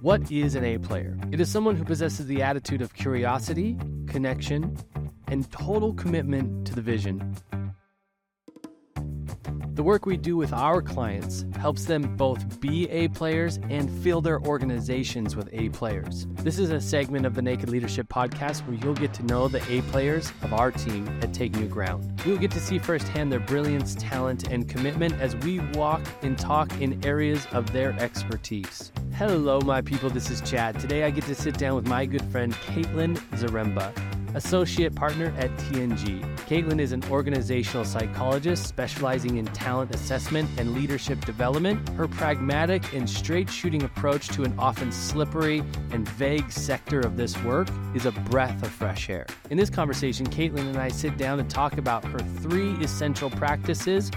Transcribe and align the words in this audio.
What 0.00 0.30
is 0.30 0.54
an 0.54 0.64
A 0.64 0.78
player? 0.78 1.18
It 1.32 1.40
is 1.40 1.50
someone 1.50 1.74
who 1.74 1.82
possesses 1.82 2.26
the 2.26 2.40
attitude 2.40 2.82
of 2.82 2.94
curiosity, 2.94 3.76
connection, 4.06 4.76
and 5.26 5.50
total 5.50 5.92
commitment 5.92 6.68
to 6.68 6.74
the 6.76 6.80
vision. 6.80 7.34
The 9.74 9.82
work 9.82 10.06
we 10.06 10.16
do 10.16 10.36
with 10.36 10.52
our 10.52 10.82
clients 10.82 11.44
helps 11.58 11.84
them 11.84 12.16
both 12.16 12.60
be 12.60 12.88
A 12.90 13.08
players 13.08 13.58
and 13.70 13.90
fill 14.02 14.20
their 14.20 14.40
organizations 14.40 15.34
with 15.34 15.48
A 15.52 15.68
players. 15.70 16.28
This 16.42 16.60
is 16.60 16.70
a 16.70 16.80
segment 16.80 17.26
of 17.26 17.34
the 17.34 17.42
Naked 17.42 17.68
Leadership 17.68 18.08
podcast 18.08 18.66
where 18.68 18.76
you'll 18.76 18.94
get 18.94 19.12
to 19.14 19.24
know 19.24 19.48
the 19.48 19.62
A 19.68 19.82
players 19.90 20.32
of 20.42 20.52
our 20.52 20.70
team 20.70 21.08
at 21.22 21.34
Take 21.34 21.56
New 21.56 21.66
Ground. 21.66 22.20
You'll 22.24 22.38
get 22.38 22.52
to 22.52 22.60
see 22.60 22.78
firsthand 22.78 23.32
their 23.32 23.40
brilliance, 23.40 23.96
talent, 23.96 24.48
and 24.48 24.68
commitment 24.68 25.14
as 25.20 25.34
we 25.36 25.58
walk 25.74 26.02
and 26.22 26.38
talk 26.38 26.80
in 26.80 27.04
areas 27.04 27.48
of 27.50 27.72
their 27.72 27.98
expertise. 28.00 28.92
Hello, 29.18 29.60
my 29.60 29.80
people. 29.80 30.10
This 30.10 30.30
is 30.30 30.40
Chad. 30.48 30.78
Today 30.78 31.02
I 31.02 31.10
get 31.10 31.24
to 31.24 31.34
sit 31.34 31.58
down 31.58 31.74
with 31.74 31.88
my 31.88 32.06
good 32.06 32.22
friend 32.26 32.54
Caitlin 32.54 33.16
Zaremba 33.32 34.07
associate 34.34 34.94
partner 34.94 35.34
at 35.38 35.50
TNG. 35.58 36.20
Caitlin 36.48 36.80
is 36.80 36.92
an 36.92 37.02
organizational 37.10 37.84
psychologist 37.84 38.66
specializing 38.66 39.36
in 39.36 39.46
talent 39.46 39.94
assessment 39.94 40.48
and 40.58 40.74
leadership 40.74 41.24
development. 41.24 41.88
Her 41.90 42.08
pragmatic 42.08 42.94
and 42.94 43.08
straight 43.08 43.50
shooting 43.50 43.82
approach 43.82 44.28
to 44.28 44.44
an 44.44 44.54
often 44.58 44.92
slippery 44.92 45.60
and 45.90 46.08
vague 46.10 46.50
sector 46.50 47.00
of 47.00 47.16
this 47.16 47.36
work 47.44 47.68
is 47.94 48.06
a 48.06 48.12
breath 48.12 48.62
of 48.62 48.70
fresh 48.70 49.10
air. 49.10 49.26
In 49.50 49.56
this 49.56 49.70
conversation, 49.70 50.26
Caitlin 50.26 50.68
and 50.68 50.76
I 50.76 50.88
sit 50.88 51.16
down 51.16 51.38
to 51.38 51.44
talk 51.44 51.78
about 51.78 52.04
her 52.04 52.18
three 52.18 52.72
essential 52.82 53.30
practices 53.30 54.10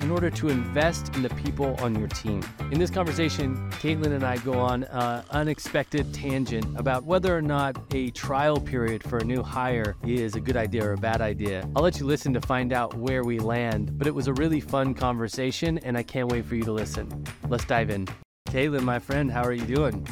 in 0.00 0.10
order 0.10 0.30
to 0.30 0.48
invest 0.48 1.14
in 1.16 1.22
the 1.22 1.28
people 1.30 1.76
on 1.80 1.94
your 1.98 2.08
team. 2.08 2.42
In 2.70 2.78
this 2.78 2.90
conversation, 2.90 3.70
Caitlin 3.72 4.12
and 4.12 4.24
I 4.24 4.38
go 4.38 4.54
on 4.54 4.84
an 4.84 5.24
unexpected 5.30 6.12
tangent 6.14 6.66
about 6.78 7.04
whether 7.04 7.36
or 7.36 7.42
not 7.42 7.76
a 7.92 8.10
trial 8.10 8.60
period 8.60 9.02
for 9.02 9.18
a 9.18 9.24
new 9.24 9.42
hire 9.58 9.96
is 10.04 10.36
a 10.36 10.40
good 10.40 10.56
idea 10.56 10.84
or 10.84 10.92
a 10.92 10.96
bad 10.96 11.20
idea. 11.20 11.68
I'll 11.74 11.82
let 11.82 11.98
you 11.98 12.06
listen 12.06 12.32
to 12.32 12.40
find 12.40 12.72
out 12.72 12.94
where 12.94 13.24
we 13.24 13.40
land, 13.40 13.98
but 13.98 14.06
it 14.06 14.14
was 14.14 14.28
a 14.28 14.32
really 14.34 14.60
fun 14.60 14.94
conversation 14.94 15.78
and 15.78 15.98
I 15.98 16.04
can't 16.04 16.30
wait 16.30 16.44
for 16.44 16.54
you 16.54 16.62
to 16.62 16.70
listen. 16.70 17.24
Let's 17.48 17.64
dive 17.64 17.90
in. 17.90 18.06
Caitlin, 18.50 18.82
my 18.82 19.00
friend, 19.00 19.28
how 19.32 19.42
are 19.42 19.52
you 19.52 19.66
doing? 19.66 20.06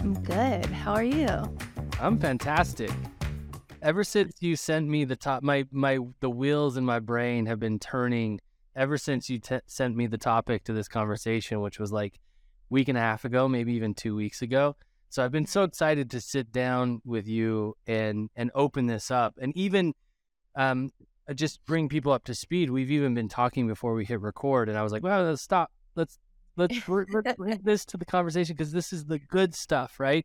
I'm 0.00 0.22
good. 0.22 0.66
How 0.66 0.92
are 0.92 1.02
you? 1.02 1.56
I'm 1.98 2.18
fantastic. 2.18 2.90
Ever 3.80 4.04
since 4.04 4.34
you 4.40 4.54
sent 4.54 4.86
me 4.86 5.06
the 5.06 5.16
top, 5.16 5.42
my 5.42 5.64
my 5.72 5.98
the 6.20 6.28
wheels 6.28 6.76
in 6.76 6.84
my 6.84 7.00
brain 7.00 7.46
have 7.46 7.58
been 7.58 7.78
turning 7.78 8.38
ever 8.76 8.98
since 8.98 9.30
you 9.30 9.38
t- 9.38 9.60
sent 9.66 9.96
me 9.96 10.06
the 10.06 10.18
topic 10.18 10.64
to 10.64 10.74
this 10.74 10.88
conversation, 10.88 11.62
which 11.62 11.80
was 11.80 11.90
like 11.90 12.20
week 12.68 12.88
and 12.88 12.98
a 12.98 13.00
half 13.00 13.24
ago, 13.24 13.48
maybe 13.48 13.72
even 13.72 13.94
two 13.94 14.14
weeks 14.14 14.42
ago. 14.42 14.76
So 15.12 15.22
I've 15.22 15.30
been 15.30 15.44
so 15.44 15.64
excited 15.64 16.10
to 16.12 16.22
sit 16.22 16.52
down 16.52 17.02
with 17.04 17.28
you 17.28 17.76
and 17.86 18.30
and 18.34 18.50
open 18.54 18.86
this 18.86 19.10
up, 19.10 19.34
and 19.38 19.54
even 19.54 19.92
um, 20.56 20.90
uh, 21.28 21.34
just 21.34 21.62
bring 21.66 21.90
people 21.90 22.12
up 22.12 22.24
to 22.24 22.34
speed. 22.34 22.70
We've 22.70 22.90
even 22.90 23.12
been 23.12 23.28
talking 23.28 23.68
before 23.68 23.92
we 23.92 24.06
hit 24.06 24.22
record, 24.22 24.70
and 24.70 24.78
I 24.78 24.82
was 24.82 24.90
like, 24.90 25.02
"Well, 25.02 25.24
let's 25.24 25.42
stop. 25.42 25.70
Let's 25.96 26.18
let's 26.56 26.88
let's 26.88 27.34
bring 27.36 27.60
this 27.62 27.84
to 27.86 27.98
the 27.98 28.06
conversation 28.06 28.54
because 28.56 28.72
this 28.72 28.90
is 28.90 29.04
the 29.04 29.18
good 29.18 29.54
stuff, 29.54 30.00
right?" 30.00 30.24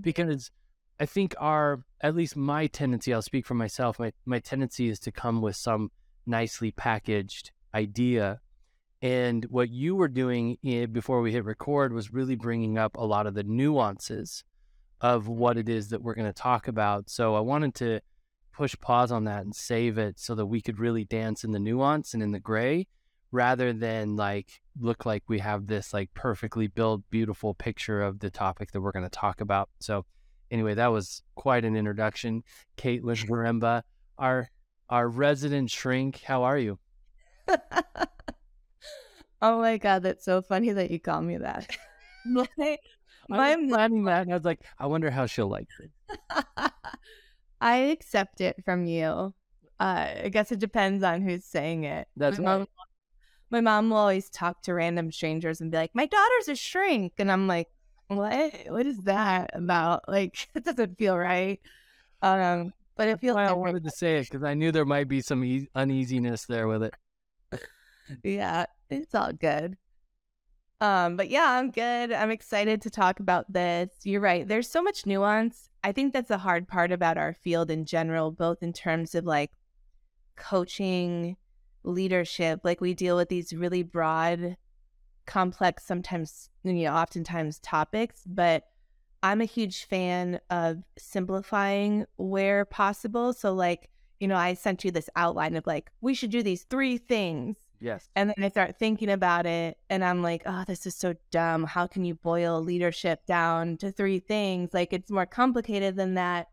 Because 0.00 0.52
I 1.00 1.06
think 1.06 1.34
our 1.40 1.80
at 2.00 2.14
least 2.14 2.36
my 2.36 2.68
tendency, 2.68 3.12
I'll 3.12 3.22
speak 3.22 3.44
for 3.44 3.54
myself. 3.54 3.98
My 3.98 4.12
my 4.24 4.38
tendency 4.38 4.88
is 4.88 5.00
to 5.00 5.10
come 5.10 5.42
with 5.42 5.56
some 5.56 5.90
nicely 6.26 6.70
packaged 6.70 7.50
idea. 7.74 8.38
And 9.00 9.44
what 9.44 9.70
you 9.70 9.94
were 9.94 10.08
doing 10.08 10.58
eh, 10.64 10.86
before 10.86 11.20
we 11.20 11.32
hit 11.32 11.44
record 11.44 11.92
was 11.92 12.12
really 12.12 12.34
bringing 12.34 12.78
up 12.78 12.96
a 12.96 13.04
lot 13.04 13.26
of 13.26 13.34
the 13.34 13.44
nuances 13.44 14.42
of 15.00 15.28
what 15.28 15.56
it 15.56 15.68
is 15.68 15.88
that 15.88 16.02
we're 16.02 16.14
going 16.14 16.26
to 16.26 16.32
talk 16.32 16.66
about. 16.66 17.08
So 17.08 17.36
I 17.36 17.40
wanted 17.40 17.74
to 17.76 18.00
push 18.52 18.74
pause 18.80 19.12
on 19.12 19.24
that 19.24 19.44
and 19.44 19.54
save 19.54 19.98
it 19.98 20.18
so 20.18 20.34
that 20.34 20.46
we 20.46 20.60
could 20.60 20.80
really 20.80 21.04
dance 21.04 21.44
in 21.44 21.52
the 21.52 21.60
nuance 21.60 22.12
and 22.12 22.22
in 22.22 22.32
the 22.32 22.40
gray 22.40 22.88
rather 23.30 23.72
than 23.72 24.16
like 24.16 24.60
look 24.80 25.06
like 25.06 25.22
we 25.28 25.38
have 25.38 25.66
this 25.66 25.92
like 25.92 26.12
perfectly 26.14 26.66
built 26.66 27.02
beautiful 27.10 27.54
picture 27.54 28.02
of 28.02 28.18
the 28.20 28.30
topic 28.30 28.72
that 28.72 28.80
we're 28.80 28.92
going 28.92 29.04
to 29.04 29.10
talk 29.10 29.40
about. 29.40 29.68
So 29.80 30.06
anyway, 30.50 30.74
that 30.74 30.88
was 30.88 31.22
quite 31.36 31.64
an 31.64 31.76
introduction. 31.76 32.42
Caitlin 32.76 33.24
Zaremba, 33.26 33.82
our 34.18 34.50
our 34.88 35.08
resident 35.08 35.70
shrink, 35.70 36.22
how 36.22 36.42
are 36.42 36.58
you? 36.58 36.78
oh 39.42 39.60
my 39.60 39.78
god, 39.78 40.02
that's 40.02 40.24
so 40.24 40.42
funny 40.42 40.72
that 40.72 40.90
you 40.90 41.00
call 41.00 41.22
me 41.22 41.36
that. 41.38 41.76
my, 42.26 42.48
I 43.30 43.56
was 43.56 43.70
planning 43.70 44.04
that, 44.04 44.22
and 44.22 44.32
I 44.32 44.36
was 44.36 44.44
like, 44.44 44.60
I 44.78 44.86
wonder 44.86 45.10
how 45.10 45.26
she'll 45.26 45.48
like 45.48 45.68
it. 45.80 45.90
I 47.60 47.76
accept 47.76 48.40
it 48.40 48.56
from 48.64 48.86
you. 48.86 49.34
Uh, 49.80 50.08
I 50.24 50.30
guess 50.32 50.52
it 50.52 50.58
depends 50.58 51.02
on 51.02 51.22
who's 51.22 51.44
saying 51.44 51.84
it. 51.84 52.08
That's 52.16 52.38
my 52.38 52.44
right. 52.44 52.58
mom. 52.58 52.66
My 53.50 53.60
mom 53.62 53.90
will 53.90 53.96
always 53.96 54.28
talk 54.28 54.62
to 54.62 54.74
random 54.74 55.10
strangers 55.10 55.60
and 55.60 55.70
be 55.70 55.78
like, 55.78 55.94
"My 55.94 56.06
daughter's 56.06 56.48
a 56.48 56.54
shrink," 56.54 57.14
and 57.18 57.32
I'm 57.32 57.46
like, 57.46 57.68
"What? 58.08 58.52
What 58.66 58.86
is 58.86 58.98
that 59.02 59.50
about? 59.54 60.08
Like, 60.08 60.48
it 60.54 60.64
doesn't 60.64 60.98
feel 60.98 61.16
right." 61.16 61.60
Um, 62.20 62.72
but 62.96 63.08
it 63.08 63.20
feels. 63.20 63.36
Like 63.36 63.48
I 63.48 63.52
wanted 63.52 63.84
to 63.84 63.90
say 63.90 64.18
it 64.18 64.24
because 64.30 64.42
I 64.42 64.54
knew 64.54 64.70
there 64.70 64.84
might 64.84 65.08
be 65.08 65.22
some 65.22 65.44
e- 65.44 65.68
uneasiness 65.74 66.44
there 66.46 66.68
with 66.68 66.82
it 66.82 66.94
yeah, 68.22 68.66
it's 68.90 69.14
all 69.14 69.32
good. 69.32 69.76
Um, 70.80 71.16
but 71.16 71.28
yeah, 71.28 71.58
I'm 71.58 71.70
good. 71.70 72.12
I'm 72.12 72.30
excited 72.30 72.82
to 72.82 72.90
talk 72.90 73.18
about 73.20 73.52
this. 73.52 73.90
You're 74.04 74.20
right. 74.20 74.46
There's 74.46 74.70
so 74.70 74.82
much 74.82 75.06
nuance. 75.06 75.70
I 75.82 75.92
think 75.92 76.12
that's 76.12 76.28
the 76.28 76.38
hard 76.38 76.68
part 76.68 76.92
about 76.92 77.18
our 77.18 77.34
field 77.34 77.70
in 77.70 77.84
general, 77.84 78.30
both 78.30 78.62
in 78.62 78.72
terms 78.72 79.14
of 79.14 79.24
like 79.24 79.50
coaching, 80.36 81.36
leadership. 81.82 82.60
Like 82.62 82.80
we 82.80 82.94
deal 82.94 83.16
with 83.16 83.28
these 83.28 83.52
really 83.52 83.82
broad, 83.82 84.56
complex, 85.26 85.84
sometimes, 85.84 86.48
you 86.64 86.72
know, 86.72 86.92
oftentimes 86.94 87.58
topics, 87.58 88.22
but 88.26 88.64
I'm 89.22 89.40
a 89.40 89.46
huge 89.46 89.84
fan 89.84 90.40
of 90.48 90.78
simplifying 90.96 92.06
where 92.16 92.64
possible. 92.64 93.32
So, 93.32 93.52
like, 93.52 93.90
you 94.20 94.28
know, 94.28 94.36
I 94.36 94.54
sent 94.54 94.84
you 94.84 94.90
this 94.90 95.10
outline 95.16 95.56
of 95.56 95.66
like, 95.66 95.90
we 96.00 96.14
should 96.14 96.30
do 96.30 96.42
these 96.42 96.64
three 96.64 96.98
things 96.98 97.56
Yes. 97.80 98.08
And 98.16 98.30
then 98.30 98.44
I 98.44 98.48
start 98.48 98.78
thinking 98.78 99.10
about 99.10 99.46
it 99.46 99.78
and 99.88 100.04
I'm 100.04 100.22
like, 100.22 100.42
oh, 100.46 100.64
this 100.66 100.86
is 100.86 100.96
so 100.96 101.14
dumb. 101.30 101.64
How 101.64 101.86
can 101.86 102.04
you 102.04 102.14
boil 102.14 102.60
leadership 102.60 103.24
down 103.26 103.76
to 103.78 103.92
three 103.92 104.18
things? 104.18 104.70
Like 104.72 104.92
it's 104.92 105.10
more 105.10 105.26
complicated 105.26 105.96
than 105.96 106.14
that. 106.14 106.48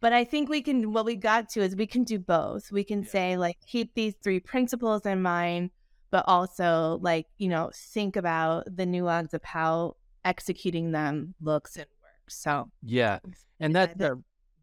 But 0.00 0.12
I 0.12 0.24
think 0.24 0.50
we 0.50 0.60
can, 0.60 0.92
what 0.92 1.06
we 1.06 1.16
got 1.16 1.48
to 1.50 1.62
is 1.62 1.76
we 1.76 1.86
can 1.86 2.04
do 2.04 2.18
both. 2.18 2.70
We 2.70 2.84
can 2.84 3.04
yeah. 3.04 3.08
say, 3.08 3.36
like, 3.38 3.56
keep 3.66 3.94
these 3.94 4.12
three 4.22 4.38
principles 4.38 5.06
in 5.06 5.22
mind, 5.22 5.70
but 6.10 6.24
also, 6.26 6.98
like, 7.00 7.26
you 7.38 7.48
know, 7.48 7.70
think 7.74 8.16
about 8.16 8.64
the 8.66 8.84
nuance 8.84 9.32
of 9.32 9.42
how 9.44 9.96
executing 10.22 10.90
them 10.90 11.34
looks 11.40 11.76
and 11.76 11.86
works. 12.02 12.36
So, 12.36 12.70
yeah. 12.82 13.20
And 13.60 13.74
that, 13.76 13.96
that, 13.96 14.12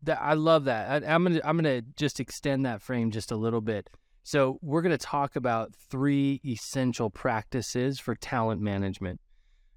that 0.04 0.22
I 0.22 0.36
love 0.36 0.66
that. 0.66 1.04
I, 1.04 1.12
I'm 1.12 1.24
going 1.24 1.38
to, 1.38 1.48
I'm 1.48 1.58
going 1.58 1.82
to 1.82 1.88
just 1.96 2.20
extend 2.20 2.68
that 2.68 2.84
frame 2.84 3.10
just 3.10 3.32
a 3.32 3.36
little 3.36 3.62
bit 3.62 3.90
so, 4.24 4.60
we're 4.62 4.82
going 4.82 4.98
to 4.98 5.04
talk 5.04 5.36
about 5.36 5.74
three 5.90 6.42
essential 6.46 7.10
practices 7.10 8.00
for 8.00 8.16
talent 8.16 8.62
management. 8.62 9.20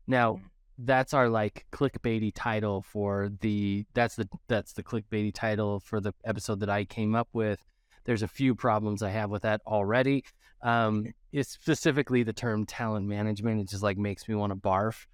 Now, 0.07 0.35
mm-hmm. 0.35 0.45
that's 0.79 1.15
our 1.15 1.29
like 1.29 1.67
clickbaity 1.73 2.33
title 2.35 2.83
for 2.83 3.31
the 3.41 3.87
that's 3.95 4.17
the 4.17 4.29
that's 4.49 4.73
the 4.75 4.83
clickbaity 4.83 5.33
title 5.33 5.81
for 5.81 6.01
the 6.01 6.13
episode 6.25 6.61
that 6.61 6.71
I 6.71 6.85
came 6.85 7.15
up 7.15 7.29
with. 7.33 7.61
There's 8.05 8.23
a 8.23 8.29
few 8.29 8.55
problems 8.55 9.03
I 9.03 9.11
have 9.11 9.31
with 9.31 9.43
that 9.43 9.63
already. 9.67 10.25
Um, 10.63 11.07
it's 11.33 11.51
specifically 11.51 12.23
the 12.23 12.33
term 12.33 12.67
talent 12.67 13.07
management. 13.07 13.61
It 13.61 13.69
just 13.71 13.83
like 13.83 13.99
makes 13.99 14.29
me 14.29 14.35
want 14.35 14.53
to 14.53 14.57
barf 14.57 15.07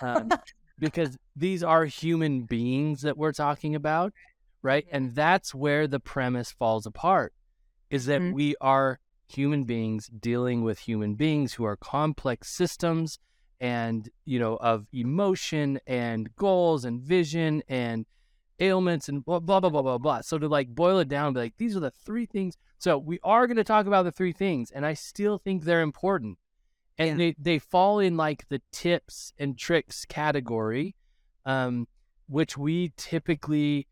um, 0.00 0.30
because 0.78 1.16
these 1.36 1.62
are 1.62 1.84
human 1.84 2.42
beings 2.42 3.02
that 3.02 3.18
we're 3.18 3.32
talking 3.32 3.74
about, 3.74 4.12
right? 4.62 4.86
And 4.90 5.14
that's 5.14 5.54
where 5.54 5.86
the 5.86 6.00
premise 6.00 6.52
falls 6.52 6.86
apart 6.86 7.32
is 7.90 8.06
that 8.06 8.20
mm-hmm. 8.20 8.34
we 8.34 8.54
are 8.60 9.00
human 9.26 9.64
beings 9.64 10.08
dealing 10.08 10.62
with 10.62 10.80
human 10.80 11.14
beings 11.14 11.54
who 11.54 11.64
are 11.64 11.76
complex 11.76 12.48
systems 12.48 13.18
and 13.60 14.08
you 14.24 14.38
know 14.38 14.56
of 14.56 14.86
emotion 14.92 15.78
and 15.86 16.34
goals 16.36 16.84
and 16.84 17.00
vision 17.00 17.62
and 17.68 18.06
ailments 18.60 19.08
and 19.08 19.24
blah 19.24 19.38
blah 19.38 19.60
blah 19.60 19.70
blah 19.70 19.82
blah 19.82 19.98
blah. 19.98 20.20
So 20.20 20.38
to 20.38 20.48
like 20.48 20.68
boil 20.68 20.98
it 20.98 21.08
down, 21.08 21.34
be 21.34 21.40
like 21.40 21.56
these 21.58 21.76
are 21.76 21.80
the 21.80 21.90
three 21.90 22.26
things. 22.26 22.56
So 22.78 22.98
we 22.98 23.18
are 23.24 23.46
going 23.46 23.56
to 23.56 23.64
talk 23.64 23.86
about 23.86 24.04
the 24.04 24.12
three 24.12 24.32
things, 24.32 24.70
and 24.70 24.86
I 24.86 24.94
still 24.94 25.38
think 25.38 25.64
they're 25.64 25.82
important, 25.82 26.38
and 26.96 27.10
yeah. 27.10 27.16
they 27.16 27.36
they 27.38 27.58
fall 27.58 27.98
in 27.98 28.16
like 28.16 28.48
the 28.48 28.62
tips 28.72 29.32
and 29.38 29.58
tricks 29.58 30.04
category, 30.04 30.94
um, 31.44 31.88
which 32.28 32.56
we 32.56 32.92
typically 32.96 33.88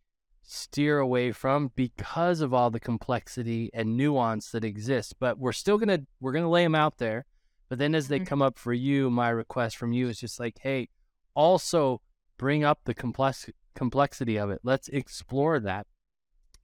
steer 0.46 0.98
away 0.98 1.32
from 1.32 1.72
because 1.74 2.40
of 2.40 2.54
all 2.54 2.70
the 2.70 2.80
complexity 2.80 3.70
and 3.74 3.96
nuance 3.96 4.50
that 4.50 4.64
exists. 4.64 5.12
But 5.12 5.38
we're 5.38 5.52
still 5.52 5.78
gonna 5.78 6.00
we're 6.20 6.32
gonna 6.32 6.50
lay 6.50 6.64
them 6.64 6.74
out 6.74 6.98
there. 6.98 7.26
But 7.68 7.78
then 7.78 7.94
as 7.94 8.08
they 8.08 8.18
mm-hmm. 8.18 8.26
come 8.26 8.42
up 8.42 8.58
for 8.58 8.72
you, 8.72 9.10
my 9.10 9.28
request 9.28 9.76
from 9.76 9.92
you 9.92 10.08
is 10.08 10.20
just 10.20 10.38
like, 10.38 10.58
hey, 10.60 10.88
also 11.34 12.00
bring 12.38 12.64
up 12.64 12.80
the 12.84 12.94
complex 12.94 13.50
complexity 13.74 14.36
of 14.36 14.50
it. 14.50 14.60
Let's 14.62 14.88
explore 14.88 15.60
that 15.60 15.86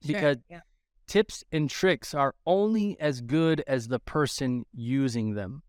Sure, 0.05 0.15
because 0.15 0.37
yeah. 0.49 0.61
tips 1.07 1.43
and 1.51 1.69
tricks 1.69 2.13
are 2.13 2.35
only 2.45 2.99
as 2.99 3.21
good 3.21 3.63
as 3.67 3.87
the 3.87 3.99
person 3.99 4.65
using 4.73 5.35
them. 5.35 5.63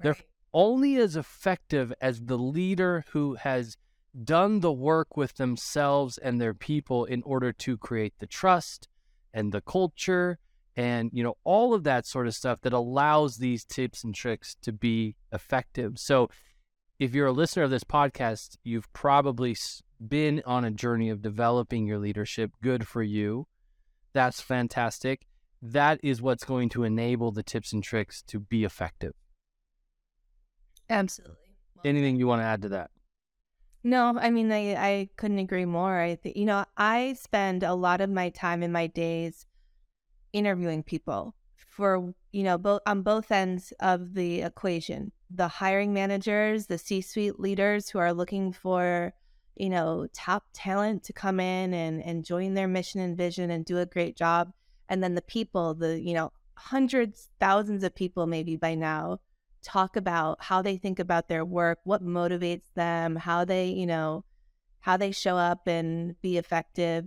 They're 0.00 0.16
only 0.52 0.96
as 0.96 1.16
effective 1.16 1.92
as 2.00 2.20
the 2.20 2.38
leader 2.38 3.04
who 3.10 3.34
has 3.34 3.76
done 4.24 4.60
the 4.60 4.72
work 4.72 5.16
with 5.16 5.34
themselves 5.34 6.18
and 6.18 6.40
their 6.40 6.54
people 6.54 7.04
in 7.04 7.22
order 7.22 7.52
to 7.52 7.76
create 7.76 8.14
the 8.18 8.26
trust 8.26 8.88
and 9.32 9.52
the 9.52 9.60
culture 9.60 10.38
and 10.76 11.10
you 11.12 11.22
know 11.22 11.36
all 11.44 11.74
of 11.74 11.84
that 11.84 12.06
sort 12.06 12.26
of 12.26 12.34
stuff 12.34 12.60
that 12.62 12.72
allows 12.72 13.36
these 13.36 13.64
tips 13.64 14.04
and 14.04 14.14
tricks 14.14 14.56
to 14.62 14.72
be 14.72 15.16
effective. 15.32 15.98
So 15.98 16.30
if 16.98 17.14
you're 17.14 17.26
a 17.26 17.32
listener 17.32 17.64
of 17.64 17.70
this 17.70 17.84
podcast, 17.84 18.56
you've 18.64 18.92
probably 18.92 19.56
been 20.06 20.42
on 20.46 20.64
a 20.64 20.70
journey 20.70 21.10
of 21.10 21.22
developing 21.22 21.86
your 21.86 21.98
leadership. 21.98 22.52
Good 22.62 22.86
for 22.86 23.02
you. 23.02 23.46
That's 24.12 24.40
fantastic. 24.40 25.26
That 25.60 26.00
is 26.02 26.22
what's 26.22 26.44
going 26.44 26.68
to 26.70 26.84
enable 26.84 27.32
the 27.32 27.42
tips 27.42 27.72
and 27.72 27.82
tricks 27.82 28.22
to 28.28 28.38
be 28.38 28.64
effective. 28.64 29.12
Absolutely. 30.88 31.36
Well 31.74 31.82
Anything 31.84 32.16
you 32.16 32.26
want 32.26 32.40
to 32.42 32.46
add 32.46 32.62
to 32.62 32.68
that? 32.70 32.90
No, 33.88 34.18
I 34.18 34.28
mean, 34.28 34.52
I, 34.52 34.74
I 34.74 35.08
couldn't 35.16 35.38
agree 35.38 35.64
more. 35.64 35.98
I 35.98 36.16
think, 36.16 36.36
you 36.36 36.44
know, 36.44 36.66
I 36.76 37.14
spend 37.14 37.62
a 37.62 37.72
lot 37.72 38.02
of 38.02 38.10
my 38.10 38.28
time 38.28 38.62
in 38.62 38.70
my 38.70 38.86
days 38.86 39.46
interviewing 40.34 40.82
people 40.82 41.34
for, 41.56 42.12
you 42.30 42.42
know, 42.42 42.58
both 42.58 42.82
on 42.84 43.00
both 43.00 43.32
ends 43.32 43.72
of 43.80 44.12
the 44.12 44.42
equation 44.42 45.12
the 45.30 45.48
hiring 45.48 45.94
managers, 45.94 46.66
the 46.66 46.76
C 46.76 47.00
suite 47.00 47.40
leaders 47.40 47.88
who 47.88 47.98
are 47.98 48.12
looking 48.12 48.52
for, 48.52 49.14
you 49.56 49.70
know, 49.70 50.06
top 50.12 50.44
talent 50.52 51.02
to 51.04 51.14
come 51.14 51.40
in 51.40 51.72
and, 51.72 52.02
and 52.02 52.26
join 52.26 52.52
their 52.52 52.68
mission 52.68 53.00
and 53.00 53.16
vision 53.16 53.50
and 53.50 53.64
do 53.64 53.78
a 53.78 53.86
great 53.86 54.16
job. 54.16 54.52
And 54.90 55.02
then 55.02 55.14
the 55.14 55.22
people, 55.22 55.72
the, 55.72 55.98
you 55.98 56.12
know, 56.12 56.32
hundreds, 56.56 57.30
thousands 57.40 57.84
of 57.84 57.94
people 57.94 58.26
maybe 58.26 58.56
by 58.56 58.74
now 58.74 59.20
talk 59.62 59.96
about 59.96 60.42
how 60.42 60.62
they 60.62 60.76
think 60.76 60.98
about 60.98 61.28
their 61.28 61.44
work, 61.44 61.78
what 61.84 62.04
motivates 62.04 62.72
them, 62.74 63.16
how 63.16 63.44
they, 63.44 63.68
you 63.68 63.86
know, 63.86 64.24
how 64.80 64.96
they 64.96 65.12
show 65.12 65.36
up 65.36 65.66
and 65.66 66.20
be 66.22 66.38
effective. 66.38 67.06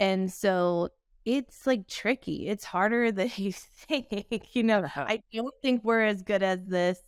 And 0.00 0.32
so 0.32 0.90
it's 1.24 1.66
like 1.66 1.88
tricky. 1.88 2.48
It's 2.48 2.64
harder 2.64 3.12
than 3.12 3.30
you 3.36 3.52
think. 3.52 4.48
You 4.54 4.62
know, 4.62 4.80
uh-huh. 4.80 5.06
I 5.08 5.22
don't 5.32 5.54
think 5.62 5.84
we're 5.84 6.04
as 6.04 6.22
good 6.22 6.42
as 6.42 6.64
this 6.66 7.00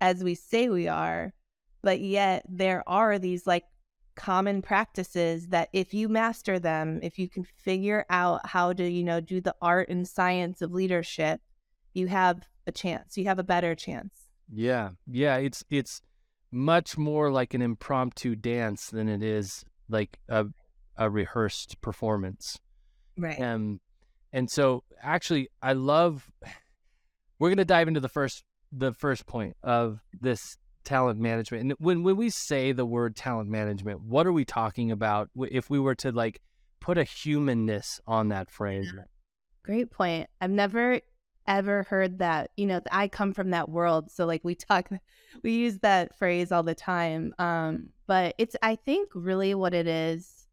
as 0.00 0.22
we 0.22 0.34
say 0.34 0.68
we 0.68 0.86
are, 0.88 1.32
but 1.82 2.00
yet 2.00 2.44
there 2.48 2.82
are 2.86 3.18
these 3.18 3.46
like 3.46 3.64
common 4.14 4.62
practices 4.62 5.48
that 5.48 5.68
if 5.72 5.92
you 5.92 6.08
master 6.08 6.58
them, 6.58 7.00
if 7.02 7.18
you 7.18 7.28
can 7.28 7.44
figure 7.44 8.04
out 8.10 8.46
how 8.46 8.72
to, 8.72 8.88
you 8.88 9.02
know, 9.02 9.20
do 9.20 9.40
the 9.40 9.54
art 9.60 9.88
and 9.88 10.06
science 10.06 10.62
of 10.62 10.72
leadership, 10.72 11.40
you 11.94 12.06
have 12.06 12.46
a 12.66 12.72
chance. 12.72 13.16
You 13.16 13.24
have 13.26 13.38
a 13.38 13.44
better 13.44 13.74
chance. 13.74 14.23
Yeah, 14.52 14.90
yeah. 15.06 15.36
It's 15.36 15.64
it's 15.70 16.00
much 16.50 16.96
more 16.96 17.30
like 17.30 17.54
an 17.54 17.62
impromptu 17.62 18.36
dance 18.36 18.88
than 18.88 19.08
it 19.08 19.22
is 19.22 19.64
like 19.88 20.18
a 20.28 20.46
a 20.96 21.10
rehearsed 21.10 21.80
performance. 21.80 22.58
Right. 23.16 23.40
Um, 23.40 23.80
and 24.32 24.50
so 24.50 24.84
actually, 25.02 25.48
I 25.62 25.72
love. 25.72 26.30
We're 27.40 27.50
gonna 27.50 27.64
dive 27.64 27.88
into 27.88 28.00
the 28.00 28.08
first 28.08 28.44
the 28.70 28.92
first 28.92 29.26
point 29.26 29.56
of 29.62 30.00
this 30.20 30.56
talent 30.84 31.18
management. 31.18 31.62
And 31.62 31.72
when 31.78 32.02
when 32.02 32.16
we 32.16 32.30
say 32.30 32.72
the 32.72 32.86
word 32.86 33.16
talent 33.16 33.48
management, 33.48 34.02
what 34.02 34.26
are 34.26 34.32
we 34.32 34.44
talking 34.44 34.90
about? 34.90 35.30
If 35.36 35.68
we 35.68 35.80
were 35.80 35.94
to 35.96 36.12
like 36.12 36.40
put 36.80 36.96
a 36.96 37.04
humanness 37.04 38.00
on 38.06 38.28
that 38.28 38.50
phrase, 38.50 38.92
Great 39.64 39.90
point. 39.90 40.28
I've 40.40 40.50
never 40.50 41.00
ever 41.46 41.84
heard 41.84 42.18
that. 42.18 42.50
You 42.56 42.66
know, 42.66 42.80
I 42.90 43.08
come 43.08 43.32
from 43.32 43.50
that 43.50 43.68
world, 43.68 44.10
so 44.10 44.26
like 44.26 44.42
we 44.44 44.54
talk, 44.54 44.88
we 45.42 45.52
use 45.52 45.78
that 45.80 46.16
phrase 46.16 46.52
all 46.52 46.62
the 46.62 46.74
time. 46.74 47.34
Um, 47.38 47.90
but 48.06 48.34
it's 48.38 48.56
I 48.62 48.76
think 48.76 49.10
really 49.14 49.54
what 49.54 49.74
it 49.74 49.86
is. 49.86 50.46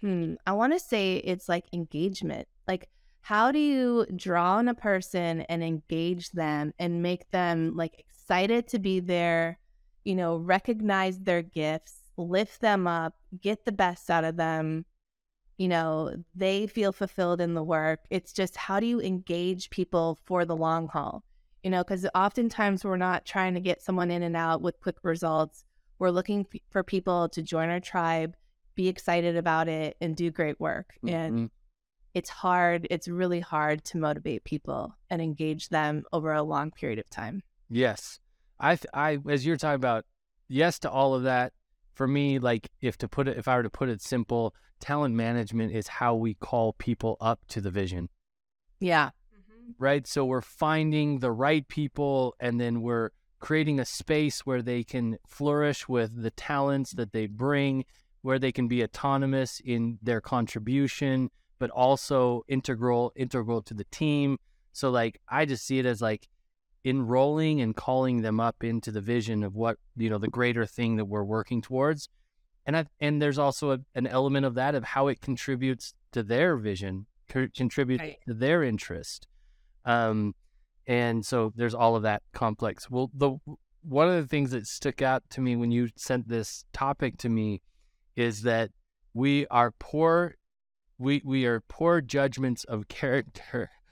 Hmm. 0.00 0.34
I 0.46 0.52
want 0.52 0.72
to 0.72 0.80
say 0.80 1.16
it's 1.16 1.48
like 1.48 1.64
engagement. 1.72 2.48
Like, 2.68 2.88
how 3.22 3.52
do 3.52 3.58
you 3.58 4.06
draw 4.14 4.56
on 4.56 4.68
a 4.68 4.74
person 4.74 5.42
and 5.42 5.64
engage 5.64 6.30
them 6.32 6.74
and 6.78 7.02
make 7.02 7.30
them 7.30 7.74
like 7.74 7.98
excited 7.98 8.68
to 8.68 8.78
be 8.78 9.00
there? 9.00 9.58
You 10.04 10.14
know, 10.14 10.36
recognize 10.36 11.20
their 11.20 11.42
gifts, 11.42 12.00
lift 12.18 12.60
them 12.60 12.86
up, 12.86 13.14
get 13.40 13.64
the 13.64 13.72
best 13.72 14.10
out 14.10 14.24
of 14.24 14.36
them 14.36 14.84
you 15.56 15.68
know, 15.68 16.14
they 16.34 16.66
feel 16.66 16.92
fulfilled 16.92 17.40
in 17.40 17.54
the 17.54 17.62
work. 17.62 18.00
It's 18.10 18.32
just 18.32 18.56
how 18.56 18.80
do 18.80 18.86
you 18.86 19.00
engage 19.00 19.70
people 19.70 20.18
for 20.24 20.44
the 20.44 20.56
long 20.56 20.88
haul? 20.88 21.22
You 21.62 21.70
know, 21.70 21.82
because 21.82 22.06
oftentimes 22.14 22.84
we're 22.84 22.96
not 22.96 23.24
trying 23.24 23.54
to 23.54 23.60
get 23.60 23.82
someone 23.82 24.10
in 24.10 24.22
and 24.22 24.36
out 24.36 24.60
with 24.60 24.80
quick 24.80 24.96
results. 25.02 25.64
We're 25.98 26.10
looking 26.10 26.46
for 26.70 26.82
people 26.82 27.28
to 27.30 27.42
join 27.42 27.70
our 27.70 27.80
tribe, 27.80 28.36
be 28.74 28.88
excited 28.88 29.36
about 29.36 29.68
it, 29.68 29.96
and 30.00 30.16
do 30.16 30.30
great 30.30 30.58
work. 30.60 30.94
And 31.06 31.34
Mhm. 31.34 31.50
it's 32.12 32.28
hard, 32.28 32.86
it's 32.90 33.08
really 33.08 33.40
hard 33.40 33.84
to 33.84 33.98
motivate 33.98 34.44
people 34.44 34.94
and 35.08 35.22
engage 35.22 35.68
them 35.68 36.04
over 36.12 36.32
a 36.32 36.42
long 36.42 36.70
period 36.70 36.98
of 36.98 37.08
time. 37.08 37.42
Yes. 37.70 38.18
I, 38.58 38.76
th- 38.76 38.86
I, 38.92 39.18
as 39.28 39.46
you're 39.46 39.56
talking 39.56 39.76
about, 39.76 40.04
yes 40.48 40.78
to 40.80 40.90
all 40.90 41.14
of 41.14 41.22
that. 41.22 41.52
For 41.94 42.08
me, 42.08 42.38
like 42.38 42.70
if 42.80 42.98
to 42.98 43.08
put 43.08 43.28
it, 43.28 43.38
if 43.38 43.46
I 43.48 43.56
were 43.56 43.62
to 43.62 43.70
put 43.70 43.88
it 43.88 44.02
simple, 44.02 44.54
talent 44.80 45.14
management 45.14 45.72
is 45.72 45.86
how 45.86 46.14
we 46.14 46.34
call 46.34 46.72
people 46.74 47.16
up 47.20 47.40
to 47.48 47.60
the 47.60 47.70
vision, 47.70 48.08
Yeah. 48.80 49.10
Mm-hmm. 49.32 49.72
right? 49.78 50.06
So 50.06 50.24
we're 50.24 50.40
finding 50.40 51.20
the 51.20 51.30
right 51.30 51.66
people 51.68 52.34
and 52.40 52.60
then 52.60 52.82
we're 52.82 53.10
creating 53.38 53.78
a 53.78 53.84
space 53.84 54.40
where 54.44 54.62
they 54.62 54.82
can 54.82 55.18
flourish 55.26 55.88
with 55.88 56.22
the 56.22 56.30
talents 56.30 56.92
that 56.92 57.12
they 57.12 57.26
bring, 57.26 57.84
where 58.22 58.38
they 58.38 58.52
can 58.52 58.66
be 58.68 58.82
autonomous 58.82 59.60
in 59.64 59.98
their 60.02 60.20
contribution, 60.20 61.30
but 61.58 61.70
also 61.70 62.42
integral, 62.48 63.12
integral 63.14 63.62
to 63.62 63.74
the 63.74 63.84
team. 63.84 64.38
So 64.72 64.90
like, 64.90 65.20
I 65.28 65.44
just 65.44 65.64
see 65.64 65.78
it 65.78 65.86
as 65.86 66.02
like, 66.02 66.26
enrolling 66.84 67.60
and 67.60 67.74
calling 67.74 68.20
them 68.22 68.38
up 68.38 68.62
into 68.62 68.92
the 68.92 69.00
vision 69.00 69.42
of 69.42 69.54
what 69.54 69.78
you 69.96 70.10
know 70.10 70.18
the 70.18 70.28
greater 70.28 70.66
thing 70.66 70.96
that 70.96 71.06
we're 71.06 71.24
working 71.24 71.62
towards. 71.62 72.08
And 72.66 72.76
I, 72.76 72.86
and 73.00 73.20
there's 73.20 73.38
also 73.38 73.72
a, 73.72 73.78
an 73.94 74.06
element 74.06 74.46
of 74.46 74.54
that 74.54 74.74
of 74.74 74.84
how 74.84 75.08
it 75.08 75.20
contributes 75.20 75.94
to 76.12 76.22
their 76.22 76.56
vision 76.56 77.06
co- 77.28 77.48
contributes 77.54 78.02
Right. 78.02 78.18
to 78.28 78.34
their 78.34 78.62
interest. 78.62 79.26
Um 79.84 80.34
and 80.86 81.24
so 81.24 81.52
there's 81.56 81.74
all 81.74 81.96
of 81.96 82.02
that 82.02 82.22
complex. 82.32 82.90
Well 82.90 83.10
the 83.14 83.36
one 83.82 84.08
of 84.08 84.14
the 84.14 84.26
things 84.28 84.50
that 84.52 84.66
stuck 84.66 85.02
out 85.02 85.22
to 85.30 85.40
me 85.40 85.56
when 85.56 85.70
you 85.70 85.88
sent 85.96 86.28
this 86.28 86.64
topic 86.72 87.18
to 87.18 87.28
me 87.28 87.60
is 88.16 88.42
that 88.42 88.70
we 89.12 89.46
are 89.48 89.72
poor 89.78 90.36
we 90.98 91.20
we 91.24 91.44
are 91.46 91.60
poor 91.68 92.00
judgments 92.00 92.64
of 92.64 92.88
character 92.88 93.70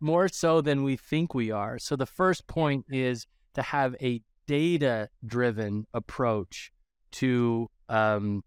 more 0.00 0.28
so 0.28 0.60
than 0.60 0.82
we 0.82 0.96
think 0.96 1.34
we 1.34 1.50
are. 1.50 1.78
So 1.78 1.96
the 1.96 2.06
first 2.06 2.46
point 2.46 2.86
is 2.88 3.26
to 3.54 3.62
have 3.62 3.94
a 4.00 4.22
data 4.46 5.08
driven 5.24 5.86
approach 5.94 6.72
to 7.12 7.68
um, 7.88 8.42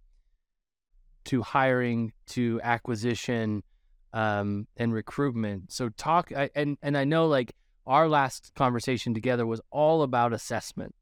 to 1.26 1.42
hiring, 1.42 2.12
to 2.28 2.60
acquisition, 2.64 3.64
um, 4.14 4.68
and 4.78 4.94
recruitment. 4.94 5.72
So 5.72 5.90
talk 5.90 6.32
I, 6.36 6.50
and 6.56 6.78
and 6.82 6.98
I 6.98 7.04
know 7.06 7.28
like 7.28 7.54
our 7.86 8.08
last 8.10 8.52
conversation 8.56 9.14
together 9.14 9.46
was 9.46 9.62
all 9.72 10.04
about 10.04 10.34
assessment, 10.34 10.96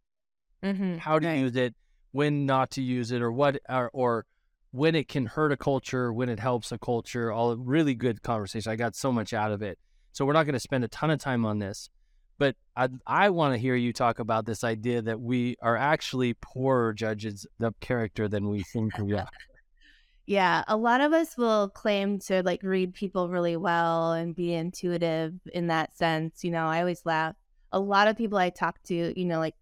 Mm-hmm. 0.63 0.97
how 0.97 1.17
to 1.19 1.35
use 1.37 1.55
it, 1.55 1.75
when 2.11 2.45
not 2.45 2.71
to 2.71 2.81
use 2.81 3.11
it, 3.11 3.21
or 3.21 3.31
what 3.31 3.59
or, 3.69 3.89
or 3.93 4.25
when 4.71 4.95
it 4.95 5.07
can 5.07 5.25
hurt 5.25 5.51
a 5.51 5.57
culture, 5.57 6.13
when 6.13 6.29
it 6.29 6.39
helps 6.39 6.71
a 6.71 6.77
culture. 6.77 7.31
All 7.31 7.55
really 7.55 7.95
good 7.95 8.21
conversation. 8.21 8.71
I 8.71 8.75
got 8.75 8.95
so 8.95 9.11
much 9.11 9.33
out 9.33 9.51
of 9.51 9.61
it. 9.61 9.79
So 10.11 10.25
we're 10.25 10.33
not 10.33 10.45
going 10.45 10.53
to 10.53 10.59
spend 10.59 10.83
a 10.83 10.87
ton 10.87 11.09
of 11.09 11.19
time 11.19 11.45
on 11.45 11.59
this, 11.59 11.89
but 12.37 12.55
I 12.75 12.89
I 13.05 13.29
want 13.29 13.53
to 13.53 13.57
hear 13.59 13.75
you 13.75 13.93
talk 13.93 14.19
about 14.19 14.45
this 14.45 14.63
idea 14.63 15.01
that 15.01 15.19
we 15.19 15.55
are 15.61 15.77
actually 15.77 16.33
poorer 16.33 16.93
judges 16.93 17.45
of 17.61 17.79
character 17.79 18.27
than 18.27 18.49
we 18.49 18.63
think 18.63 18.97
we 18.97 19.13
are. 19.13 19.29
Yeah, 20.25 20.63
a 20.67 20.77
lot 20.77 21.01
of 21.01 21.13
us 21.13 21.37
will 21.37 21.69
claim 21.69 22.19
to 22.19 22.43
like 22.43 22.61
read 22.63 22.93
people 22.93 23.29
really 23.29 23.57
well 23.57 24.13
and 24.13 24.35
be 24.35 24.53
intuitive 24.53 25.33
in 25.53 25.67
that 25.67 25.97
sense. 25.97 26.43
You 26.43 26.51
know, 26.51 26.67
I 26.67 26.79
always 26.79 27.05
laugh. 27.05 27.35
A 27.71 27.79
lot 27.79 28.07
of 28.07 28.17
people 28.17 28.37
I 28.37 28.49
talk 28.49 28.81
to, 28.83 29.19
you 29.19 29.25
know, 29.25 29.39
like 29.39 29.55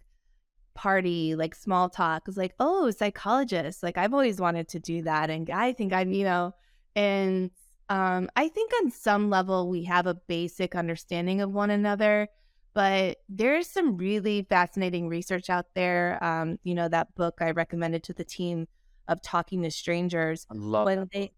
party, 0.75 1.35
like 1.35 1.55
small 1.55 1.89
talk, 1.89 2.27
is 2.27 2.37
like, 2.37 2.53
oh, 2.59 2.91
psychologist. 2.91 3.83
Like 3.83 3.97
I've 3.97 4.13
always 4.13 4.39
wanted 4.39 4.67
to 4.69 4.79
do 4.79 5.01
that, 5.03 5.29
and 5.29 5.49
I 5.49 5.73
think 5.73 5.93
I'm, 5.93 6.11
you 6.11 6.23
know, 6.25 6.53
and 6.95 7.51
um, 7.89 8.29
I 8.35 8.47
think 8.49 8.71
on 8.81 8.91
some 8.91 9.29
level 9.29 9.69
we 9.69 9.83
have 9.85 10.05
a 10.05 10.13
basic 10.13 10.75
understanding 10.75 11.41
of 11.41 11.51
one 11.51 11.71
another, 11.71 12.27
but 12.73 13.17
there's 13.27 13.67
some 13.67 13.97
really 13.97 14.45
fascinating 14.49 15.07
research 15.07 15.49
out 15.49 15.65
there. 15.75 16.23
Um, 16.23 16.59
you 16.63 16.75
know, 16.75 16.87
that 16.87 17.15
book 17.15 17.39
I 17.41 17.51
recommended 17.51 18.03
to 18.05 18.13
the 18.13 18.23
team 18.23 18.67
of 19.07 19.21
talking 19.21 19.63
to 19.63 19.71
strangers. 19.71 20.45
I 20.51 20.55
love 20.55 20.85
when 20.85 21.09
they 21.11 21.33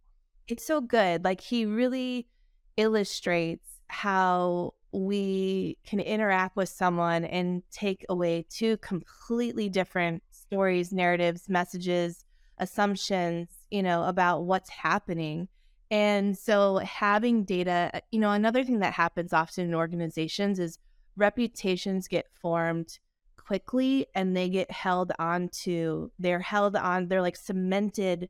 it's 0.47 0.65
so 0.65 0.81
good. 0.81 1.23
Like 1.23 1.41
he 1.41 1.65
really 1.65 2.27
illustrates 2.77 3.79
how 3.87 4.73
we 4.91 5.77
can 5.85 5.99
interact 6.01 6.57
with 6.57 6.67
someone 6.69 7.23
and 7.23 7.63
take 7.71 8.05
away 8.09 8.45
two 8.49 8.77
completely 8.77 9.69
different 9.69 10.23
stories, 10.31 10.91
narratives, 10.91 11.47
messages, 11.47 12.25
assumptions, 12.57 13.47
you 13.69 13.81
know, 13.81 14.03
about 14.03 14.43
what's 14.43 14.69
happening. 14.69 15.47
And 15.91 16.37
so 16.37 16.77
having 16.77 17.43
data, 17.43 17.91
uh, 17.93 17.99
you 18.11 18.19
know, 18.19 18.31
another 18.31 18.63
thing 18.63 18.79
that 18.79 18.93
happens 18.93 19.33
often 19.33 19.65
in 19.65 19.75
organizations 19.75 20.57
is 20.57 20.79
reputations 21.17 22.07
get 22.07 22.27
formed 22.33 22.97
quickly 23.35 24.07
and 24.15 24.35
they 24.35 24.47
get 24.47 24.71
held 24.71 25.11
on 25.19 25.49
to, 25.49 26.09
they're 26.17 26.39
held 26.39 26.77
on, 26.77 27.09
they're 27.09 27.21
like 27.21 27.35
cemented 27.35 28.29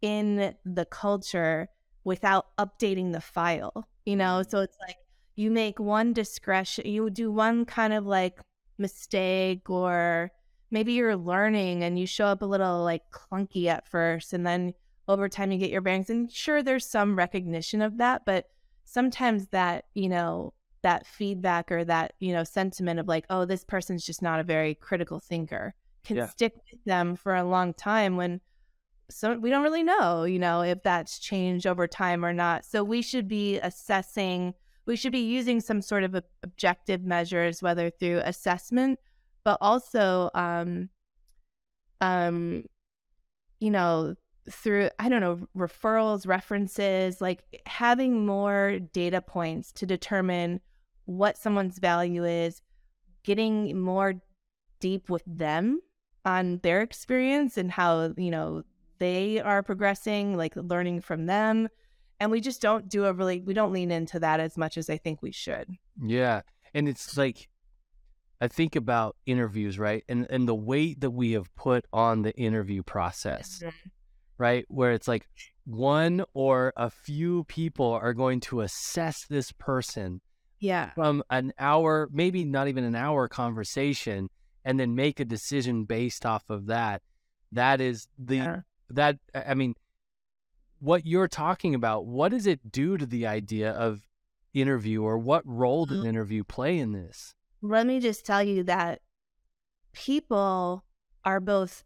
in 0.00 0.54
the 0.64 0.86
culture 0.86 1.68
without 2.04 2.46
updating 2.56 3.12
the 3.12 3.20
file, 3.20 3.86
you 4.06 4.16
know? 4.16 4.42
So 4.48 4.60
it's 4.60 4.78
like 4.80 4.96
you 5.34 5.50
make 5.50 5.78
one 5.78 6.14
discretion, 6.14 6.86
you 6.86 7.10
do 7.10 7.30
one 7.30 7.66
kind 7.66 7.92
of 7.92 8.06
like 8.06 8.40
mistake 8.78 9.68
or 9.68 10.30
maybe 10.70 10.94
you're 10.94 11.16
learning 11.16 11.84
and 11.84 11.98
you 11.98 12.06
show 12.06 12.26
up 12.26 12.40
a 12.40 12.46
little 12.46 12.82
like 12.82 13.02
clunky 13.10 13.66
at 13.66 13.86
first 13.86 14.32
and 14.32 14.46
then 14.46 14.72
over 15.08 15.28
time 15.28 15.52
you 15.52 15.58
get 15.58 15.70
your 15.70 15.80
bearings 15.80 16.10
and 16.10 16.30
sure 16.30 16.62
there's 16.62 16.86
some 16.86 17.16
recognition 17.16 17.80
of 17.82 17.98
that 17.98 18.24
but 18.24 18.46
sometimes 18.84 19.48
that 19.48 19.84
you 19.94 20.08
know 20.08 20.52
that 20.82 21.06
feedback 21.06 21.70
or 21.72 21.84
that 21.84 22.12
you 22.20 22.32
know 22.32 22.44
sentiment 22.44 23.00
of 23.00 23.08
like 23.08 23.24
oh 23.30 23.44
this 23.44 23.64
person's 23.64 24.04
just 24.04 24.22
not 24.22 24.40
a 24.40 24.44
very 24.44 24.74
critical 24.74 25.18
thinker 25.20 25.74
can 26.04 26.18
Yeah. 26.18 26.26
stick 26.28 26.54
with 26.70 26.82
them 26.84 27.16
for 27.16 27.34
a 27.34 27.44
long 27.44 27.74
time 27.74 28.16
when 28.16 28.40
so 29.10 29.36
we 29.38 29.50
don't 29.50 29.62
really 29.62 29.82
know 29.82 30.24
you 30.24 30.38
know 30.38 30.62
if 30.62 30.82
that's 30.82 31.18
changed 31.18 31.66
over 31.66 31.86
time 31.86 32.24
or 32.24 32.32
not 32.32 32.64
so 32.64 32.82
we 32.82 33.02
should 33.02 33.28
be 33.28 33.58
assessing 33.58 34.54
we 34.86 34.96
should 34.96 35.12
be 35.12 35.18
using 35.20 35.60
some 35.60 35.82
sort 35.82 36.04
of 36.04 36.14
ob- 36.14 36.24
objective 36.42 37.02
measures 37.02 37.62
whether 37.62 37.90
through 37.90 38.18
assessment 38.24 38.98
but 39.44 39.58
also 39.60 40.30
um 40.34 40.88
um 42.00 42.64
you 43.60 43.70
know 43.70 44.14
through 44.50 44.88
i 44.98 45.08
don't 45.08 45.20
know 45.20 45.40
referrals 45.56 46.26
references 46.26 47.20
like 47.20 47.42
having 47.66 48.24
more 48.26 48.78
data 48.92 49.20
points 49.20 49.72
to 49.72 49.86
determine 49.86 50.60
what 51.04 51.36
someone's 51.36 51.78
value 51.78 52.24
is 52.24 52.62
getting 53.24 53.78
more 53.80 54.14
deep 54.80 55.08
with 55.08 55.22
them 55.26 55.80
on 56.24 56.58
their 56.62 56.80
experience 56.80 57.56
and 57.56 57.70
how 57.70 58.12
you 58.16 58.30
know 58.30 58.62
they 58.98 59.40
are 59.40 59.62
progressing 59.62 60.36
like 60.36 60.54
learning 60.56 61.00
from 61.00 61.26
them 61.26 61.68
and 62.18 62.30
we 62.30 62.40
just 62.40 62.62
don't 62.62 62.88
do 62.88 63.04
a 63.04 63.12
really 63.12 63.40
we 63.40 63.54
don't 63.54 63.72
lean 63.72 63.90
into 63.90 64.18
that 64.18 64.40
as 64.40 64.56
much 64.56 64.76
as 64.76 64.88
i 64.88 64.96
think 64.96 65.22
we 65.22 65.32
should 65.32 65.76
Yeah. 66.02 66.42
And 66.74 66.88
it's 66.88 67.16
like 67.16 67.48
I 68.40 68.48
think 68.48 68.76
about 68.76 69.16
interviews, 69.24 69.78
right? 69.78 70.04
And 70.08 70.26
and 70.30 70.48
the 70.48 70.54
weight 70.54 71.00
that 71.00 71.10
we 71.10 71.32
have 71.32 71.54
put 71.54 71.86
on 71.92 72.22
the 72.22 72.36
interview 72.36 72.82
process, 72.82 73.62
mm-hmm. 73.64 73.88
Right? 74.38 74.64
Where 74.68 74.92
it's 74.92 75.08
like 75.08 75.26
one 75.64 76.24
or 76.34 76.72
a 76.76 76.90
few 76.90 77.44
people 77.44 77.92
are 77.92 78.14
going 78.14 78.40
to 78.40 78.60
assess 78.60 79.26
this 79.28 79.52
person 79.52 80.20
yeah 80.60 80.92
from 80.94 81.22
an 81.30 81.52
hour, 81.58 82.08
maybe 82.12 82.44
not 82.44 82.68
even 82.68 82.84
an 82.84 82.94
hour 82.96 83.28
conversation 83.28 84.28
and 84.64 84.80
then 84.80 84.94
make 84.94 85.20
a 85.20 85.24
decision 85.24 85.84
based 85.84 86.24
off 86.24 86.44
of 86.48 86.66
that. 86.66 87.02
That 87.52 87.80
is 87.80 88.08
the 88.18 88.36
Yeah. 88.36 88.60
that 88.90 89.18
I 89.34 89.54
mean 89.54 89.74
what 90.78 91.06
you're 91.06 91.28
talking 91.28 91.74
about, 91.74 92.06
what 92.06 92.30
does 92.30 92.46
it 92.46 92.70
do 92.70 92.96
to 92.98 93.06
the 93.06 93.26
idea 93.26 93.70
of 93.72 94.06
interview 94.54 95.02
or 95.02 95.18
what 95.18 95.42
role 95.46 95.86
does 95.86 95.98
Mhm. 95.98 96.06
interview 96.08 96.44
play 96.44 96.78
in 96.78 96.92
this? 96.92 97.34
let 97.62 97.86
me 97.86 97.98
just 97.98 98.24
tell 98.24 98.42
you 98.44 98.62
that 98.62 99.00
people 99.92 100.84
are 101.24 101.40
both 101.40 101.84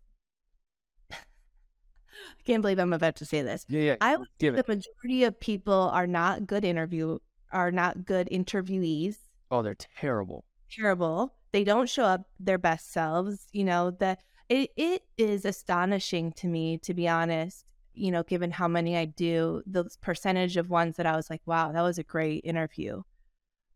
can't 2.44 2.62
believe 2.62 2.78
I'm 2.78 2.92
about 2.92 3.16
to 3.16 3.24
say 3.24 3.42
this. 3.42 3.64
Yeah, 3.68 3.80
yeah. 3.80 3.96
I 4.00 4.16
Give 4.38 4.54
the 4.54 4.60
it. 4.60 4.68
majority 4.68 5.24
of 5.24 5.38
people 5.38 5.90
are 5.92 6.06
not 6.06 6.46
good 6.46 6.64
interview 6.64 7.18
are 7.52 7.72
not 7.72 8.04
good 8.04 8.28
interviewees. 8.30 9.16
Oh, 9.50 9.62
they're 9.62 9.76
terrible. 9.98 10.44
Terrible. 10.70 11.34
They 11.52 11.64
don't 11.64 11.88
show 11.88 12.04
up 12.04 12.22
their 12.38 12.58
best 12.58 12.92
selves. 12.92 13.48
You 13.52 13.64
know, 13.64 13.90
that 13.98 14.20
it, 14.48 14.70
it 14.76 15.02
is 15.18 15.44
astonishing 15.44 16.32
to 16.34 16.46
me, 16.46 16.78
to 16.78 16.94
be 16.94 17.08
honest, 17.08 17.64
you 17.94 18.10
know, 18.10 18.22
given 18.22 18.50
how 18.50 18.68
many 18.68 18.96
I 18.96 19.04
do, 19.04 19.62
the 19.66 19.84
percentage 20.00 20.56
of 20.56 20.70
ones 20.70 20.96
that 20.96 21.06
I 21.06 21.16
was 21.16 21.28
like, 21.28 21.42
wow, 21.46 21.72
that 21.72 21.82
was 21.82 21.98
a 21.98 22.04
great 22.04 22.44
interview. 22.44 23.02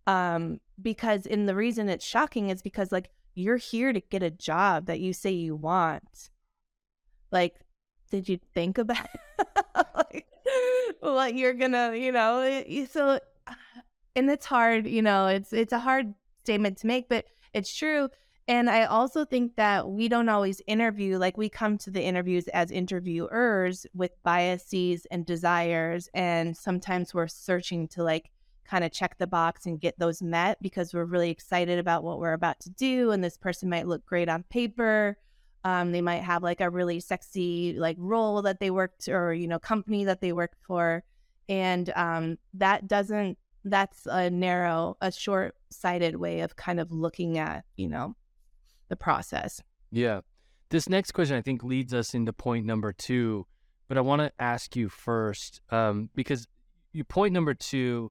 Um, 0.06 0.60
because 0.80 1.26
and 1.26 1.48
the 1.48 1.54
reason 1.54 1.88
it's 1.88 2.04
shocking 2.04 2.50
is 2.50 2.62
because 2.62 2.92
like 2.92 3.08
you're 3.34 3.56
here 3.56 3.92
to 3.92 4.00
get 4.00 4.22
a 4.22 4.30
job 4.30 4.86
that 4.86 5.00
you 5.00 5.12
say 5.12 5.30
you 5.30 5.56
want. 5.56 6.30
Like, 7.32 7.56
did 8.14 8.28
you 8.28 8.38
think 8.54 8.78
about 8.78 9.08
like, 9.96 10.24
what 11.00 11.34
you're 11.34 11.52
gonna, 11.52 11.96
you 11.96 12.12
know? 12.12 12.62
So, 12.88 13.18
and 14.14 14.30
it's 14.30 14.46
hard, 14.46 14.86
you 14.86 15.02
know. 15.02 15.26
It's 15.26 15.52
it's 15.52 15.72
a 15.72 15.80
hard 15.80 16.14
statement 16.44 16.78
to 16.78 16.86
make, 16.86 17.08
but 17.08 17.24
it's 17.52 17.74
true. 17.74 18.08
And 18.46 18.70
I 18.70 18.84
also 18.84 19.24
think 19.24 19.56
that 19.56 19.88
we 19.88 20.08
don't 20.08 20.28
always 20.28 20.62
interview, 20.68 21.18
like 21.18 21.36
we 21.36 21.48
come 21.48 21.76
to 21.78 21.90
the 21.90 22.02
interviews 22.02 22.46
as 22.48 22.70
interviewers 22.70 23.84
with 23.94 24.12
biases 24.22 25.06
and 25.10 25.26
desires. 25.26 26.08
And 26.14 26.56
sometimes 26.56 27.14
we're 27.14 27.26
searching 27.26 27.88
to 27.88 28.04
like 28.04 28.30
kind 28.64 28.84
of 28.84 28.92
check 28.92 29.18
the 29.18 29.26
box 29.26 29.66
and 29.66 29.80
get 29.80 29.98
those 29.98 30.22
met 30.22 30.58
because 30.62 30.94
we're 30.94 31.04
really 31.04 31.30
excited 31.30 31.80
about 31.80 32.04
what 32.04 32.20
we're 32.20 32.34
about 32.34 32.60
to 32.60 32.70
do. 32.70 33.10
And 33.10 33.24
this 33.24 33.38
person 33.38 33.68
might 33.70 33.88
look 33.88 34.06
great 34.06 34.28
on 34.28 34.44
paper. 34.44 35.16
Um, 35.64 35.92
they 35.92 36.02
might 36.02 36.22
have 36.22 36.42
like 36.42 36.60
a 36.60 36.68
really 36.68 37.00
sexy 37.00 37.74
like 37.78 37.96
role 37.98 38.42
that 38.42 38.60
they 38.60 38.70
worked 38.70 39.08
or, 39.08 39.32
you 39.32 39.48
know, 39.48 39.58
company 39.58 40.04
that 40.04 40.20
they 40.20 40.32
worked 40.32 40.58
for. 40.66 41.02
And 41.48 41.90
um, 41.96 42.38
that 42.52 42.86
doesn't, 42.86 43.38
that's 43.64 44.06
a 44.06 44.28
narrow, 44.28 44.98
a 45.00 45.10
short 45.10 45.56
sighted 45.70 46.16
way 46.16 46.40
of 46.40 46.56
kind 46.56 46.80
of 46.80 46.92
looking 46.92 47.38
at, 47.38 47.64
you 47.76 47.88
know, 47.88 48.14
the 48.88 48.96
process. 48.96 49.62
Yeah. 49.90 50.20
This 50.68 50.88
next 50.88 51.12
question, 51.12 51.36
I 51.36 51.40
think, 51.40 51.62
leads 51.62 51.94
us 51.94 52.14
into 52.14 52.32
point 52.32 52.66
number 52.66 52.92
two. 52.92 53.46
But 53.88 53.96
I 53.96 54.02
want 54.02 54.20
to 54.20 54.32
ask 54.38 54.76
you 54.76 54.88
first, 54.88 55.60
um, 55.70 56.10
because 56.14 56.46
you 56.92 57.04
point 57.04 57.32
number 57.32 57.54
two. 57.54 58.10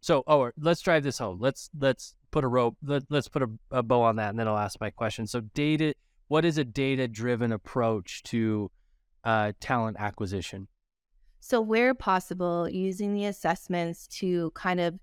So, 0.00 0.22
oh, 0.26 0.50
let's 0.58 0.80
drive 0.80 1.02
this 1.02 1.18
home. 1.18 1.38
Let's 1.40 1.68
let's 1.78 2.14
put 2.30 2.42
a 2.42 2.48
rope. 2.48 2.76
Let, 2.82 3.04
let's 3.10 3.28
put 3.28 3.42
a, 3.42 3.48
a 3.70 3.82
bow 3.82 4.02
on 4.02 4.16
that, 4.16 4.30
and 4.30 4.38
then 4.38 4.48
I'll 4.48 4.56
ask 4.56 4.80
my 4.80 4.90
question. 4.90 5.26
So, 5.26 5.40
data. 5.40 5.94
What 6.30 6.44
is 6.44 6.58
a 6.58 6.64
data-driven 6.64 7.50
approach 7.50 8.22
to 8.26 8.70
uh, 9.24 9.50
talent 9.58 9.96
acquisition? 9.98 10.68
So, 11.40 11.60
where 11.60 11.92
possible, 11.92 12.68
using 12.68 13.14
the 13.14 13.24
assessments 13.24 14.06
to 14.18 14.52
kind 14.54 14.78
of 14.78 14.94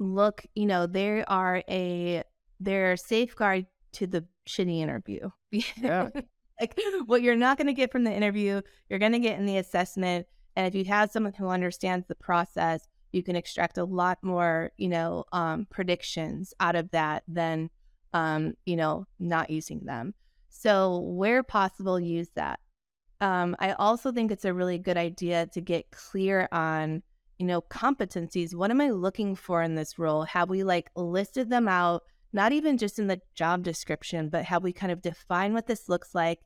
look, 0.00 0.44
you 0.56 0.66
know, 0.66 0.88
there 0.88 1.24
are 1.28 1.62
a 1.70 2.24
there 2.58 2.90
are 2.90 2.96
safeguard 2.96 3.66
to 3.92 4.08
the 4.08 4.24
shitty 4.48 4.80
interview. 4.80 5.30
Yeah. 5.52 6.08
like 6.60 6.76
what 7.06 7.22
you're 7.22 7.36
not 7.36 7.56
going 7.56 7.68
to 7.68 7.72
get 7.72 7.92
from 7.92 8.02
the 8.02 8.12
interview, 8.12 8.60
you're 8.88 8.98
going 8.98 9.12
to 9.12 9.20
get 9.20 9.38
in 9.38 9.46
the 9.46 9.58
assessment. 9.58 10.26
And 10.56 10.66
if 10.66 10.74
you 10.74 10.84
have 10.86 11.12
someone 11.12 11.32
who 11.32 11.46
understands 11.46 12.08
the 12.08 12.16
process, 12.16 12.88
you 13.12 13.22
can 13.22 13.36
extract 13.36 13.78
a 13.78 13.84
lot 13.84 14.18
more, 14.24 14.72
you 14.78 14.88
know, 14.88 15.26
um, 15.30 15.68
predictions 15.70 16.54
out 16.58 16.74
of 16.74 16.90
that 16.90 17.22
than, 17.28 17.70
um, 18.12 18.54
you 18.66 18.74
know, 18.74 19.06
not 19.20 19.48
using 19.48 19.84
them. 19.84 20.12
So 20.50 20.98
where 20.98 21.42
possible, 21.42 21.98
use 21.98 22.28
that. 22.34 22.60
Um, 23.20 23.56
I 23.58 23.72
also 23.72 24.12
think 24.12 24.30
it's 24.30 24.44
a 24.44 24.52
really 24.52 24.78
good 24.78 24.96
idea 24.96 25.46
to 25.52 25.60
get 25.60 25.90
clear 25.90 26.48
on, 26.52 27.02
you 27.38 27.46
know, 27.46 27.62
competencies. 27.62 28.54
What 28.54 28.70
am 28.70 28.80
I 28.80 28.90
looking 28.90 29.34
for 29.36 29.62
in 29.62 29.74
this 29.74 29.98
role? 29.98 30.24
Have 30.24 30.50
we 30.50 30.64
like 30.64 30.90
listed 30.96 31.50
them 31.50 31.68
out? 31.68 32.02
Not 32.32 32.52
even 32.52 32.78
just 32.78 32.98
in 32.98 33.06
the 33.06 33.20
job 33.34 33.62
description, 33.62 34.28
but 34.28 34.44
have 34.44 34.62
we 34.62 34.72
kind 34.72 34.92
of 34.92 35.02
define 35.02 35.54
what 35.54 35.66
this 35.66 35.88
looks 35.88 36.14
like? 36.14 36.40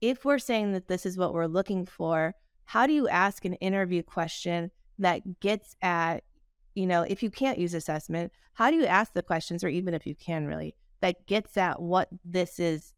If 0.00 0.24
we're 0.24 0.38
saying 0.38 0.72
that 0.72 0.88
this 0.88 1.06
is 1.06 1.16
what 1.16 1.32
we're 1.32 1.46
looking 1.46 1.86
for, 1.86 2.34
how 2.64 2.86
do 2.86 2.92
you 2.92 3.08
ask 3.08 3.44
an 3.44 3.54
interview 3.54 4.02
question 4.02 4.70
that 4.98 5.40
gets 5.40 5.76
at, 5.82 6.24
you 6.74 6.86
know, 6.86 7.02
if 7.02 7.22
you 7.22 7.30
can't 7.30 7.58
use 7.58 7.74
assessment, 7.74 8.32
how 8.54 8.70
do 8.70 8.76
you 8.76 8.86
ask 8.86 9.12
the 9.12 9.22
questions, 9.22 9.62
or 9.62 9.68
even 9.68 9.94
if 9.94 10.06
you 10.06 10.14
can 10.14 10.46
really, 10.46 10.74
that 11.00 11.26
gets 11.26 11.56
at 11.56 11.80
what 11.80 12.08
this 12.24 12.58
is 12.60 12.92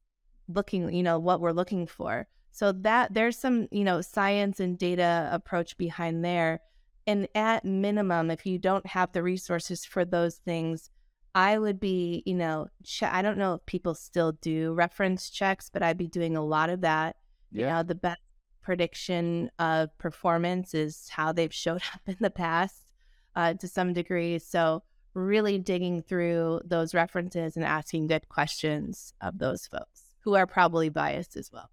looking, 0.48 0.92
you 0.92 1.02
know, 1.02 1.18
what 1.18 1.40
we're 1.40 1.52
looking 1.52 1.86
for? 1.86 2.26
So 2.52 2.70
that 2.70 3.12
there's 3.12 3.36
some, 3.36 3.66
you 3.72 3.82
know, 3.82 4.00
science 4.00 4.60
and 4.60 4.78
data 4.78 5.28
approach 5.32 5.76
behind 5.76 6.24
there. 6.24 6.60
And 7.06 7.28
at 7.34 7.64
minimum, 7.64 8.30
if 8.30 8.46
you 8.46 8.58
don't 8.58 8.86
have 8.86 9.12
the 9.12 9.22
resources 9.22 9.84
for 9.84 10.04
those 10.04 10.36
things, 10.36 10.90
I 11.34 11.58
would 11.58 11.80
be, 11.80 12.22
you 12.24 12.34
know, 12.34 12.68
che- 12.84 13.06
I 13.06 13.22
don't 13.22 13.38
know 13.38 13.54
if 13.54 13.66
people 13.66 13.94
still 13.94 14.32
do 14.32 14.72
reference 14.72 15.30
checks, 15.30 15.68
but 15.68 15.82
I'd 15.82 15.98
be 15.98 16.06
doing 16.06 16.36
a 16.36 16.44
lot 16.44 16.70
of 16.70 16.82
that. 16.82 17.16
Yeah. 17.50 17.60
You 17.60 17.72
know, 17.72 17.82
the 17.82 17.96
best 17.96 18.20
prediction 18.62 19.50
of 19.58 19.96
performance 19.98 20.74
is 20.74 21.08
how 21.08 21.32
they've 21.32 21.52
showed 21.52 21.82
up 21.94 22.02
in 22.06 22.16
the 22.20 22.30
past 22.30 22.92
uh, 23.34 23.54
to 23.54 23.66
some 23.66 23.92
degree. 23.92 24.38
So, 24.38 24.84
really 25.12 25.58
digging 25.58 26.02
through 26.02 26.60
those 26.64 26.94
references 26.94 27.56
and 27.56 27.64
asking 27.64 28.08
good 28.08 28.28
questions 28.28 29.12
of 29.20 29.38
those 29.38 29.66
folks 29.66 30.03
who 30.24 30.34
are 30.34 30.46
probably 30.46 30.88
biased 30.88 31.36
as 31.36 31.50
well. 31.52 31.70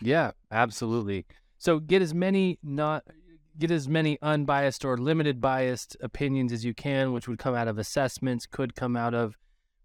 Yeah, 0.00 0.32
absolutely. 0.50 1.24
So, 1.58 1.78
get 1.78 2.02
as 2.02 2.12
many 2.12 2.58
not 2.62 3.04
get 3.58 3.70
as 3.70 3.88
many 3.88 4.18
unbiased 4.22 4.84
or 4.84 4.96
limited 4.96 5.40
biased 5.40 5.96
opinions 6.00 6.52
as 6.52 6.64
you 6.64 6.74
can, 6.74 7.12
which 7.12 7.28
would 7.28 7.38
come 7.38 7.54
out 7.54 7.68
of 7.68 7.78
assessments, 7.78 8.46
could 8.46 8.74
come 8.74 8.96
out 8.96 9.14
of 9.14 9.36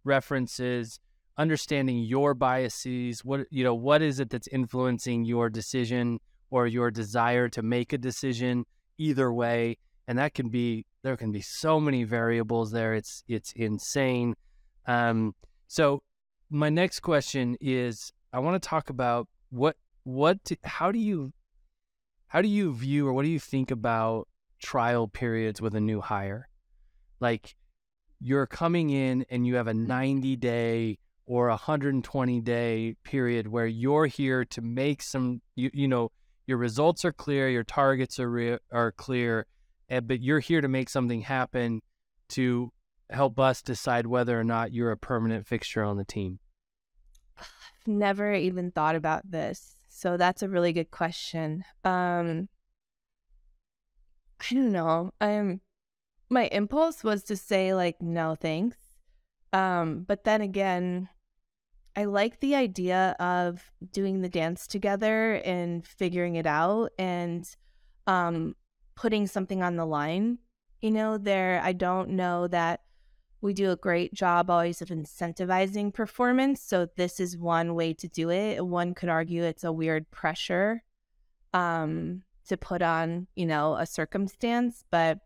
references, 0.03 0.99
understanding 1.37 1.99
your 1.99 2.33
biases. 2.33 3.23
What 3.23 3.41
you 3.51 3.63
know, 3.63 3.75
what 3.75 4.01
is 4.01 4.19
it 4.19 4.29
that's 4.29 4.47
influencing 4.47 5.25
your 5.25 5.49
decision 5.49 6.19
or 6.49 6.65
your 6.65 6.89
desire 6.89 7.49
to 7.49 7.61
make 7.61 7.93
a 7.93 7.97
decision? 7.97 8.65
Either 8.97 9.31
way, 9.31 9.77
and 10.07 10.17
that 10.17 10.33
can 10.33 10.49
be 10.49 10.85
there 11.03 11.17
can 11.17 11.31
be 11.31 11.41
so 11.41 11.79
many 11.79 12.03
variables 12.03 12.71
there. 12.71 12.95
It's 12.95 13.23
it's 13.27 13.51
insane. 13.51 14.35
Um, 14.87 15.35
so 15.67 16.01
my 16.49 16.69
next 16.69 17.01
question 17.01 17.57
is, 17.59 18.11
I 18.31 18.39
want 18.39 18.61
to 18.61 18.67
talk 18.67 18.89
about 18.89 19.27
what 19.49 19.75
what 20.03 20.39
how 20.63 20.91
do 20.91 20.99
you 20.99 21.33
how 22.27 22.41
do 22.41 22.47
you 22.47 22.73
view 22.73 23.07
or 23.07 23.13
what 23.13 23.23
do 23.23 23.29
you 23.29 23.39
think 23.39 23.71
about 23.71 24.27
trial 24.61 25.07
periods 25.07 25.61
with 25.61 25.75
a 25.75 25.81
new 25.81 26.01
hire? 26.01 26.49
Like 27.19 27.55
you're 28.19 28.47
coming 28.47 28.89
in 28.89 29.25
and 29.29 29.45
you 29.45 29.55
have 29.55 29.67
a 29.67 29.73
90 29.73 30.35
day 30.37 30.97
or 31.25 31.47
a 31.47 31.51
120 31.51 32.41
day 32.41 32.95
period 33.03 33.47
where 33.47 33.67
you're 33.67 34.05
here 34.05 34.45
to 34.45 34.61
make 34.61 35.01
some 35.01 35.41
you, 35.55 35.69
you 35.73 35.87
know 35.87 36.11
your 36.47 36.57
results 36.57 37.03
are 37.05 37.11
clear 37.11 37.49
your 37.49 37.63
targets 37.63 38.19
are 38.19 38.29
re- 38.29 38.57
are 38.71 38.91
clear 38.93 39.45
eh, 39.89 39.99
but 39.99 40.21
you're 40.21 40.39
here 40.39 40.61
to 40.61 40.67
make 40.67 40.89
something 40.89 41.21
happen 41.21 41.81
to 42.29 42.71
help 43.09 43.39
us 43.39 43.61
decide 43.61 44.05
whether 44.05 44.39
or 44.39 44.43
not 44.43 44.73
you're 44.73 44.91
a 44.91 44.97
permanent 44.97 45.47
fixture 45.47 45.83
on 45.83 45.97
the 45.97 46.05
team 46.05 46.39
I've 47.37 47.47
never 47.87 48.33
even 48.33 48.71
thought 48.71 48.95
about 48.95 49.29
this 49.29 49.77
so 49.97 50.15
that's 50.15 50.43
a 50.43 50.47
really 50.47 50.73
good 50.73 50.91
question. 50.91 51.63
Um, 51.83 52.49
I 54.39 54.53
don't 54.53 54.71
know. 54.71 55.11
Um, 55.19 55.61
my 56.29 56.45
impulse 56.51 57.03
was 57.03 57.23
to 57.23 57.35
say 57.35 57.73
like 57.73 57.99
no 57.99 58.35
thanks. 58.35 58.77
Um, 59.53 60.03
but 60.07 60.23
then 60.23 60.41
again, 60.41 61.09
I 61.95 62.05
like 62.05 62.41
the 62.41 62.53
idea 62.53 63.15
of 63.19 63.71
doing 63.91 64.21
the 64.21 64.29
dance 64.29 64.67
together 64.67 65.41
and 65.43 65.83
figuring 65.83 66.35
it 66.35 66.45
out 66.45 66.91
and 66.99 67.49
um, 68.05 68.55
putting 68.95 69.25
something 69.25 69.63
on 69.63 69.77
the 69.77 69.85
line. 69.85 70.37
You 70.79 70.91
know, 70.91 71.17
there 71.17 71.59
I 71.63 71.73
don't 71.73 72.09
know 72.09 72.47
that 72.49 72.81
we 73.41 73.53
do 73.53 73.71
a 73.71 73.75
great 73.75 74.13
job 74.13 74.49
always 74.49 74.81
of 74.81 74.89
incentivizing 74.89 75.93
performance. 75.93 76.61
So 76.61 76.87
this 76.95 77.19
is 77.19 77.37
one 77.37 77.75
way 77.75 77.93
to 77.93 78.07
do 78.07 78.29
it. 78.31 78.65
One 78.65 78.93
could 78.93 79.09
argue 79.09 79.43
it's 79.43 79.63
a 79.63 79.71
weird 79.71 80.09
pressure 80.09 80.83
um, 81.53 82.23
to 82.47 82.57
put 82.57 82.81
on, 82.81 83.27
you 83.35 83.45
know, 83.45 83.75
a 83.75 83.85
circumstance, 83.85 84.83
but 84.89 85.19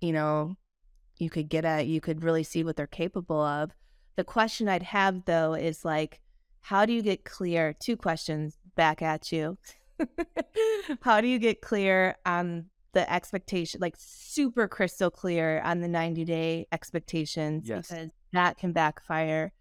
you 0.00 0.12
know, 0.12 0.56
you 1.18 1.30
could 1.30 1.48
get 1.48 1.64
at, 1.64 1.86
you 1.86 2.00
could 2.00 2.22
really 2.22 2.42
see 2.42 2.62
what 2.62 2.76
they're 2.76 2.86
capable 2.86 3.40
of. 3.40 3.70
The 4.16 4.24
question 4.24 4.68
I'd 4.68 4.82
have 4.82 5.24
though 5.24 5.54
is 5.54 5.84
like, 5.84 6.20
how 6.60 6.86
do 6.86 6.92
you 6.92 7.02
get 7.02 7.24
clear? 7.24 7.74
Two 7.78 7.96
questions 7.96 8.58
back 8.74 9.02
at 9.02 9.30
you. 9.30 9.58
how 11.02 11.20
do 11.20 11.28
you 11.28 11.38
get 11.38 11.60
clear 11.60 12.16
on 12.26 12.66
the 12.96 13.12
expectation, 13.12 13.78
like 13.82 13.94
super 13.98 14.66
crystal 14.66 15.10
clear 15.10 15.60
on 15.60 15.80
the 15.80 15.88
90 15.88 16.24
day 16.24 16.66
expectations 16.72 17.68
yes. 17.68 17.88
because 17.88 18.08
that 18.32 18.56
can 18.56 18.72
backfire. 18.72 19.52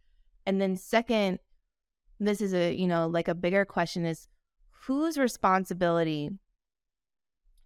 And 0.46 0.62
then, 0.62 0.78
second, 0.78 1.40
this 2.18 2.40
is 2.40 2.54
a, 2.54 2.74
you 2.74 2.88
know, 2.88 3.08
like 3.08 3.28
a 3.28 3.36
bigger 3.36 3.66
question 3.66 4.06
is 4.06 4.30
whose 4.86 5.18
responsibility, 5.18 6.30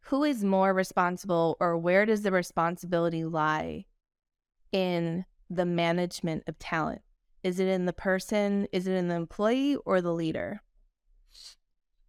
who 0.06 0.24
is 0.24 0.44
more 0.44 0.74
responsible, 0.74 1.56
or 1.60 1.78
where 1.78 2.08
does 2.08 2.24
the 2.24 2.32
responsibility 2.32 3.24
lie 3.24 3.86
in 4.72 5.24
the 5.52 5.68
management 5.68 6.46
of 6.48 6.58
talent? 6.58 7.02
Is 7.44 7.60
it 7.60 7.68
in 7.68 7.86
the 7.86 7.94
person? 7.94 8.68
Is 8.72 8.88
it 8.88 8.94
in 8.94 9.08
the 9.08 9.16
employee 9.16 9.76
or 9.86 10.02
the 10.02 10.14
leader? 10.14 10.64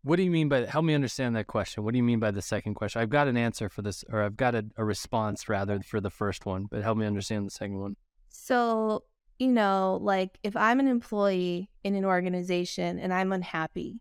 What 0.02 0.16
do 0.16 0.22
you 0.22 0.30
mean 0.30 0.48
by 0.48 0.64
help 0.64 0.84
me 0.84 0.94
understand 0.94 1.36
that 1.36 1.46
question? 1.46 1.84
What 1.84 1.92
do 1.92 1.98
you 1.98 2.02
mean 2.02 2.20
by 2.20 2.30
the 2.30 2.40
second 2.40 2.74
question? 2.74 3.02
I've 3.02 3.10
got 3.10 3.28
an 3.28 3.36
answer 3.36 3.68
for 3.68 3.82
this, 3.82 4.02
or 4.10 4.22
I've 4.22 4.36
got 4.36 4.54
a, 4.54 4.64
a 4.76 4.84
response 4.84 5.48
rather 5.48 5.80
for 5.80 6.00
the 6.00 6.10
first 6.10 6.46
one, 6.46 6.66
but 6.70 6.82
help 6.82 6.96
me 6.96 7.06
understand 7.06 7.46
the 7.46 7.50
second 7.50 7.78
one. 7.78 7.96
So, 8.30 9.04
you 9.38 9.48
know, 9.48 9.98
like 10.00 10.38
if 10.42 10.56
I'm 10.56 10.80
an 10.80 10.88
employee 10.88 11.68
in 11.84 11.94
an 11.94 12.04
organization 12.04 12.98
and 12.98 13.12
I'm 13.12 13.32
unhappy 13.32 14.00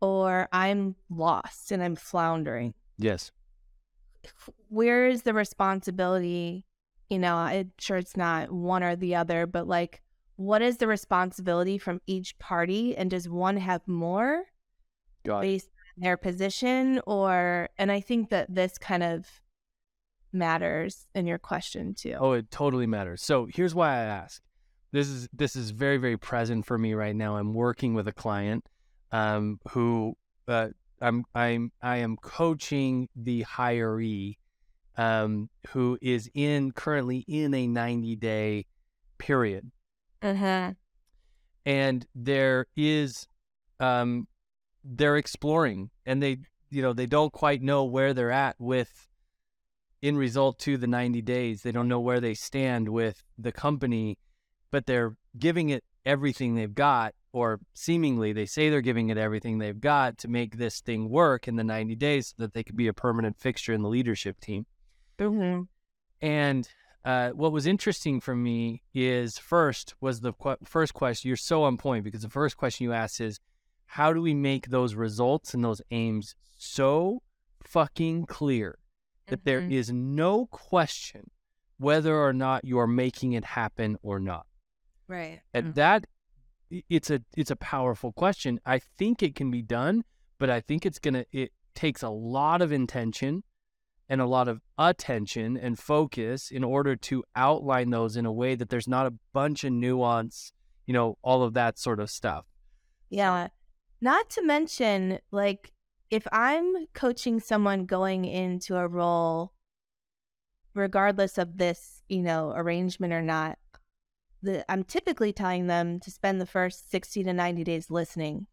or 0.00 0.48
I'm 0.52 0.94
lost 1.10 1.72
and 1.72 1.82
I'm 1.82 1.96
floundering. 1.96 2.74
Yes. 2.96 3.32
Where 4.68 5.08
is 5.08 5.22
the 5.22 5.34
responsibility? 5.34 6.66
You 7.10 7.18
know, 7.18 7.34
I'm 7.34 7.72
sure 7.78 7.96
it's 7.96 8.16
not 8.16 8.52
one 8.52 8.82
or 8.82 8.94
the 8.94 9.16
other, 9.16 9.46
but 9.46 9.66
like, 9.66 10.02
what 10.36 10.62
is 10.62 10.76
the 10.76 10.86
responsibility 10.86 11.78
from 11.78 12.00
each 12.06 12.38
party? 12.38 12.96
And 12.96 13.10
does 13.10 13.28
one 13.28 13.56
have 13.56 13.86
more? 13.88 14.44
Got 15.26 15.42
based 15.42 15.68
on 15.96 16.02
their 16.02 16.16
position 16.16 17.00
or 17.06 17.68
and 17.78 17.90
I 17.92 18.00
think 18.00 18.30
that 18.30 18.54
this 18.54 18.78
kind 18.78 19.02
of 19.02 19.26
matters 20.32 21.06
in 21.14 21.26
your 21.26 21.38
question 21.38 21.94
too. 21.94 22.16
Oh, 22.18 22.32
it 22.32 22.50
totally 22.50 22.86
matters. 22.86 23.22
So 23.22 23.46
here's 23.52 23.74
why 23.74 23.90
I 23.90 24.02
ask. 24.04 24.42
This 24.92 25.08
is 25.08 25.28
this 25.32 25.56
is 25.56 25.70
very 25.70 25.98
very 25.98 26.16
present 26.16 26.64
for 26.64 26.78
me 26.78 26.94
right 26.94 27.14
now. 27.14 27.36
I'm 27.36 27.52
working 27.52 27.94
with 27.94 28.08
a 28.08 28.12
client 28.12 28.64
um, 29.12 29.58
who 29.70 30.14
uh, 30.48 30.68
I'm 31.00 31.24
I'm 31.34 31.72
I 31.82 31.98
am 31.98 32.16
coaching 32.16 33.08
the 33.14 33.44
hiree 33.44 34.36
um, 34.96 35.50
who 35.68 35.98
is 36.00 36.30
in 36.34 36.72
currently 36.72 37.24
in 37.28 37.52
a 37.54 37.66
90 37.66 38.16
day 38.16 38.66
period. 39.18 39.70
Uh-huh. 40.22 40.72
And 41.64 42.06
there 42.14 42.66
is 42.76 43.26
um, 43.80 44.26
they're 44.94 45.16
exploring 45.16 45.90
and 46.04 46.22
they 46.22 46.38
you 46.70 46.82
know 46.82 46.92
they 46.92 47.06
don't 47.06 47.32
quite 47.32 47.62
know 47.62 47.84
where 47.84 48.14
they're 48.14 48.30
at 48.30 48.54
with 48.58 49.08
in 50.02 50.16
result 50.16 50.58
to 50.58 50.76
the 50.76 50.86
90 50.86 51.22
days 51.22 51.62
they 51.62 51.72
don't 51.72 51.88
know 51.88 52.00
where 52.00 52.20
they 52.20 52.34
stand 52.34 52.88
with 52.88 53.24
the 53.38 53.52
company 53.52 54.18
but 54.70 54.86
they're 54.86 55.16
giving 55.38 55.70
it 55.70 55.82
everything 56.04 56.54
they've 56.54 56.74
got 56.74 57.14
or 57.32 57.60
seemingly 57.74 58.32
they 58.32 58.46
say 58.46 58.70
they're 58.70 58.80
giving 58.80 59.08
it 59.08 59.18
everything 59.18 59.58
they've 59.58 59.80
got 59.80 60.18
to 60.18 60.28
make 60.28 60.56
this 60.56 60.80
thing 60.80 61.08
work 61.08 61.48
in 61.48 61.56
the 61.56 61.64
90 61.64 61.96
days 61.96 62.28
so 62.28 62.34
that 62.38 62.54
they 62.54 62.62
could 62.62 62.76
be 62.76 62.86
a 62.86 62.92
permanent 62.92 63.38
fixture 63.38 63.72
in 63.72 63.82
the 63.82 63.88
leadership 63.88 64.40
team 64.40 64.66
mm-hmm. 65.18 65.62
and 66.20 66.68
uh, 67.04 67.30
what 67.30 67.52
was 67.52 67.66
interesting 67.66 68.20
for 68.20 68.34
me 68.34 68.82
is 68.92 69.38
first 69.38 69.94
was 70.00 70.20
the 70.20 70.32
qu- 70.32 70.56
first 70.64 70.92
question 70.92 71.28
you're 71.28 71.36
so 71.36 71.64
on 71.64 71.76
point 71.76 72.04
because 72.04 72.22
the 72.22 72.28
first 72.28 72.56
question 72.56 72.84
you 72.84 72.92
asked 72.92 73.20
is 73.20 73.40
how 73.86 74.12
do 74.12 74.20
we 74.20 74.34
make 74.34 74.68
those 74.68 74.94
results 74.94 75.54
and 75.54 75.64
those 75.64 75.80
aims 75.90 76.34
so 76.56 77.22
fucking 77.62 78.26
clear 78.26 78.78
that 79.28 79.40
mm-hmm. 79.40 79.44
there 79.44 79.60
is 79.60 79.92
no 79.92 80.46
question 80.46 81.30
whether 81.78 82.16
or 82.16 82.32
not 82.32 82.64
you're 82.64 82.86
making 82.86 83.32
it 83.32 83.44
happen 83.44 83.96
or 84.02 84.18
not 84.18 84.46
right 85.08 85.40
and 85.52 85.66
mm-hmm. 85.66 85.74
that 85.74 86.06
it's 86.88 87.10
a 87.10 87.20
it's 87.36 87.50
a 87.50 87.56
powerful 87.56 88.12
question 88.12 88.58
i 88.66 88.78
think 88.98 89.22
it 89.22 89.34
can 89.34 89.50
be 89.50 89.62
done 89.62 90.02
but 90.38 90.50
i 90.50 90.60
think 90.60 90.84
it's 90.84 90.98
gonna 90.98 91.24
it 91.32 91.52
takes 91.74 92.02
a 92.02 92.08
lot 92.08 92.62
of 92.62 92.72
intention 92.72 93.42
and 94.08 94.20
a 94.20 94.26
lot 94.26 94.48
of 94.48 94.60
attention 94.78 95.56
and 95.56 95.78
focus 95.78 96.50
in 96.50 96.62
order 96.62 96.94
to 96.94 97.24
outline 97.34 97.90
those 97.90 98.16
in 98.16 98.24
a 98.24 98.32
way 98.32 98.54
that 98.54 98.68
there's 98.68 98.88
not 98.88 99.06
a 99.06 99.14
bunch 99.32 99.64
of 99.64 99.72
nuance 99.72 100.52
you 100.86 100.94
know 100.94 101.18
all 101.22 101.42
of 101.42 101.54
that 101.54 101.78
sort 101.78 102.00
of 102.00 102.10
stuff 102.10 102.46
yeah 103.10 103.48
not 104.00 104.30
to 104.30 104.42
mention, 104.42 105.18
like, 105.30 105.72
if 106.10 106.26
I'm 106.32 106.86
coaching 106.94 107.40
someone 107.40 107.86
going 107.86 108.24
into 108.24 108.76
a 108.76 108.86
role, 108.86 109.52
regardless 110.74 111.38
of 111.38 111.58
this, 111.58 112.02
you 112.08 112.22
know, 112.22 112.52
arrangement 112.54 113.12
or 113.12 113.22
not, 113.22 113.58
the, 114.42 114.70
I'm 114.70 114.84
typically 114.84 115.32
telling 115.32 115.66
them 115.66 115.98
to 116.00 116.10
spend 116.10 116.40
the 116.40 116.46
first 116.46 116.90
60 116.90 117.24
to 117.24 117.32
90 117.32 117.64
days 117.64 117.90
listening 117.90 118.46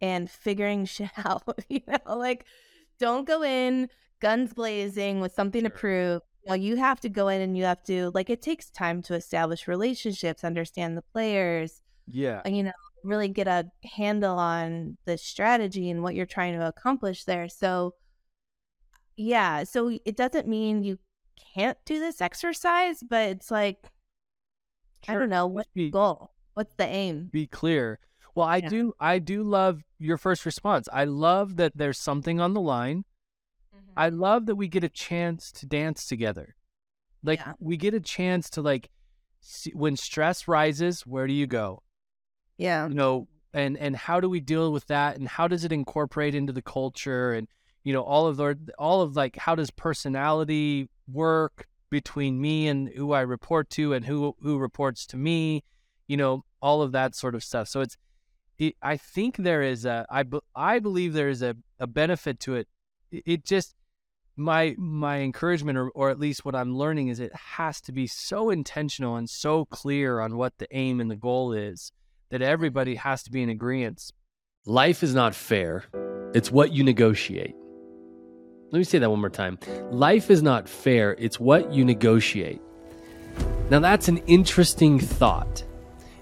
and 0.00 0.30
figuring 0.30 0.84
shit 0.86 1.10
out. 1.24 1.42
You 1.68 1.80
know, 1.88 2.16
like, 2.16 2.44
don't 2.98 3.26
go 3.26 3.42
in 3.42 3.88
guns 4.20 4.52
blazing 4.52 5.20
with 5.20 5.32
something 5.32 5.64
to 5.64 5.70
prove. 5.70 6.20
you, 6.44 6.50
know, 6.50 6.54
you 6.54 6.76
have 6.76 7.00
to 7.00 7.08
go 7.08 7.28
in 7.28 7.40
and 7.40 7.56
you 7.56 7.64
have 7.64 7.82
to 7.84 8.10
like 8.14 8.28
it 8.28 8.42
takes 8.42 8.68
time 8.70 9.00
to 9.02 9.14
establish 9.14 9.66
relationships, 9.66 10.44
understand 10.44 10.96
the 10.96 11.02
players, 11.02 11.80
Yeah. 12.06 12.42
and, 12.44 12.54
you 12.56 12.62
know, 12.64 12.72
really 13.04 13.28
get 13.28 13.46
a 13.48 13.70
handle 13.84 14.38
on 14.38 14.96
the 15.04 15.16
strategy 15.18 15.90
and 15.90 16.02
what 16.02 16.14
you're 16.14 16.26
trying 16.26 16.58
to 16.58 16.66
accomplish 16.66 17.24
there. 17.24 17.48
So, 17.48 17.94
yeah, 19.16 19.64
so 19.64 19.98
it 20.04 20.16
doesn't 20.16 20.48
mean 20.48 20.82
you 20.82 20.98
can't 21.54 21.78
do 21.84 21.98
this 21.98 22.20
exercise, 22.20 23.02
but 23.02 23.28
it's 23.28 23.50
like, 23.50 23.86
I 25.08 25.14
don't 25.14 25.30
know, 25.30 25.46
what's 25.46 25.70
the 25.74 25.90
goal? 25.90 26.32
What's 26.54 26.74
the 26.76 26.86
aim? 26.86 27.28
be 27.32 27.46
clear. 27.46 27.98
Well, 28.34 28.46
I 28.46 28.58
Yeah. 28.58 28.68
do 28.68 28.92
I 29.00 29.18
do 29.18 29.42
love 29.42 29.82
your 29.98 30.16
first 30.16 30.46
response. 30.46 30.88
I 30.92 31.04
love 31.04 31.56
that 31.56 31.72
there's 31.76 31.98
something 31.98 32.38
on 32.40 32.54
the 32.54 32.60
line. 32.60 33.04
Mm-hmm. 33.74 33.92
I 33.96 34.08
love 34.10 34.46
that 34.46 34.56
we 34.56 34.68
get 34.68 34.84
a 34.84 34.88
chance 34.88 35.50
to 35.52 35.66
dance 35.66 36.06
together. 36.06 36.54
Like 37.22 37.40
Yeah. 37.40 37.54
we 37.58 37.76
get 37.76 37.94
a 37.94 38.00
chance 38.00 38.48
to 38.50 38.62
like 38.62 38.90
see, 39.40 39.72
when 39.74 39.96
stress 39.96 40.46
rises, 40.46 41.06
where 41.06 41.26
do 41.26 41.32
you 41.32 41.46
go? 41.46 41.82
Yeah. 42.60 42.88
You 42.88 42.94
know, 42.94 43.28
and 43.54 43.76
and 43.78 43.96
how 43.96 44.20
do 44.20 44.28
we 44.28 44.40
deal 44.40 44.70
with 44.70 44.86
that 44.88 45.16
and 45.16 45.26
how 45.26 45.48
does 45.48 45.64
it 45.64 45.72
incorporate 45.72 46.34
into 46.34 46.52
the 46.52 46.62
culture 46.62 47.32
and 47.32 47.48
you 47.82 47.92
know 47.92 48.02
all 48.02 48.26
of 48.26 48.36
the 48.36 48.56
all 48.78 49.00
of 49.02 49.16
like 49.16 49.36
how 49.36 49.54
does 49.54 49.70
personality 49.70 50.88
work 51.08 51.66
between 51.90 52.40
me 52.40 52.68
and 52.68 52.90
who 52.90 53.12
I 53.12 53.22
report 53.22 53.70
to 53.70 53.94
and 53.94 54.04
who 54.04 54.36
who 54.42 54.58
reports 54.58 55.06
to 55.06 55.16
me, 55.16 55.64
you 56.06 56.16
know, 56.16 56.44
all 56.60 56.82
of 56.82 56.92
that 56.92 57.14
sort 57.14 57.34
of 57.34 57.42
stuff. 57.42 57.68
So 57.68 57.80
it's 57.80 57.96
it, 58.58 58.76
I 58.82 58.98
think 58.98 59.38
there 59.38 59.62
is 59.62 59.86
a 59.86 60.06
I 60.10 60.24
I 60.54 60.78
believe 60.80 61.14
there 61.14 61.30
is 61.30 61.42
a, 61.42 61.56
a 61.78 61.86
benefit 61.86 62.40
to 62.40 62.56
it. 62.56 62.68
It, 63.10 63.22
it 63.26 63.44
just 63.44 63.74
my 64.36 64.74
my 64.78 65.20
encouragement 65.20 65.78
or, 65.78 65.88
or 65.90 66.10
at 66.10 66.20
least 66.20 66.44
what 66.44 66.54
I'm 66.54 66.76
learning 66.76 67.08
is 67.08 67.20
it 67.20 67.34
has 67.34 67.80
to 67.82 67.92
be 67.92 68.06
so 68.06 68.50
intentional 68.50 69.16
and 69.16 69.28
so 69.28 69.64
clear 69.64 70.20
on 70.20 70.36
what 70.36 70.58
the 70.58 70.68
aim 70.70 71.00
and 71.00 71.10
the 71.10 71.16
goal 71.16 71.52
is 71.52 71.90
that 72.30 72.42
everybody 72.42 72.94
has 72.94 73.22
to 73.24 73.30
be 73.30 73.42
in 73.42 73.50
agreement. 73.50 74.12
Life 74.64 75.02
is 75.02 75.14
not 75.14 75.34
fair. 75.34 75.84
It's 76.32 76.50
what 76.50 76.72
you 76.72 76.84
negotiate. 76.84 77.54
Let 78.70 78.78
me 78.78 78.84
say 78.84 78.98
that 78.98 79.10
one 79.10 79.20
more 79.20 79.30
time. 79.30 79.58
Life 79.90 80.30
is 80.30 80.42
not 80.42 80.68
fair. 80.68 81.16
It's 81.18 81.40
what 81.40 81.72
you 81.72 81.84
negotiate. 81.84 82.60
Now, 83.68 83.80
that's 83.80 84.08
an 84.08 84.18
interesting 84.26 85.00
thought. 85.00 85.64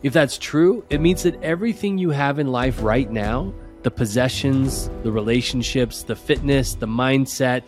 If 0.02 0.12
that's 0.12 0.38
true, 0.38 0.84
it 0.88 1.00
means 1.00 1.24
that 1.24 1.42
everything 1.42 1.98
you 1.98 2.10
have 2.10 2.38
in 2.38 2.48
life 2.48 2.82
right 2.82 3.10
now 3.10 3.52
the 3.82 3.90
possessions, 3.92 4.90
the 5.04 5.12
relationships, 5.12 6.02
the 6.02 6.16
fitness, 6.16 6.74
the 6.74 6.86
mindset 6.86 7.62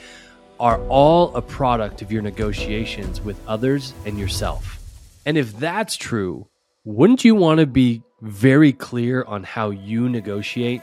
are 0.58 0.84
all 0.88 1.34
a 1.36 1.40
product 1.40 2.02
of 2.02 2.10
your 2.10 2.20
negotiations 2.20 3.20
with 3.20 3.40
others 3.46 3.94
and 4.04 4.18
yourself. 4.18 4.80
And 5.24 5.38
if 5.38 5.56
that's 5.56 5.96
true, 5.96 6.48
wouldn't 6.84 7.24
you 7.24 7.34
want 7.34 7.60
to 7.60 7.66
be 7.66 8.02
very 8.20 8.72
clear 8.72 9.24
on 9.24 9.42
how 9.42 9.70
you 9.70 10.08
negotiate? 10.08 10.82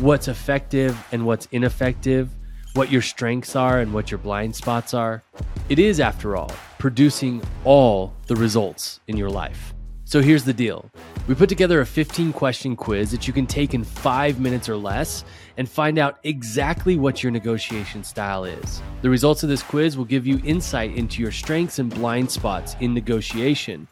What's 0.00 0.28
effective 0.28 0.96
and 1.12 1.24
what's 1.24 1.46
ineffective? 1.52 2.30
What 2.74 2.90
your 2.90 3.02
strengths 3.02 3.56
are 3.56 3.80
and 3.80 3.94
what 3.94 4.10
your 4.10 4.18
blind 4.18 4.54
spots 4.54 4.92
are? 4.92 5.22
It 5.68 5.78
is, 5.78 6.00
after 6.00 6.36
all, 6.36 6.52
producing 6.78 7.42
all 7.64 8.12
the 8.26 8.36
results 8.36 9.00
in 9.08 9.16
your 9.16 9.30
life. 9.30 9.72
So 10.04 10.20
here's 10.20 10.44
the 10.44 10.52
deal 10.52 10.88
we 11.26 11.34
put 11.34 11.48
together 11.48 11.80
a 11.80 11.86
15 11.86 12.32
question 12.32 12.76
quiz 12.76 13.10
that 13.10 13.26
you 13.26 13.32
can 13.32 13.44
take 13.44 13.74
in 13.74 13.82
five 13.82 14.38
minutes 14.38 14.68
or 14.68 14.76
less 14.76 15.24
and 15.56 15.68
find 15.68 15.98
out 15.98 16.18
exactly 16.22 16.96
what 16.96 17.24
your 17.24 17.32
negotiation 17.32 18.04
style 18.04 18.44
is. 18.44 18.80
The 19.02 19.10
results 19.10 19.42
of 19.42 19.48
this 19.48 19.64
quiz 19.64 19.96
will 19.96 20.04
give 20.04 20.24
you 20.24 20.40
insight 20.44 20.94
into 20.94 21.20
your 21.22 21.32
strengths 21.32 21.80
and 21.80 21.92
blind 21.92 22.30
spots 22.30 22.76
in 22.78 22.94
negotiation. 22.94 23.88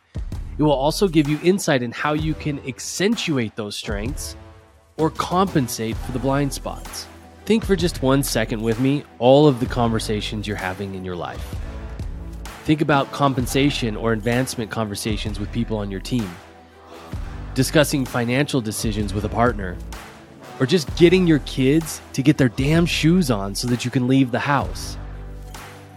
It 0.57 0.63
will 0.63 0.73
also 0.73 1.09
give 1.09 1.29
you 1.29 1.39
insight 1.43 1.83
in 1.83 1.91
how 1.91 2.13
you 2.13 2.35
can 2.35 2.61
accentuate 2.67 3.57
those 3.57 3.77
strengths 3.77 4.37
or 4.97 5.11
compensate 5.11 5.97
for 5.97 6.13
the 6.13 6.19
blind 6.19 6.53
spots. 6.53 7.09
Think 7.45 7.65
for 7.65 7.75
just 7.75 8.03
one 8.03 8.23
second 8.23 8.63
with 8.63 8.79
me 8.79 9.05
all 9.19 9.49
of 9.49 9.59
the 9.59 9.67
conversations 9.67 10.47
you're 10.47 10.57
having 10.57 10.95
in 10.95 11.05
your 11.05 11.17
life. 11.17 11.55
Think 12.65 12.81
about 12.81 13.11
compensation 13.13 13.97
or 13.97 14.13
advancement 14.13 14.71
conversations 14.71 15.39
with 15.39 15.53
people 15.53 15.77
on 15.77 15.91
your 15.91 16.01
team, 16.01 16.31
discussing 17.55 18.07
financial 18.07 18.61
decisions 18.61 19.13
with 19.13 19.25
a 19.25 19.29
partner, 19.29 19.77
or 20.61 20.67
just 20.67 20.95
getting 20.97 21.27
your 21.27 21.41
kids 21.41 22.01
to 22.13 22.23
get 22.23 22.39
their 22.39 22.49
damn 22.49 22.87
shoes 22.87 23.31
on 23.31 23.55
so 23.55 23.69
that 23.69 23.85
you 23.85 23.91
can 23.91 24.09
leave 24.09 24.31
the 24.31 24.39
house. 24.39 24.97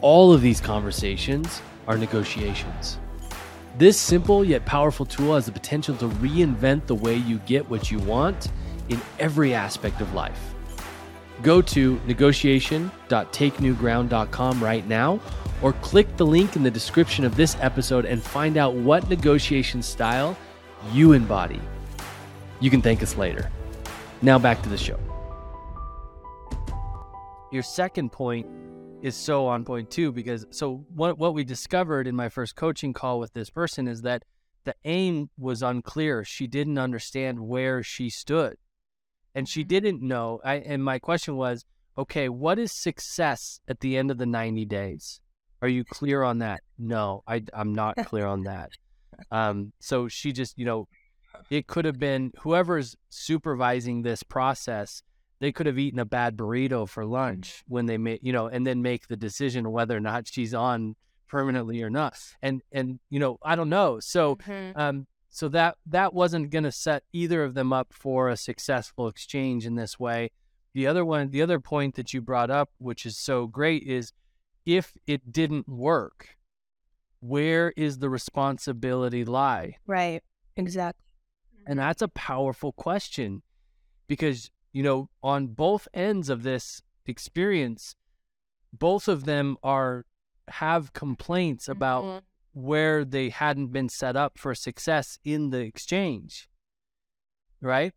All 0.01 0.33
of 0.33 0.41
these 0.41 0.59
conversations 0.59 1.61
are 1.87 1.97
negotiations. 1.97 2.97
This 3.77 3.99
simple 3.99 4.43
yet 4.43 4.65
powerful 4.65 5.05
tool 5.05 5.35
has 5.35 5.45
the 5.45 5.51
potential 5.51 5.95
to 5.97 6.07
reinvent 6.07 6.87
the 6.87 6.95
way 6.95 7.15
you 7.15 7.37
get 7.45 7.69
what 7.69 7.91
you 7.91 7.99
want 7.99 8.51
in 8.89 8.99
every 9.19 9.53
aspect 9.53 10.01
of 10.01 10.11
life. 10.15 10.55
Go 11.43 11.61
to 11.61 12.01
negotiation.takenewground.com 12.07 14.63
right 14.63 14.87
now 14.87 15.19
or 15.61 15.73
click 15.73 16.17
the 16.17 16.25
link 16.25 16.55
in 16.55 16.63
the 16.63 16.71
description 16.71 17.23
of 17.23 17.35
this 17.35 17.55
episode 17.59 18.05
and 18.05 18.23
find 18.23 18.57
out 18.57 18.73
what 18.73 19.07
negotiation 19.09 19.83
style 19.83 20.35
you 20.91 21.13
embody. 21.13 21.61
You 22.59 22.71
can 22.71 22.81
thank 22.81 23.03
us 23.03 23.15
later. 23.15 23.51
Now 24.23 24.39
back 24.39 24.63
to 24.63 24.69
the 24.69 24.77
show. 24.77 24.97
Your 27.51 27.61
second 27.61 28.11
point 28.11 28.47
is 29.01 29.15
so 29.15 29.47
on 29.47 29.63
point 29.63 29.91
too 29.91 30.11
because 30.11 30.45
so 30.49 30.85
what 30.93 31.17
what 31.17 31.33
we 31.33 31.43
discovered 31.43 32.07
in 32.07 32.15
my 32.15 32.29
first 32.29 32.55
coaching 32.55 32.93
call 32.93 33.19
with 33.19 33.33
this 33.33 33.49
person 33.49 33.87
is 33.87 34.01
that 34.01 34.23
the 34.67 34.75
aim 34.83 35.29
was 35.37 35.63
unclear. 35.63 36.25
She 36.25 36.45
didn't 36.45 36.77
understand 36.77 37.39
where 37.39 37.81
she 37.81 38.09
stood. 38.09 38.57
And 39.33 39.47
she 39.47 39.63
didn't 39.63 40.01
know. 40.01 40.41
I 40.43 40.55
and 40.55 40.83
my 40.83 40.99
question 40.99 41.37
was, 41.37 41.63
okay, 41.97 42.27
what 42.27 42.59
is 42.59 42.73
success 42.73 43.61
at 43.67 43.79
the 43.79 43.97
end 43.97 44.11
of 44.11 44.17
the 44.17 44.25
90 44.25 44.65
days? 44.65 45.21
Are 45.61 45.69
you 45.69 45.85
clear 45.85 46.21
on 46.21 46.39
that? 46.39 46.59
No, 46.77 47.23
I 47.25 47.43
I'm 47.53 47.73
not 47.73 47.95
clear 48.05 48.25
on 48.25 48.43
that. 48.43 48.71
Um 49.31 49.71
so 49.79 50.09
she 50.09 50.33
just, 50.33 50.59
you 50.59 50.65
know, 50.65 50.89
it 51.49 51.67
could 51.67 51.85
have 51.85 51.97
been 51.97 52.31
whoever's 52.41 52.97
supervising 53.09 54.01
this 54.01 54.21
process 54.21 55.01
they 55.39 55.51
could 55.51 55.65
have 55.67 55.77
eaten 55.77 55.99
a 55.99 56.05
bad 56.05 56.35
burrito 56.35 56.87
for 56.87 57.05
lunch 57.05 57.63
when 57.67 57.85
they 57.85 57.97
made 57.97 58.19
you 58.21 58.31
know 58.33 58.47
and 58.47 58.65
then 58.65 58.81
make 58.81 59.07
the 59.07 59.15
decision 59.17 59.71
whether 59.71 59.95
or 59.95 59.99
not 59.99 60.27
she's 60.27 60.53
on 60.53 60.95
permanently 61.27 61.81
or 61.83 61.89
not 61.89 62.17
and 62.41 62.61
and 62.71 62.99
you 63.09 63.19
know 63.19 63.37
i 63.43 63.55
don't 63.55 63.69
know 63.69 63.99
so 63.99 64.35
Mhm. 64.37 64.75
um 64.77 65.07
so 65.29 65.49
that 65.49 65.77
that 65.85 66.13
wasn't 66.13 66.49
going 66.49 66.63
to 66.63 66.71
set 66.71 67.03
either 67.13 67.43
of 67.43 67.53
them 67.53 67.71
up 67.73 67.93
for 67.93 68.29
a 68.29 68.37
successful 68.37 69.07
exchange 69.07 69.65
in 69.65 69.75
this 69.75 69.99
way 69.99 70.31
the 70.73 70.87
other 70.87 71.03
one 71.05 71.29
the 71.29 71.41
other 71.41 71.59
point 71.59 71.95
that 71.95 72.13
you 72.13 72.21
brought 72.21 72.49
up 72.49 72.69
which 72.77 73.05
is 73.05 73.17
so 73.17 73.45
great 73.47 73.83
is 73.83 74.13
if 74.65 74.93
it 75.05 75.31
didn't 75.31 75.67
work 75.67 76.29
where 77.19 77.73
is 77.75 77.97
the 77.99 78.09
responsibility 78.09 79.25
lie 79.25 79.75
Right. 79.85 80.21
Exactly. 80.55 81.03
and 81.65 81.77
that's 81.79 82.01
a 82.01 82.07
powerful 82.07 82.71
question 82.71 83.41
because, 84.07 84.49
you 84.77 84.83
know, 84.83 85.09
on 85.23 85.47
both 85.47 85.87
ends 85.91 86.29
of 86.29 86.43
this 86.43 86.83
experience, 87.07 87.95
both 88.71 89.07
of 89.07 89.23
them 89.23 89.57
are 89.63 90.05
have 90.49 90.93
complaints 90.93 91.67
about 91.67 92.03
Mhm. 92.03 92.21
where 92.53 93.03
they 93.03 93.29
hadn't 93.29 93.69
been 93.69 93.89
set 93.89 94.15
up 94.15 94.37
for 94.37 94.53
success 94.53 95.17
in 95.23 95.49
the 95.49 95.61
exchange. 95.61 96.47
Right? 97.59 97.93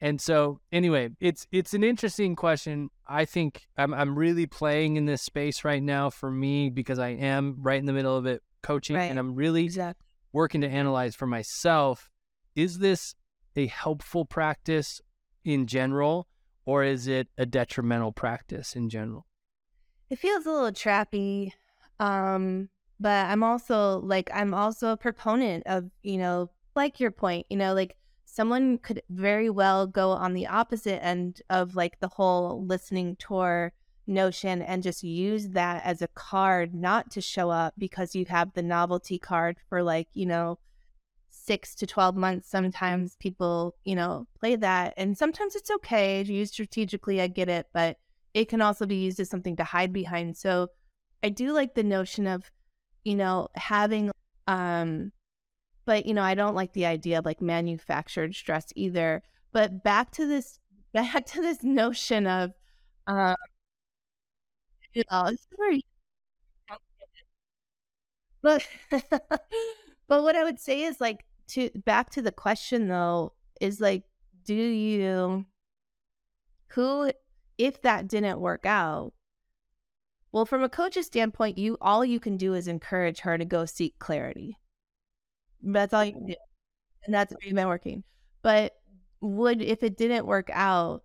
And 0.00 0.20
so 0.22 0.60
anyway, 0.72 1.10
it's 1.20 1.46
it's 1.52 1.74
an 1.74 1.84
interesting 1.84 2.34
question. 2.34 2.88
I 3.06 3.26
think 3.26 3.68
I'm 3.76 3.92
I'm 3.92 4.18
really 4.18 4.46
playing 4.46 4.96
in 4.96 5.04
this 5.04 5.20
space 5.22 5.64
right 5.66 5.82
now 5.82 6.08
for 6.08 6.30
me 6.30 6.70
because 6.70 6.98
I 6.98 7.10
am 7.10 7.56
right 7.60 7.78
in 7.78 7.84
the 7.86 7.92
middle 7.92 8.16
of 8.16 8.24
it 8.24 8.42
coaching 8.62 8.96
Right. 8.96 9.10
and 9.10 9.18
I'm 9.18 9.34
really 9.34 9.64
Exactly. 9.66 10.06
working 10.32 10.62
to 10.62 10.68
analyze 10.68 11.14
for 11.14 11.26
myself 11.26 12.08
is 12.56 12.78
this 12.78 13.14
a 13.54 13.66
helpful 13.66 14.24
practice 14.24 15.02
in 15.44 15.66
general 15.66 16.28
or 16.64 16.84
is 16.84 17.06
it 17.06 17.28
a 17.36 17.46
detrimental 17.46 18.12
practice 18.12 18.76
in 18.76 18.88
general 18.88 19.26
It 20.10 20.18
feels 20.18 20.46
a 20.46 20.50
little 20.50 20.72
trappy. 20.72 21.52
Um, 21.98 22.68
but 23.00 23.26
I'm 23.26 23.42
also 23.42 24.00
like 24.00 24.30
I'm 24.32 24.54
also 24.54 24.92
a 24.92 24.96
proponent 24.96 25.64
of, 25.66 25.90
you 26.02 26.18
know, 26.18 26.50
like 26.76 27.00
your 27.00 27.10
point, 27.10 27.46
you 27.50 27.56
know, 27.56 27.74
like 27.74 27.96
someone 28.24 28.78
could 28.78 29.02
very 29.10 29.50
well 29.50 29.86
go 29.86 30.10
on 30.10 30.34
the 30.34 30.46
opposite 30.46 31.02
end 31.04 31.42
of 31.50 31.74
like 31.74 31.98
the 32.00 32.08
whole 32.08 32.64
listening 32.66 33.16
tour 33.16 33.72
notion 34.06 34.62
and 34.62 34.82
just 34.82 35.02
use 35.02 35.48
that 35.50 35.84
as 35.84 36.02
a 36.02 36.08
card 36.08 36.74
not 36.74 37.10
to 37.10 37.20
show 37.20 37.50
up 37.50 37.74
because 37.78 38.14
you 38.14 38.24
have 38.26 38.52
the 38.54 38.62
novelty 38.62 39.18
card 39.18 39.56
for 39.68 39.82
like, 39.82 40.08
you 40.12 40.26
know, 40.26 40.58
six 41.44 41.74
to 41.76 41.86
12 41.86 42.16
months. 42.16 42.48
Sometimes 42.48 43.16
people, 43.16 43.76
you 43.84 43.94
know, 43.96 44.26
play 44.38 44.56
that. 44.56 44.94
And 44.96 45.16
sometimes 45.16 45.54
it's 45.56 45.70
okay 45.70 46.24
to 46.24 46.32
use 46.32 46.50
strategically. 46.50 47.20
I 47.20 47.26
get 47.28 47.48
it. 47.48 47.66
But 47.72 47.98
it 48.34 48.48
can 48.48 48.62
also 48.62 48.86
be 48.86 48.96
used 48.96 49.20
as 49.20 49.30
something 49.30 49.56
to 49.56 49.64
hide 49.64 49.92
behind. 49.92 50.36
So 50.36 50.68
I 51.22 51.28
do 51.30 51.52
like 51.52 51.74
the 51.74 51.82
notion 51.84 52.26
of, 52.26 52.50
you 53.04 53.16
know, 53.16 53.48
having 53.56 54.10
um 54.48 55.12
but 55.86 56.06
you 56.06 56.14
know, 56.14 56.22
I 56.22 56.34
don't 56.34 56.54
like 56.54 56.72
the 56.74 56.86
idea 56.86 57.18
of 57.18 57.24
like 57.26 57.40
manufactured 57.42 58.34
stress 58.34 58.66
either. 58.76 59.22
But 59.52 59.82
back 59.84 60.12
to 60.12 60.26
this 60.26 60.58
back 60.92 61.26
to 61.26 61.42
this 61.42 61.62
notion 61.64 62.26
of 62.26 62.52
uh 63.06 63.36
you 64.94 65.02
know, 65.10 65.30
but 68.42 68.66
but 70.08 70.22
what 70.22 70.36
I 70.36 70.44
would 70.44 70.60
say 70.60 70.82
is 70.82 71.00
like 71.00 71.24
to 71.48 71.70
back 71.84 72.10
to 72.10 72.22
the 72.22 72.32
question 72.32 72.88
though, 72.88 73.32
is 73.60 73.80
like, 73.80 74.04
do 74.44 74.54
you 74.54 75.46
who 76.68 77.12
if 77.58 77.82
that 77.82 78.08
didn't 78.08 78.40
work 78.40 78.66
out, 78.66 79.12
well, 80.32 80.46
from 80.46 80.62
a 80.62 80.68
coach's 80.68 81.06
standpoint, 81.06 81.58
you 81.58 81.76
all 81.80 82.04
you 82.04 82.18
can 82.18 82.36
do 82.36 82.54
is 82.54 82.66
encourage 82.66 83.20
her 83.20 83.36
to 83.36 83.44
go 83.44 83.66
seek 83.66 83.98
clarity. 83.98 84.56
That's 85.62 85.92
all 85.92 86.04
you 86.04 86.12
can 86.12 86.26
do. 86.26 86.34
And 87.04 87.14
that's 87.14 87.34
been 87.34 87.68
working. 87.68 88.02
But 88.42 88.74
would 89.20 89.62
if 89.62 89.82
it 89.82 89.96
didn't 89.96 90.26
work 90.26 90.48
out, 90.52 91.04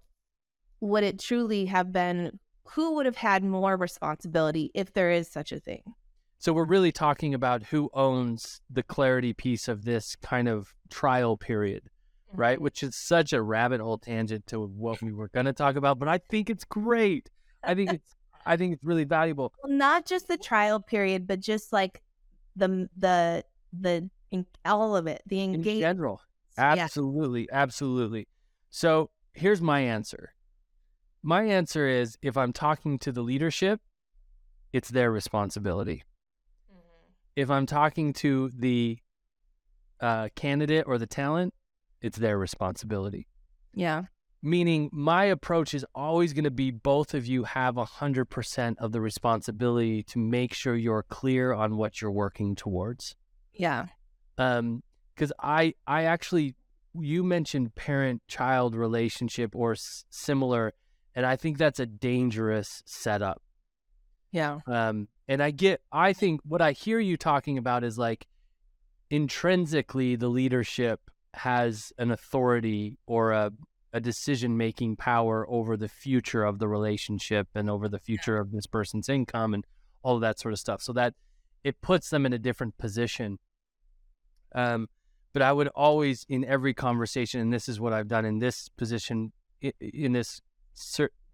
would 0.80 1.04
it 1.04 1.19
truly 1.19 1.65
have 1.65 1.91
been 1.91 2.39
who 2.71 2.95
would 2.95 3.06
have 3.06 3.17
had 3.17 3.43
more 3.43 3.78
responsibility 3.78 4.71
if 4.73 4.93
there 4.93 5.12
is 5.12 5.28
such 5.28 5.52
a 5.52 5.60
thing? 5.60 5.93
So 6.39 6.54
we're 6.54 6.65
really 6.65 6.91
talking 6.91 7.34
about 7.34 7.63
who 7.63 7.89
owns 7.93 8.62
the 8.69 8.84
clarity 8.84 9.34
piece 9.34 9.67
of 9.67 9.86
this 9.86 10.15
kind 10.17 10.47
of 10.47 10.73
trial 10.89 11.36
period, 11.36 11.89
mm-hmm. 12.30 12.39
right? 12.39 12.62
Which 12.62 12.84
is 12.84 12.95
such 12.95 13.34
a 13.34 13.41
rabbit 13.41 13.82
hole 13.82 13.97
tangent 13.97 14.47
to 14.47 14.62
what 14.62 15.02
we 15.02 15.13
were 15.13 15.30
going 15.30 15.47
to 15.47 15.54
talk 15.54 15.76
about, 15.76 16.00
but 16.00 16.08
I 16.08 16.19
think 16.30 16.50
it's 16.50 16.63
great. 16.63 17.30
I 17.63 17.73
think 17.73 17.93
it's 17.93 18.15
I 18.45 18.56
think 18.56 18.73
it's 18.73 18.84
really 18.84 19.04
valuable. 19.04 19.54
Well, 19.62 19.73
not 19.73 20.06
just 20.06 20.28
the 20.28 20.38
trial 20.38 20.80
period, 20.80 21.28
but 21.28 21.39
just 21.41 21.73
like 21.73 22.02
the 22.56 22.89
the 22.97 23.43
the 23.78 24.10
all 24.63 24.95
of 24.95 25.08
it, 25.08 25.21
the 25.26 25.43
engagement. 25.43 25.67
In 25.67 25.82
general, 25.82 26.21
absolutely, 26.58 27.47
yeah. 27.52 27.62
absolutely. 27.62 28.28
So 28.69 29.10
here's 29.34 29.62
my 29.62 29.82
answer. 29.82 30.34
My 31.23 31.43
answer 31.43 31.88
is 31.88 32.17
if 32.21 32.38
I'm 32.38 32.54
talking 32.54 33.00
to 33.00 33.12
the 33.12 33.21
leadership, 33.21 33.82
it's 34.71 34.89
their 34.89 35.12
responsibility. 35.12 36.04
If 37.38 37.52
I'm 37.52 37.67
talking 37.67 38.13
to 38.13 38.50
the 38.58 38.97
uh, 40.02 40.30
candidate 40.36 40.86
or 40.88 40.97
the 40.97 41.06
talent, 41.06 41.54
it's 42.02 42.17
their 42.17 42.36
responsibility. 42.36 43.28
Yeah. 43.76 44.06
Meaning 44.41 44.89
my 44.91 45.26
approach 45.26 45.76
is 45.76 45.86
always 45.93 46.34
going 46.34 46.45
to 46.45 46.52
be 46.52 46.71
both 46.71 47.13
of 47.13 47.28
you 47.28 47.43
have 47.43 47.76
100% 47.76 48.76
of 48.80 48.91
the 48.91 49.02
responsibility 49.02 50.02
to 50.04 50.17
make 50.17 50.56
sure 50.56 50.76
you're 50.76 51.04
clear 51.04 51.54
on 51.54 51.78
what 51.78 52.02
you're 52.02 52.12
working 52.12 52.56
towards. 52.56 53.15
Yeah. 53.54 53.86
Um 54.39 54.82
because 55.15 55.34
i 55.39 55.73
i 55.88 56.04
actually 56.04 56.56
you 56.93 57.23
mentioned 57.23 57.73
parent 57.76 58.21
child 58.28 58.76
relationship 58.76 59.56
or 59.56 59.71
s- 59.71 60.06
similar 60.12 60.73
and 61.15 61.26
i 61.26 61.36
think 61.36 61.58
that's 61.58 61.80
a 61.80 61.86
dangerous 61.88 62.84
setup. 62.86 63.41
Yeah. 64.32 64.60
Um 64.67 65.08
and 65.28 65.42
i 65.42 65.52
get 65.52 65.82
i 65.92 66.13
think 66.13 66.42
what 66.44 66.62
i 66.62 66.72
hear 66.72 67.00
you 67.00 67.18
talking 67.18 67.58
about 67.58 67.84
is 67.84 67.98
like 67.98 68.28
intrinsically 69.10 70.16
the 70.16 70.28
leadership 70.28 71.00
has 71.34 71.94
an 71.98 72.12
authority 72.12 72.98
or 73.06 73.32
a 73.32 73.52
a 73.94 74.00
decision 74.00 74.58
making 74.58 74.96
power 74.96 75.46
over 75.50 75.78
the 75.78 75.88
future 75.88 76.44
of 76.44 76.60
the 76.60 76.68
relationship 76.68 77.48
and 77.56 77.70
over 77.70 77.88
the 77.88 78.00
future 78.00 78.38
of 78.38 78.52
this 78.52 78.68
person's 78.68 79.10
income 79.10 79.54
and 79.54 79.66
all 80.04 80.16
of 80.16 80.22
that 80.22 80.40
sort 80.40 80.54
of 80.54 80.60
stuff. 80.60 80.82
So 80.82 80.94
that 80.94 81.13
it 81.63 81.82
puts 81.82 82.10
them 82.10 82.26
in 82.26 82.34
a 82.34 82.38
different 82.38 82.78
position. 82.78 83.40
Um, 84.54 84.88
but 85.34 85.42
I 85.42 85.52
would 85.52 85.68
always, 85.70 86.26
in 86.30 86.46
every 86.46 86.74
conversation, 86.74 87.42
and 87.42 87.52
this 87.52 87.68
is 87.68 87.80
what 87.80 87.92
I've 87.94 88.08
done 88.08 88.26
in 88.26 88.40
this 88.40 88.70
position, 88.70 89.32
in 89.62 90.13
this 90.13 90.42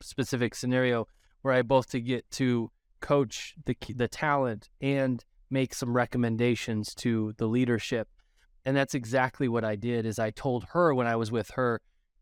specific 0.01 0.55
scenario, 0.55 1.07
where 1.41 1.53
I 1.53 1.61
both 1.61 1.89
to 1.91 1.99
get 1.99 2.29
to 2.31 2.71
coach 3.03 3.53
the 3.65 3.75
the 3.93 4.07
talent 4.07 4.69
and 4.81 5.23
make 5.51 5.75
some 5.75 5.95
recommendations 5.95 6.95
to 6.95 7.33
the 7.37 7.45
leadership. 7.45 8.07
And 8.65 8.75
that's 8.75 8.95
exactly 8.95 9.47
what 9.47 9.63
I 9.63 9.75
did. 9.75 10.05
Is 10.05 10.17
I 10.17 10.31
told 10.31 10.65
her 10.71 10.95
when 10.95 11.05
I 11.05 11.17
was 11.17 11.31
with 11.31 11.51
her, 11.51 11.81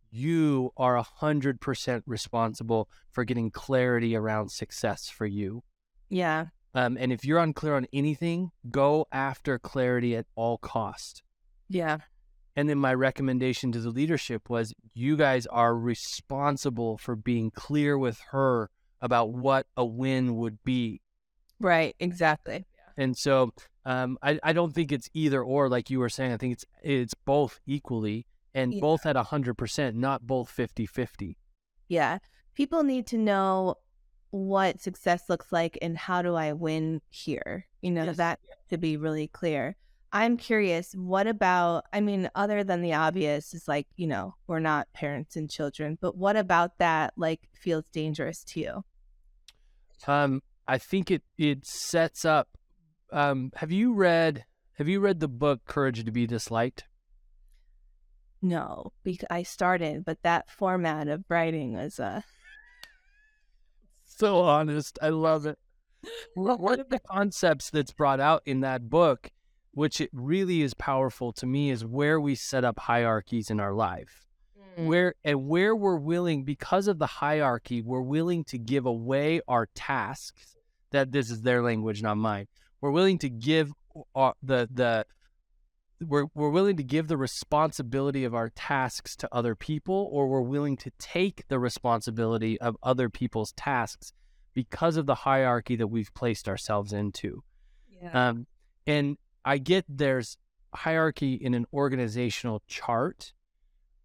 you 0.09 0.73
are 0.75 1.01
100% 1.01 2.01
responsible 2.05 2.89
for 3.11 3.23
getting 3.23 3.51
clarity 3.51 4.15
around 4.15 4.51
success 4.51 5.07
for 5.07 5.25
you. 5.25 5.63
Yeah. 6.09 6.47
Um, 6.73 6.97
and 6.99 7.13
if 7.13 7.23
you're 7.23 7.39
unclear 7.39 7.75
on 7.75 7.87
anything, 7.93 8.51
go 8.69 9.07
after 9.11 9.59
clarity 9.59 10.15
at 10.15 10.25
all 10.35 10.57
cost. 10.57 11.21
Yeah. 11.69 11.99
And 12.55 12.67
then 12.67 12.79
my 12.79 12.93
recommendation 12.93 13.71
to 13.71 13.79
the 13.79 13.91
leadership 13.91 14.49
was 14.49 14.73
you 14.93 15.15
guys 15.15 15.45
are 15.45 15.75
responsible 15.75 16.97
for 16.97 17.15
being 17.15 17.51
clear 17.51 17.97
with 17.97 18.19
her 18.31 18.69
about 19.01 19.31
what 19.31 19.67
a 19.77 19.85
win 19.85 20.35
would 20.35 20.63
be. 20.63 21.01
Right, 21.59 21.95
exactly. 21.99 22.65
And 22.97 23.17
so 23.17 23.51
um, 23.85 24.17
I, 24.21 24.39
I 24.43 24.53
don't 24.53 24.73
think 24.73 24.91
it's 24.91 25.09
either 25.13 25.41
or, 25.43 25.69
like 25.69 25.89
you 25.89 25.99
were 25.99 26.09
saying. 26.09 26.33
I 26.33 26.37
think 26.37 26.53
it's 26.53 26.65
it's 26.83 27.13
both 27.13 27.59
equally 27.65 28.25
and 28.53 28.73
yeah. 28.73 28.81
both 28.81 29.05
at 29.05 29.15
100%, 29.15 29.95
not 29.95 30.27
both 30.27 30.49
50 30.49 30.85
50. 30.85 31.37
Yeah. 31.87 32.19
People 32.53 32.83
need 32.83 33.07
to 33.07 33.17
know 33.17 33.75
what 34.31 34.81
success 34.81 35.23
looks 35.29 35.51
like 35.51 35.77
and 35.81 35.97
how 35.97 36.21
do 36.21 36.35
I 36.35 36.53
win 36.53 37.01
here? 37.09 37.67
You 37.81 37.91
know, 37.91 38.05
yes. 38.05 38.17
that 38.17 38.39
to 38.69 38.77
be 38.77 38.97
really 38.97 39.27
clear. 39.27 39.75
I'm 40.13 40.35
curious, 40.35 40.91
what 40.93 41.25
about, 41.25 41.85
I 41.93 42.01
mean, 42.01 42.29
other 42.35 42.65
than 42.65 42.81
the 42.81 42.93
obvious 42.93 43.53
is 43.53 43.67
like, 43.67 43.87
you 43.95 44.07
know, 44.07 44.35
we're 44.45 44.59
not 44.59 44.91
parents 44.93 45.37
and 45.37 45.49
children, 45.49 45.97
but 46.01 46.17
what 46.17 46.35
about 46.35 46.77
that 46.79 47.13
like 47.15 47.47
feels 47.53 47.85
dangerous 47.93 48.43
to 48.45 48.59
you? 48.59 48.83
Um, 50.07 50.41
I 50.67 50.77
think 50.77 51.11
it 51.11 51.23
it 51.37 51.65
sets 51.65 52.25
up 52.25 52.49
um 53.11 53.51
have 53.55 53.71
you 53.71 53.93
read 53.93 54.45
have 54.77 54.87
you 54.87 54.99
read 54.99 55.19
the 55.19 55.27
book 55.27 55.61
Courage 55.65 56.03
to 56.03 56.11
be 56.11 56.25
Disliked? 56.25 56.85
No, 58.41 58.93
because 59.03 59.27
I 59.29 59.43
started, 59.43 60.03
but 60.05 60.23
that 60.23 60.49
format 60.49 61.07
of 61.07 61.25
writing 61.29 61.73
was 61.73 61.99
uh 61.99 62.21
so 64.05 64.41
honest. 64.41 64.97
I 65.01 65.09
love 65.09 65.45
it. 65.45 65.57
One 66.35 66.79
of 66.79 66.89
the 66.89 66.99
concepts 67.11 67.69
that's 67.69 67.91
brought 67.91 68.19
out 68.19 68.41
in 68.45 68.61
that 68.61 68.89
book, 68.89 69.31
which 69.71 70.01
it 70.01 70.09
really 70.13 70.61
is 70.61 70.73
powerful 70.73 71.31
to 71.33 71.45
me, 71.45 71.69
is 71.69 71.85
where 71.85 72.19
we 72.19 72.35
set 72.35 72.63
up 72.63 72.79
hierarchies 72.79 73.49
in 73.49 73.59
our 73.59 73.73
life. 73.73 74.30
Mm. 74.77 74.85
Where 74.85 75.15
and 75.23 75.47
where 75.47 75.75
we're 75.75 75.97
willing, 75.97 76.43
because 76.43 76.87
of 76.87 76.99
the 76.99 77.07
hierarchy, 77.07 77.81
we're 77.81 78.01
willing 78.01 78.43
to 78.45 78.57
give 78.57 78.85
away 78.85 79.41
our 79.47 79.67
tasks. 79.75 80.55
That 80.91 81.11
this 81.11 81.31
is 81.31 81.41
their 81.41 81.61
language, 81.61 82.01
not 82.01 82.17
mine. 82.17 82.47
We're 82.81 82.91
willing 82.91 83.19
to 83.19 83.29
give 83.29 83.71
uh, 84.15 84.33
the 84.43 84.67
the 84.71 85.05
we're 86.01 86.25
we're 86.33 86.49
willing 86.49 86.77
to 86.77 86.83
give 86.83 87.07
the 87.07 87.17
responsibility 87.17 88.23
of 88.23 88.33
our 88.33 88.49
tasks 88.49 89.15
to 89.17 89.29
other 89.31 89.55
people 89.55 90.09
or 90.11 90.27
we're 90.27 90.41
willing 90.41 90.77
to 90.77 90.91
take 90.97 91.47
the 91.47 91.59
responsibility 91.59 92.59
of 92.59 92.75
other 92.81 93.09
people's 93.09 93.51
tasks 93.53 94.13
because 94.53 94.97
of 94.97 95.05
the 95.05 95.15
hierarchy 95.15 95.75
that 95.75 95.87
we've 95.87 96.13
placed 96.13 96.47
ourselves 96.49 96.91
into 96.91 97.43
yeah. 98.01 98.29
um, 98.29 98.47
and 98.87 99.17
i 99.45 99.57
get 99.57 99.85
there's 99.87 100.37
hierarchy 100.73 101.33
in 101.33 101.53
an 101.53 101.65
organizational 101.73 102.61
chart 102.67 103.33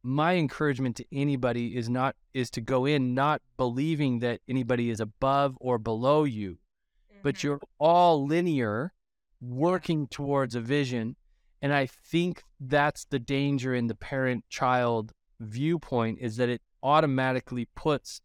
my 0.06 0.34
encouragement 0.34 0.94
to 0.96 1.04
anybody 1.12 1.76
is 1.76 1.88
not 1.88 2.14
is 2.32 2.48
to 2.48 2.60
go 2.60 2.84
in 2.84 3.12
not 3.12 3.42
believing 3.56 4.20
that 4.20 4.40
anybody 4.48 4.88
is 4.88 5.00
above 5.00 5.56
or 5.60 5.78
below 5.78 6.22
you 6.22 6.52
mm-hmm. 6.52 7.18
but 7.24 7.42
you're 7.42 7.60
all 7.78 8.24
linear 8.24 8.92
working 9.40 10.06
towards 10.06 10.54
a 10.54 10.60
vision 10.60 11.16
and 11.60 11.72
I 11.74 11.86
think 11.86 12.44
that's 12.60 13.04
the 13.06 13.18
danger 13.18 13.74
in 13.74 13.88
the 13.88 13.96
parent 13.96 14.44
child 14.48 15.12
viewpoint 15.40 16.18
is 16.20 16.36
that 16.36 16.48
it 16.48 16.62
automatically 16.84 17.68
puts 17.74 18.20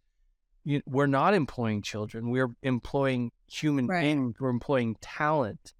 you 0.63 0.77
know, 0.77 0.83
we're 0.85 1.07
not 1.07 1.33
employing 1.33 1.81
children. 1.81 2.29
We're 2.29 2.51
employing 2.61 3.31
human 3.47 3.87
right. 3.87 4.01
beings. 4.01 4.35
We're 4.39 4.49
employing 4.49 4.95
talent 5.01 5.73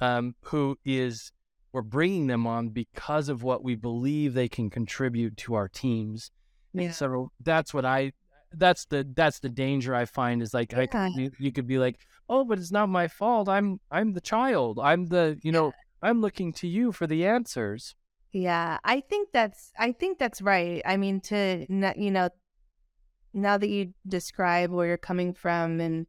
um, 0.00 0.34
who 0.42 0.78
is 0.84 1.32
we're 1.72 1.82
bringing 1.82 2.26
them 2.26 2.46
on 2.46 2.70
because 2.70 3.28
of 3.28 3.42
what 3.42 3.62
we 3.62 3.74
believe 3.74 4.34
they 4.34 4.48
can 4.48 4.70
contribute 4.70 5.36
to 5.38 5.54
our 5.54 5.68
teams. 5.68 6.30
Yeah. 6.74 6.90
so 6.90 7.30
that's 7.42 7.72
what 7.72 7.84
I 7.84 8.12
that's 8.52 8.86
the 8.86 9.06
that's 9.14 9.40
the 9.40 9.48
danger 9.48 9.94
I 9.94 10.04
find 10.04 10.42
is 10.42 10.54
like 10.54 10.72
okay. 10.72 10.88
I, 10.92 11.08
you, 11.08 11.30
you, 11.38 11.52
could 11.52 11.66
be 11.66 11.78
like, 11.78 11.98
oh, 12.28 12.44
but 12.44 12.58
it's 12.58 12.72
not 12.72 12.88
my 12.88 13.08
fault. 13.08 13.48
I'm 13.48 13.80
I'm 13.90 14.12
the 14.12 14.20
child. 14.20 14.78
I'm 14.82 15.06
the 15.06 15.38
you 15.42 15.52
know 15.52 15.72
I'm 16.02 16.20
looking 16.20 16.52
to 16.54 16.68
you 16.68 16.92
for 16.92 17.06
the 17.06 17.26
answers. 17.26 17.94
Yeah, 18.32 18.78
I 18.84 19.00
think 19.00 19.30
that's 19.32 19.72
I 19.78 19.92
think 19.92 20.18
that's 20.18 20.42
right. 20.42 20.82
I 20.84 20.96
mean, 20.96 21.20
to 21.22 21.66
you 21.68 22.10
know, 22.10 22.30
now 23.32 23.58
that 23.58 23.68
you 23.68 23.94
describe 24.06 24.70
where 24.70 24.86
you're 24.86 24.96
coming 24.96 25.32
from, 25.34 25.80
and 25.80 26.06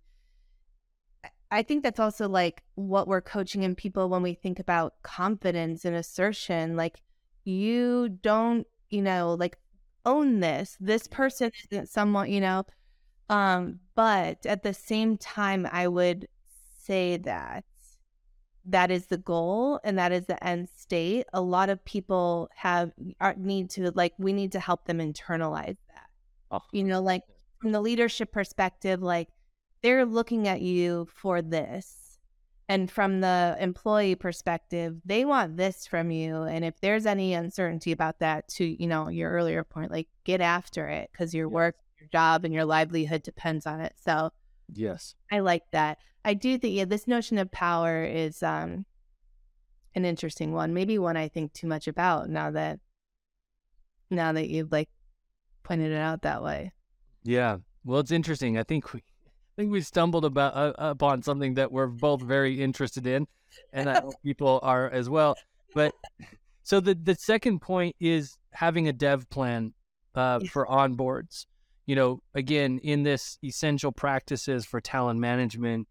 I 1.52 1.64
think 1.64 1.84
that's 1.84 2.00
also 2.00 2.30
like 2.30 2.62
what 2.76 3.08
we're 3.08 3.22
coaching 3.22 3.64
in 3.64 3.76
people 3.76 4.10
when 4.10 4.22
we 4.22 4.36
think 4.36 4.60
about 4.60 4.94
confidence 5.04 5.84
and 5.84 5.96
assertion. 5.96 6.76
Like, 6.76 7.02
you 7.44 8.10
don't, 8.22 8.68
you 8.90 9.02
know, 9.02 9.36
like 9.40 9.58
own 10.06 10.40
this. 10.40 10.78
This 10.80 11.08
person 11.08 11.52
isn't 11.72 11.90
someone, 11.90 12.32
you 12.32 12.42
know. 12.42 12.66
Um, 13.30 13.80
but 13.96 14.46
at 14.46 14.64
the 14.64 14.74
same 14.74 15.18
time, 15.18 15.68
I 15.72 15.88
would 15.88 16.28
say 16.82 17.18
that 17.18 17.64
that 18.66 18.92
is 18.92 19.08
the 19.08 19.18
goal 19.18 19.80
and 19.84 19.98
that 19.98 20.12
is 20.12 20.26
the 20.26 20.44
end 20.44 20.70
state. 20.76 21.26
A 21.34 21.42
lot 21.42 21.70
of 21.70 21.84
people 21.86 22.50
have 22.56 22.92
are, 23.20 23.36
need 23.38 23.70
to 23.72 23.92
like 23.96 24.14
we 24.18 24.34
need 24.34 24.52
to 24.52 24.60
help 24.60 24.86
them 24.86 25.00
internalize 25.00 25.78
that. 25.94 26.10
Oh. 26.52 26.62
You 26.72 26.84
know, 26.84 27.02
like 27.02 27.24
from 27.60 27.72
the 27.72 27.82
leadership 27.82 28.32
perspective, 28.32 29.02
like 29.02 29.30
they're 29.82 30.06
looking 30.06 30.48
at 30.48 30.62
you 30.62 31.08
for 31.14 31.42
this. 31.42 31.96
And 32.68 32.90
from 32.90 33.22
the 33.22 33.58
employee 33.60 34.14
perspective, 34.14 35.02
they 35.04 35.26
want 35.26 35.58
this 35.58 35.88
from 35.88 36.12
you. 36.12 36.44
And 36.44 36.64
if 36.64 36.80
there's 36.82 37.08
any 37.08 37.34
uncertainty 37.34 37.92
about 37.92 38.20
that, 38.20 38.48
to 38.50 38.64
you 38.64 38.88
know 38.88 39.10
your 39.10 39.32
earlier 39.32 39.64
point, 39.64 39.92
like 39.92 40.08
get 40.24 40.40
after 40.40 40.88
it 40.88 41.10
because 41.12 41.34
your 41.34 41.48
yes. 41.48 41.54
work, 41.54 41.76
your 42.00 42.10
job, 42.10 42.46
and 42.46 42.54
your 42.54 42.66
livelihood 42.66 43.24
depends 43.24 43.66
on 43.66 43.82
it. 43.82 43.94
So, 43.96 44.30
yes, 44.72 45.16
I 45.32 45.40
like 45.40 45.64
that. 45.72 45.98
I 46.24 46.36
do 46.36 46.60
think 46.60 46.76
yeah, 46.76 46.86
this 46.86 47.08
notion 47.08 47.40
of 47.40 47.52
power 47.52 48.04
is 48.04 48.44
um 48.44 48.86
an 49.96 50.06
interesting 50.06 50.54
one. 50.54 50.74
Maybe 50.74 51.00
one 51.00 51.18
I 51.18 51.28
think 51.28 51.54
too 51.54 51.66
much 51.66 51.88
about 51.88 52.30
now 52.30 52.52
that 52.52 52.80
now 54.12 54.32
that 54.34 54.48
you've 54.48 54.72
like 54.72 54.90
pointed 55.64 55.92
it 55.92 55.98
out 55.98 56.22
that 56.22 56.44
way. 56.44 56.72
Yeah. 57.24 57.58
Well, 57.84 58.00
it's 58.00 58.12
interesting. 58.12 58.58
I 58.58 58.64
think 58.64 58.94
we 58.94 59.02
I 59.60 59.64
think 59.64 59.74
we 59.74 59.82
stumbled 59.82 60.24
about 60.24 60.56
uh, 60.56 60.72
upon 60.78 61.22
something 61.22 61.56
that 61.56 61.70
we're 61.70 61.88
both 61.88 62.22
very 62.22 62.62
interested 62.62 63.06
in, 63.06 63.28
and 63.74 63.90
I 63.90 64.00
hope 64.00 64.14
people 64.24 64.62
are 64.64 64.90
as 64.90 65.10
well. 65.10 65.36
But 65.76 65.94
so 66.64 66.80
the 66.80 66.96
the 66.96 67.16
second 67.16 67.60
point 67.60 67.98
is 68.00 68.38
having 68.54 68.88
a 68.88 68.94
dev 68.94 69.30
plan 69.30 69.74
uh, 70.16 70.40
for 70.50 70.66
onboards. 70.66 71.46
You 71.88 71.98
know, 71.98 72.22
again, 72.34 72.80
in 72.84 73.04
this 73.04 73.38
essential 73.44 73.92
practices 73.92 74.66
for 74.66 74.80
talent 74.80 75.20
management, 75.20 75.90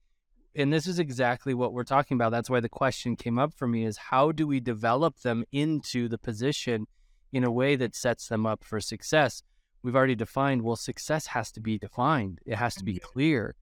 and 0.56 0.72
this 0.72 0.86
is 0.86 0.98
exactly 0.98 1.52
what 1.52 1.74
we're 1.74 1.84
talking 1.84 2.14
about. 2.14 2.30
That's 2.30 2.48
why 2.48 2.60
the 2.60 2.70
question 2.70 3.16
came 3.16 3.38
up 3.38 3.52
for 3.52 3.68
me: 3.68 3.84
is 3.84 3.98
how 3.98 4.32
do 4.32 4.46
we 4.46 4.60
develop 4.60 5.18
them 5.18 5.44
into 5.52 6.08
the 6.08 6.16
position 6.16 6.86
in 7.34 7.44
a 7.44 7.50
way 7.50 7.76
that 7.76 7.94
sets 7.94 8.28
them 8.28 8.46
up 8.46 8.64
for 8.64 8.80
success? 8.80 9.42
We've 9.82 9.96
already 9.96 10.14
defined 10.14 10.62
well 10.62 10.76
success 10.76 11.26
has 11.26 11.50
to 11.52 11.60
be 11.60 11.78
defined. 11.78 12.40
It 12.46 12.56
has 12.56 12.74
to 12.76 12.84
be 12.84 12.98
clear. 12.98 13.54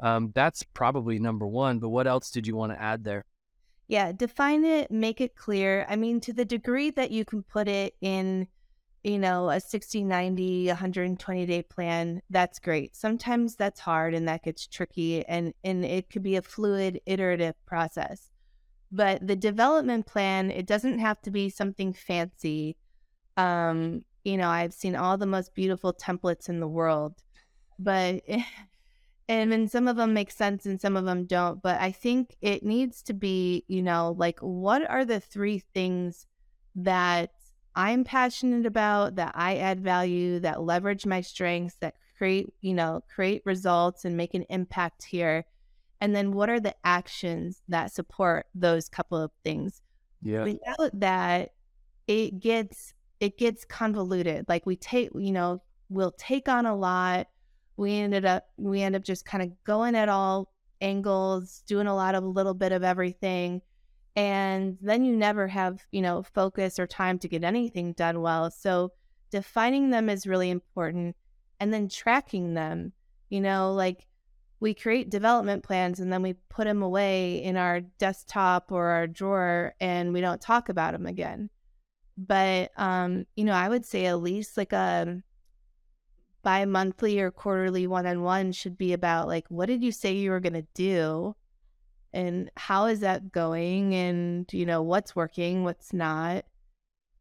Um, 0.00 0.32
that's 0.34 0.62
probably 0.62 1.18
number 1.18 1.46
one 1.46 1.78
but 1.78 1.90
what 1.90 2.06
else 2.06 2.30
did 2.30 2.46
you 2.46 2.56
want 2.56 2.72
to 2.72 2.80
add 2.80 3.04
there? 3.04 3.24
Yeah 3.88 4.12
define 4.12 4.64
it 4.64 4.90
make 4.90 5.20
it 5.20 5.36
clear. 5.36 5.86
I 5.88 5.96
mean 5.96 6.20
to 6.20 6.32
the 6.32 6.44
degree 6.44 6.90
that 6.90 7.10
you 7.10 7.24
can 7.24 7.42
put 7.42 7.68
it 7.68 7.94
in 8.00 8.48
you 9.04 9.18
know 9.18 9.50
a 9.50 9.60
60 9.60 10.04
90 10.04 10.68
120 10.68 11.46
day 11.46 11.62
plan 11.62 12.22
that's 12.30 12.58
great. 12.58 12.94
Sometimes 12.96 13.56
that's 13.56 13.80
hard 13.80 14.14
and 14.14 14.28
that 14.28 14.44
gets 14.44 14.66
tricky 14.66 15.24
and 15.26 15.52
and 15.64 15.84
it 15.84 16.10
could 16.10 16.22
be 16.22 16.36
a 16.36 16.42
fluid 16.42 17.00
iterative 17.06 17.54
process. 17.66 18.30
But 18.90 19.26
the 19.26 19.36
development 19.36 20.06
plan 20.06 20.50
it 20.50 20.66
doesn't 20.66 20.98
have 20.98 21.20
to 21.22 21.30
be 21.30 21.48
something 21.48 21.92
fancy. 21.92 22.76
Um 23.36 24.04
you 24.24 24.36
know, 24.36 24.48
I've 24.48 24.72
seen 24.72 24.96
all 24.96 25.16
the 25.16 25.26
most 25.26 25.54
beautiful 25.54 25.92
templates 25.92 26.48
in 26.48 26.60
the 26.60 26.68
world, 26.68 27.14
but 27.78 28.22
and 29.28 29.52
then 29.52 29.68
some 29.68 29.88
of 29.88 29.96
them 29.96 30.14
make 30.14 30.30
sense 30.30 30.66
and 30.66 30.80
some 30.80 30.96
of 30.96 31.04
them 31.04 31.26
don't. 31.26 31.62
But 31.62 31.80
I 31.80 31.92
think 31.92 32.36
it 32.40 32.64
needs 32.64 33.02
to 33.04 33.14
be, 33.14 33.64
you 33.68 33.82
know, 33.82 34.14
like 34.18 34.38
what 34.40 34.88
are 34.88 35.04
the 35.04 35.20
three 35.20 35.62
things 35.74 36.26
that 36.74 37.30
I'm 37.74 38.04
passionate 38.04 38.66
about, 38.66 39.16
that 39.16 39.32
I 39.34 39.56
add 39.56 39.80
value, 39.80 40.40
that 40.40 40.62
leverage 40.62 41.06
my 41.06 41.20
strengths, 41.20 41.76
that 41.80 41.94
create, 42.18 42.52
you 42.60 42.74
know, 42.74 43.02
create 43.12 43.42
results 43.44 44.04
and 44.04 44.16
make 44.16 44.34
an 44.34 44.44
impact 44.50 45.04
here. 45.04 45.44
And 46.00 46.14
then 46.14 46.32
what 46.32 46.50
are 46.50 46.60
the 46.60 46.74
actions 46.84 47.62
that 47.68 47.92
support 47.92 48.46
those 48.54 48.88
couple 48.88 49.18
of 49.18 49.30
things? 49.44 49.80
Yeah. 50.20 50.44
Without 50.44 50.90
that, 51.00 51.52
it 52.06 52.40
gets 52.40 52.92
it 53.22 53.38
gets 53.38 53.64
convoluted. 53.64 54.44
Like 54.48 54.66
we 54.66 54.74
take, 54.74 55.10
you 55.14 55.30
know, 55.30 55.62
we'll 55.88 56.10
take 56.18 56.48
on 56.48 56.66
a 56.66 56.74
lot. 56.74 57.28
We 57.76 57.94
ended 57.94 58.24
up, 58.24 58.48
we 58.56 58.82
end 58.82 58.96
up 58.96 59.04
just 59.04 59.24
kind 59.24 59.44
of 59.44 59.52
going 59.62 59.94
at 59.94 60.08
all 60.08 60.52
angles, 60.80 61.62
doing 61.68 61.86
a 61.86 61.94
lot 61.94 62.16
of 62.16 62.24
a 62.24 62.28
little 62.28 62.52
bit 62.52 62.72
of 62.72 62.82
everything. 62.82 63.62
And 64.16 64.76
then 64.80 65.04
you 65.04 65.16
never 65.16 65.46
have, 65.46 65.86
you 65.92 66.02
know, 66.02 66.24
focus 66.34 66.80
or 66.80 66.88
time 66.88 67.20
to 67.20 67.28
get 67.28 67.44
anything 67.44 67.92
done 67.92 68.22
well. 68.22 68.50
So 68.50 68.90
defining 69.30 69.90
them 69.90 70.08
is 70.08 70.26
really 70.26 70.50
important. 70.50 71.14
And 71.60 71.72
then 71.72 71.88
tracking 71.88 72.54
them, 72.54 72.92
you 73.30 73.40
know, 73.40 73.72
like 73.72 74.08
we 74.58 74.74
create 74.74 75.10
development 75.10 75.62
plans 75.62 76.00
and 76.00 76.12
then 76.12 76.22
we 76.22 76.34
put 76.48 76.64
them 76.64 76.82
away 76.82 77.40
in 77.44 77.56
our 77.56 77.82
desktop 77.82 78.72
or 78.72 78.86
our 78.86 79.06
drawer 79.06 79.76
and 79.80 80.12
we 80.12 80.20
don't 80.20 80.40
talk 80.40 80.68
about 80.68 80.92
them 80.92 81.06
again 81.06 81.50
but 82.16 82.70
um 82.76 83.24
you 83.36 83.44
know 83.44 83.54
i 83.54 83.68
would 83.68 83.84
say 83.84 84.06
at 84.06 84.20
least 84.20 84.56
like 84.56 84.72
a 84.72 85.22
bi-monthly 86.42 87.20
or 87.20 87.30
quarterly 87.30 87.86
one-on-one 87.86 88.52
should 88.52 88.76
be 88.76 88.92
about 88.92 89.28
like 89.28 89.46
what 89.48 89.66
did 89.66 89.82
you 89.82 89.92
say 89.92 90.12
you 90.12 90.30
were 90.30 90.40
going 90.40 90.52
to 90.52 90.66
do? 90.74 91.34
And 92.12 92.50
how 92.56 92.86
is 92.86 93.00
that 93.00 93.32
going? 93.32 93.94
And 93.94 94.52
you 94.52 94.66
know 94.66 94.82
what's 94.82 95.16
working 95.16 95.64
what's 95.64 95.92
not? 95.92 96.44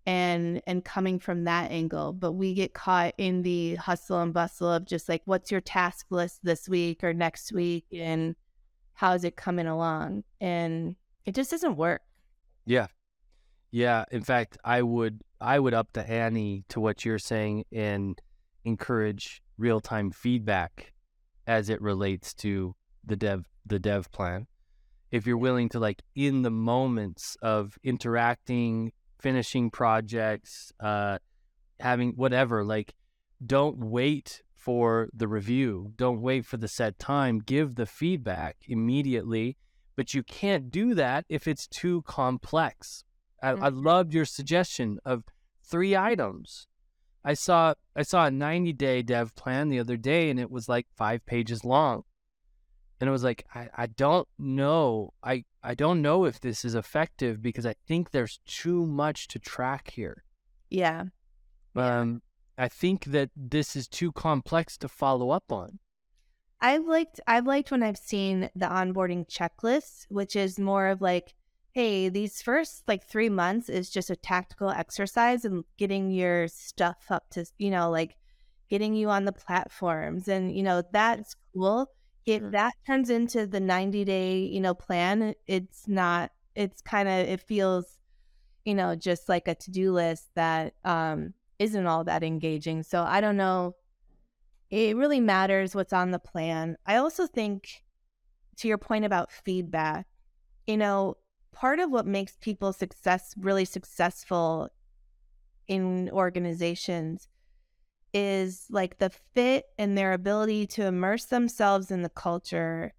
And 0.05 0.61
and 0.65 0.83
coming 0.83 1.19
from 1.19 1.43
that 1.43 1.71
angle 1.71 2.11
but 2.13 2.31
we 2.31 2.55
get 2.55 2.73
caught 2.73 3.13
in 3.17 3.43
the 3.43 3.75
hustle 3.75 4.19
and 4.19 4.33
bustle 4.33 4.71
of 4.71 4.85
just 4.85 5.07
like 5.07 5.21
what's 5.25 5.51
your 5.51 5.61
task 5.61 6.07
list 6.09 6.39
this 6.43 6.67
week 6.67 7.03
or 7.03 7.13
next 7.13 7.51
week? 7.53 7.85
And 7.93 8.35
how's 8.93 9.23
it 9.23 9.35
coming 9.35 9.67
along? 9.67 10.23
And 10.39 10.95
it 11.25 11.35
just 11.35 11.51
doesn't 11.51 11.77
work. 11.77 12.01
Yeah 12.65 12.87
yeah, 13.71 14.03
in 14.11 14.21
fact, 14.21 14.57
I 14.63 14.81
would 14.81 15.21
I 15.39 15.57
would 15.57 15.73
up 15.73 15.89
the 15.93 16.07
ante 16.07 16.65
to 16.69 16.79
what 16.79 17.05
you're 17.05 17.17
saying 17.17 17.65
and 17.71 18.21
encourage 18.65 19.41
real 19.57 19.79
time 19.79 20.11
feedback 20.11 20.93
as 21.47 21.69
it 21.69 21.81
relates 21.81 22.33
to 22.35 22.75
the 23.05 23.15
dev 23.15 23.45
the 23.65 23.79
dev 23.79 24.11
plan. 24.11 24.47
If 25.09 25.25
you're 25.25 25.37
willing 25.37 25.69
to 25.69 25.79
like 25.79 26.01
in 26.15 26.41
the 26.41 26.51
moments 26.51 27.37
of 27.41 27.77
interacting, 27.83 28.91
finishing 29.19 29.71
projects, 29.71 30.71
uh, 30.79 31.19
having 31.79 32.11
whatever, 32.11 32.63
like 32.65 32.93
don't 33.45 33.77
wait 33.77 34.41
for 34.53 35.09
the 35.13 35.27
review. 35.27 35.93
Don't 35.95 36.21
wait 36.21 36.45
for 36.45 36.57
the 36.57 36.67
set 36.67 36.99
time. 36.99 37.39
Give 37.39 37.75
the 37.75 37.87
feedback 37.87 38.57
immediately. 38.67 39.57
But 39.95 40.13
you 40.13 40.23
can't 40.23 40.71
do 40.71 40.93
that 40.93 41.25
if 41.29 41.47
it's 41.47 41.67
too 41.67 42.03
complex 42.03 43.03
I, 43.41 43.51
mm-hmm. 43.51 43.63
I 43.63 43.67
loved 43.69 44.13
your 44.13 44.25
suggestion 44.25 44.99
of 45.05 45.23
three 45.63 45.95
items. 45.95 46.67
I 47.23 47.33
saw 47.33 47.73
I 47.95 48.03
saw 48.03 48.25
a 48.25 48.31
90 48.31 48.73
day 48.73 49.01
dev 49.01 49.35
plan 49.35 49.69
the 49.69 49.79
other 49.79 49.97
day 49.97 50.29
and 50.29 50.39
it 50.39 50.49
was 50.49 50.67
like 50.67 50.87
five 50.95 51.25
pages 51.25 51.63
long. 51.63 52.03
And 52.99 53.07
it 53.07 53.11
was 53.11 53.23
like, 53.23 53.45
I, 53.55 53.69
I 53.75 53.87
don't 53.87 54.27
know. 54.37 55.13
I, 55.23 55.43
I 55.63 55.73
don't 55.73 56.03
know 56.03 56.25
if 56.25 56.39
this 56.39 56.63
is 56.63 56.75
effective 56.75 57.41
because 57.41 57.65
I 57.65 57.73
think 57.87 58.11
there's 58.11 58.39
too 58.45 58.85
much 58.85 59.27
to 59.29 59.39
track 59.39 59.91
here. 59.91 60.23
Yeah. 60.69 61.05
Um 61.75 62.21
I 62.57 62.67
think 62.67 63.05
that 63.05 63.31
this 63.35 63.75
is 63.75 63.87
too 63.87 64.11
complex 64.11 64.77
to 64.77 64.87
follow 64.87 65.31
up 65.31 65.51
on. 65.51 65.79
I've 66.59 66.85
liked 66.85 67.19
I've 67.25 67.47
liked 67.47 67.71
when 67.71 67.81
I've 67.81 67.97
seen 67.97 68.49
the 68.55 68.67
onboarding 68.67 69.27
checklist, 69.27 70.05
which 70.09 70.35
is 70.35 70.59
more 70.59 70.87
of 70.87 71.01
like 71.01 71.33
hey, 71.73 72.09
these 72.09 72.41
first 72.41 72.83
like 72.87 73.05
three 73.05 73.29
months 73.29 73.69
is 73.69 73.89
just 73.89 74.09
a 74.09 74.15
tactical 74.15 74.69
exercise 74.69 75.45
and 75.45 75.63
getting 75.77 76.11
your 76.11 76.47
stuff 76.47 77.05
up 77.09 77.29
to, 77.31 77.45
you 77.57 77.71
know, 77.71 77.89
like 77.89 78.17
getting 78.69 78.93
you 78.93 79.09
on 79.09 79.25
the 79.25 79.31
platforms. 79.31 80.27
And, 80.27 80.55
you 80.55 80.63
know, 80.63 80.83
that's 80.91 81.35
cool. 81.53 81.87
If 82.25 82.51
that 82.51 82.73
turns 82.85 83.09
into 83.09 83.47
the 83.47 83.59
90 83.59 84.05
day, 84.05 84.39
you 84.39 84.59
know, 84.59 84.73
plan, 84.73 85.33
it's 85.47 85.87
not, 85.87 86.31
it's 86.55 86.81
kind 86.81 87.07
of, 87.07 87.27
it 87.27 87.41
feels, 87.41 87.97
you 88.65 88.75
know, 88.75 88.95
just 88.95 89.27
like 89.27 89.47
a 89.47 89.55
to 89.55 89.71
do 89.71 89.91
list 89.91 90.29
that 90.35 90.73
um, 90.85 91.33
isn't 91.57 91.87
all 91.87 92.03
that 92.03 92.23
engaging. 92.23 92.83
So 92.83 93.01
I 93.01 93.21
don't 93.21 93.37
know. 93.37 93.75
It 94.69 94.95
really 94.95 95.19
matters 95.19 95.75
what's 95.75 95.93
on 95.93 96.11
the 96.11 96.19
plan. 96.19 96.77
I 96.85 96.97
also 96.97 97.27
think, 97.27 97.83
to 98.57 98.67
your 98.67 98.77
point 98.77 99.05
about 99.05 99.31
feedback, 99.31 100.05
you 100.67 100.77
know, 100.77 101.17
part 101.51 101.79
of 101.79 101.91
what 101.91 102.05
makes 102.05 102.37
people 102.41 102.73
success 102.73 103.33
really 103.37 103.65
successful 103.65 104.69
in 105.67 106.09
organizations 106.11 107.27
is 108.13 108.65
like 108.69 108.97
the 108.97 109.09
fit 109.09 109.65
and 109.77 109.97
their 109.97 110.13
ability 110.13 110.67
to 110.67 110.85
immerse 110.85 111.25
themselves 111.25 111.91
in 111.91 112.01
the 112.01 112.09
culture 112.09 112.93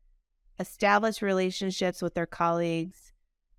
establish 0.59 1.21
relationships 1.21 2.01
with 2.01 2.15
their 2.15 2.27
colleagues, 2.27 3.13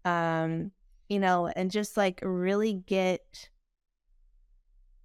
um, 0.06 0.72
you 1.10 1.20
know, 1.20 1.48
and 1.48 1.70
just 1.70 1.98
like 1.98 2.20
really 2.24 2.74
get 2.74 3.50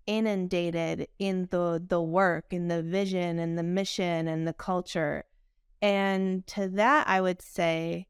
inundated 0.06 1.06
in 1.18 1.46
the 1.50 1.84
the 1.86 2.00
work 2.00 2.50
and 2.50 2.70
the 2.70 2.82
vision 2.82 3.38
and 3.38 3.58
the 3.58 3.62
mission 3.62 4.26
and 4.26 4.48
the 4.48 4.54
culture. 4.54 5.24
And 5.82 6.46
to 6.48 6.68
that 6.68 7.06
I 7.06 7.20
would 7.20 7.42
say 7.42 8.06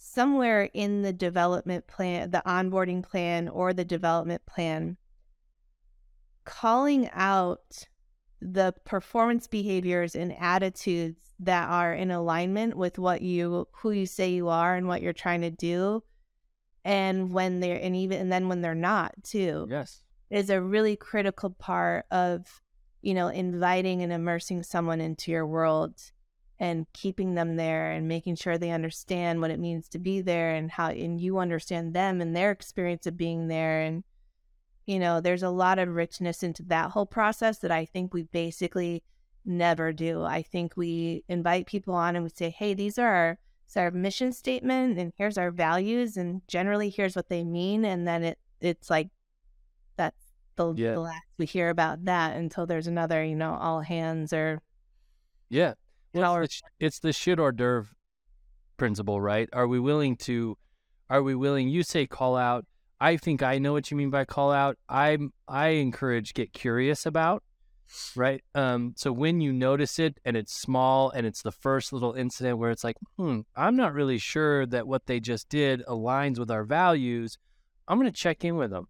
somewhere 0.00 0.70
in 0.72 1.02
the 1.02 1.12
development 1.12 1.86
plan, 1.86 2.30
the 2.30 2.42
onboarding 2.46 3.02
plan 3.02 3.48
or 3.48 3.74
the 3.74 3.84
development 3.84 4.44
plan, 4.46 4.96
calling 6.44 7.08
out 7.12 7.86
the 8.40 8.74
performance 8.86 9.46
behaviors 9.46 10.14
and 10.14 10.34
attitudes 10.40 11.34
that 11.38 11.68
are 11.68 11.92
in 11.92 12.10
alignment 12.10 12.76
with 12.76 12.98
what 12.98 13.20
you 13.20 13.68
who 13.72 13.90
you 13.90 14.06
say 14.06 14.30
you 14.30 14.48
are 14.48 14.74
and 14.74 14.88
what 14.88 15.02
you're 15.02 15.12
trying 15.12 15.42
to 15.42 15.50
do. 15.50 16.02
And 16.82 17.30
when 17.30 17.60
they're 17.60 17.78
and 17.80 17.94
even 17.94 18.18
and 18.20 18.32
then 18.32 18.48
when 18.48 18.62
they're 18.62 18.74
not 18.74 19.12
too 19.22 19.66
yes. 19.68 20.02
is 20.30 20.48
a 20.48 20.62
really 20.62 20.96
critical 20.96 21.50
part 21.50 22.06
of 22.10 22.62
you 23.02 23.12
know 23.12 23.28
inviting 23.28 24.02
and 24.02 24.14
immersing 24.14 24.62
someone 24.62 25.02
into 25.02 25.30
your 25.30 25.46
world 25.46 26.00
and 26.60 26.86
keeping 26.92 27.34
them 27.34 27.56
there 27.56 27.90
and 27.90 28.06
making 28.06 28.36
sure 28.36 28.56
they 28.56 28.70
understand 28.70 29.40
what 29.40 29.50
it 29.50 29.58
means 29.58 29.88
to 29.88 29.98
be 29.98 30.20
there 30.20 30.54
and 30.54 30.70
how 30.70 30.90
and 30.90 31.20
you 31.20 31.38
understand 31.38 31.94
them 31.94 32.20
and 32.20 32.36
their 32.36 32.52
experience 32.52 33.06
of 33.06 33.16
being 33.16 33.48
there. 33.48 33.80
And 33.80 34.04
you 34.86 34.98
know 34.98 35.20
there's 35.20 35.42
a 35.42 35.50
lot 35.50 35.78
of 35.78 35.88
richness 35.88 36.42
into 36.42 36.62
that 36.64 36.90
whole 36.90 37.06
process 37.06 37.58
that 37.58 37.70
i 37.70 37.84
think 37.84 38.12
we 38.12 38.24
basically 38.24 39.04
never 39.44 39.92
do. 39.92 40.22
I 40.22 40.42
think 40.42 40.76
we 40.76 41.24
invite 41.28 41.66
people 41.66 41.94
on 41.94 42.16
and 42.16 42.24
we 42.24 42.30
say 42.30 42.50
hey 42.50 42.74
these 42.74 42.98
are 42.98 43.08
our, 43.08 43.38
our 43.76 43.90
mission 43.90 44.32
statement 44.32 44.98
and 44.98 45.12
here's 45.16 45.38
our 45.38 45.50
values 45.50 46.16
and 46.16 46.42
generally 46.48 46.90
here's 46.90 47.16
what 47.16 47.28
they 47.28 47.44
mean. 47.44 47.84
And 47.84 48.06
then 48.06 48.22
it 48.22 48.38
it's 48.60 48.90
like 48.90 49.08
that's 49.96 50.22
the, 50.56 50.74
yeah. 50.74 50.92
the 50.92 51.00
last 51.00 51.22
we 51.38 51.46
hear 51.46 51.70
about 51.70 52.04
that 52.04 52.36
until 52.36 52.66
there's 52.66 52.86
another 52.86 53.24
you 53.24 53.36
know 53.36 53.54
all 53.54 53.80
hands 53.80 54.32
or 54.32 54.60
yeah 55.48 55.74
well, 56.14 56.36
it's, 56.36 56.60
the, 56.60 56.86
it's 56.86 56.98
the 56.98 57.12
shit 57.12 57.38
hors 57.38 57.52
d'oeuvre 57.52 57.88
principle, 58.76 59.20
right? 59.20 59.48
Are 59.52 59.68
we 59.68 59.78
willing 59.78 60.16
to? 60.16 60.56
Are 61.08 61.22
we 61.22 61.34
willing? 61.34 61.68
You 61.68 61.82
say 61.82 62.06
call 62.06 62.36
out. 62.36 62.64
I 63.00 63.16
think 63.16 63.42
I 63.42 63.58
know 63.58 63.72
what 63.72 63.90
you 63.90 63.96
mean 63.96 64.10
by 64.10 64.24
call 64.24 64.52
out. 64.52 64.76
I 64.88 65.18
I 65.48 65.68
encourage 65.68 66.34
get 66.34 66.52
curious 66.52 67.06
about, 67.06 67.42
right? 68.14 68.42
Um, 68.54 68.94
so 68.96 69.12
when 69.12 69.40
you 69.40 69.52
notice 69.52 69.98
it 69.98 70.18
and 70.24 70.36
it's 70.36 70.52
small 70.52 71.10
and 71.10 71.26
it's 71.26 71.42
the 71.42 71.52
first 71.52 71.92
little 71.92 72.12
incident 72.12 72.58
where 72.58 72.70
it's 72.70 72.84
like, 72.84 72.96
hmm, 73.16 73.40
I'm 73.56 73.76
not 73.76 73.94
really 73.94 74.18
sure 74.18 74.66
that 74.66 74.86
what 74.86 75.06
they 75.06 75.20
just 75.20 75.48
did 75.48 75.84
aligns 75.86 76.38
with 76.38 76.50
our 76.50 76.64
values. 76.64 77.38
I'm 77.88 77.98
gonna 77.98 78.12
check 78.12 78.44
in 78.44 78.56
with 78.56 78.70
them. 78.70 78.88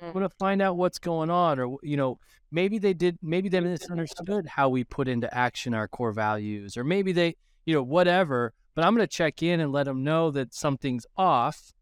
Mm-hmm. 0.00 0.06
I'm 0.06 0.12
gonna 0.12 0.30
find 0.38 0.62
out 0.62 0.76
what's 0.76 0.98
going 0.98 1.30
on, 1.30 1.58
or 1.60 1.76
you 1.82 1.96
know, 1.96 2.18
maybe 2.50 2.78
they 2.78 2.94
did 2.94 3.18
maybe 3.22 3.48
they 3.48 3.60
misunderstood 3.60 4.46
how 4.46 4.68
we 4.68 4.84
put 4.84 5.08
into 5.08 5.32
action 5.36 5.74
our 5.74 5.88
core 5.88 6.12
values 6.12 6.76
or 6.76 6.84
maybe 6.84 7.12
they 7.12 7.36
you 7.64 7.74
know 7.74 7.82
whatever 7.82 8.52
but 8.74 8.84
i'm 8.84 8.94
going 8.94 9.06
to 9.06 9.16
check 9.16 9.42
in 9.42 9.60
and 9.60 9.72
let 9.72 9.84
them 9.84 10.02
know 10.02 10.30
that 10.30 10.54
something's 10.54 11.06
off 11.16 11.72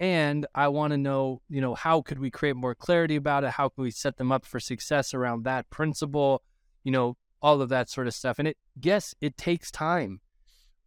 and 0.00 0.46
i 0.54 0.68
want 0.68 0.92
to 0.92 0.98
know 0.98 1.40
you 1.48 1.60
know 1.60 1.74
how 1.74 2.00
could 2.00 2.18
we 2.18 2.30
create 2.30 2.56
more 2.56 2.74
clarity 2.74 3.16
about 3.16 3.44
it 3.44 3.50
how 3.50 3.68
can 3.68 3.82
we 3.82 3.90
set 3.90 4.16
them 4.16 4.32
up 4.32 4.44
for 4.44 4.58
success 4.58 5.14
around 5.14 5.44
that 5.44 5.68
principle 5.70 6.42
you 6.82 6.90
know 6.90 7.16
all 7.42 7.60
of 7.60 7.68
that 7.68 7.90
sort 7.90 8.06
of 8.06 8.14
stuff 8.14 8.38
and 8.38 8.48
it 8.48 8.56
yes 8.80 9.14
it 9.20 9.36
takes 9.36 9.70
time 9.70 10.20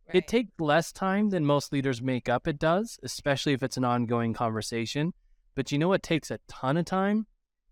right. 0.07 0.15
it 0.15 0.27
takes 0.27 0.49
less 0.59 0.91
time 0.91 1.29
than 1.29 1.45
most 1.45 1.71
leaders 1.71 2.01
make 2.01 2.27
up 2.27 2.47
it 2.47 2.57
does 2.57 2.99
especially 3.03 3.53
if 3.53 3.61
it's 3.61 3.77
an 3.77 3.85
ongoing 3.85 4.33
conversation 4.33 5.13
but 5.57 5.71
you 5.71 5.79
know 5.79 5.87
what 5.87 6.03
takes 6.03 6.29
a 6.29 6.37
ton 6.47 6.77
of 6.77 6.85
time 6.85 7.25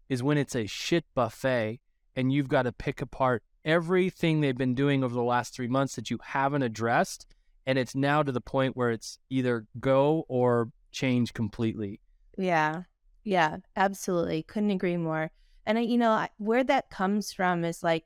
is 0.09 0.23
when 0.23 0.39
it's 0.39 0.55
a 0.55 0.65
shit 0.65 1.05
buffet 1.13 1.79
and 2.15 2.33
you've 2.33 2.47
got 2.47 2.63
to 2.63 2.71
pick 2.71 2.99
apart 2.99 3.43
everything 3.63 4.41
they've 4.41 4.57
been 4.57 4.73
doing 4.73 5.03
over 5.03 5.13
the 5.13 5.21
last 5.21 5.53
three 5.53 5.67
months 5.67 5.95
that 5.95 6.09
you 6.09 6.17
haven't 6.23 6.63
addressed. 6.63 7.27
And 7.67 7.77
it's 7.77 7.93
now 7.93 8.23
to 8.23 8.31
the 8.31 8.41
point 8.41 8.75
where 8.75 8.89
it's 8.89 9.19
either 9.29 9.67
go 9.79 10.25
or 10.27 10.71
change 10.91 11.35
completely. 11.35 11.99
Yeah. 12.39 12.83
Yeah, 13.23 13.57
absolutely. 13.75 14.41
Couldn't 14.41 14.71
agree 14.71 14.97
more. 14.97 15.29
And, 15.67 15.85
you 15.85 15.99
know, 15.99 16.25
where 16.37 16.63
that 16.63 16.89
comes 16.89 17.33
from 17.33 17.63
is 17.63 17.83
like 17.83 18.05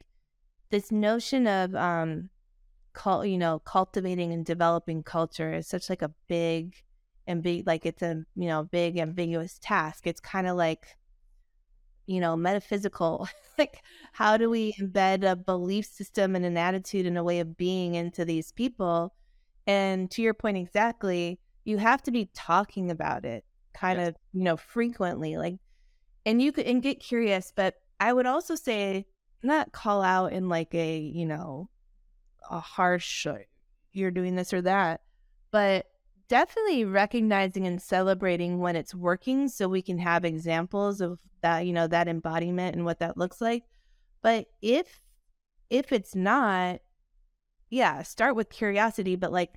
this 0.72 0.92
notion 0.92 1.48
of, 1.48 1.74
um, 1.74 2.30
cult, 2.92 3.28
you 3.28 3.38
know, 3.38 3.60
cultivating 3.60 4.34
and 4.34 4.46
developing 4.46 5.04
culture 5.04 5.54
is 5.54 5.68
such 5.68 5.90
like 5.90 6.02
a 6.02 6.12
big 6.28 6.76
and 7.30 7.44
be 7.44 7.64
like 7.64 7.86
it's 7.86 8.02
a, 8.02 8.24
you 8.36 8.48
know, 8.48 8.64
big 8.64 8.98
ambiguous 8.98 9.60
task. 9.62 10.08
It's 10.08 10.20
kind 10.20 10.48
of 10.48 10.58
like, 10.58 10.98
you 12.08 12.20
know, 12.20 12.36
metaphysical. 12.36 13.30
like, 13.60 13.84
how 14.12 14.36
do 14.36 14.50
we 14.50 14.74
embed 14.74 15.24
a 15.24 15.36
belief 15.36 15.86
system 15.86 16.36
and 16.36 16.44
an 16.44 16.58
attitude 16.58 17.06
and 17.06 17.20
a 17.20 17.24
way 17.24 17.40
of 17.40 17.56
being 17.56 17.94
into 17.94 18.26
these 18.26 18.52
people? 18.52 19.14
And 19.68 20.10
to 20.10 20.24
your 20.24 20.34
point 20.34 20.58
exactly, 20.58 21.40
you 21.66 21.78
have 21.78 22.02
to 22.04 22.12
be 22.12 22.32
talking 22.34 22.90
about 22.90 23.26
it 23.26 23.46
kind 23.76 24.00
yes. 24.00 24.10
of, 24.10 24.16
you 24.34 24.44
know, 24.44 24.58
frequently. 24.58 25.38
Like, 25.38 25.58
and 26.26 26.42
you 26.42 26.52
could 26.52 26.66
and 26.66 26.82
get 26.82 27.00
curious, 27.00 27.54
but 27.56 27.76
I 28.00 28.12
would 28.12 28.26
also 28.26 28.56
say 28.56 29.06
not 29.44 29.72
call 29.72 30.02
out 30.02 30.34
in 30.34 30.50
like 30.50 30.74
a, 30.74 30.98
you 30.98 31.28
know, 31.28 31.70
a 32.50 32.60
harsh, 32.60 33.28
you're 33.94 34.10
doing 34.10 34.36
this 34.36 34.52
or 34.52 34.64
that, 34.64 35.02
but 35.52 35.86
definitely 36.30 36.86
recognizing 36.86 37.66
and 37.68 37.82
celebrating 37.82 38.60
when 38.60 38.76
it's 38.76 38.94
working 38.96 39.48
so 39.50 39.68
we 39.68 39.82
can 39.82 39.98
have 39.98 40.24
examples 40.24 41.02
of 41.02 41.20
that 41.42 41.66
you 41.66 41.74
know 41.74 41.88
that 41.88 42.08
embodiment 42.08 42.76
and 42.76 42.86
what 42.86 43.00
that 43.00 43.18
looks 43.18 43.42
like. 43.42 43.64
But 44.22 44.46
if 44.62 45.02
if 45.70 45.92
it's 45.92 46.16
not 46.16 46.80
yeah 47.70 48.02
start 48.04 48.36
with 48.36 48.50
curiosity 48.50 49.16
but 49.16 49.32
like 49.32 49.52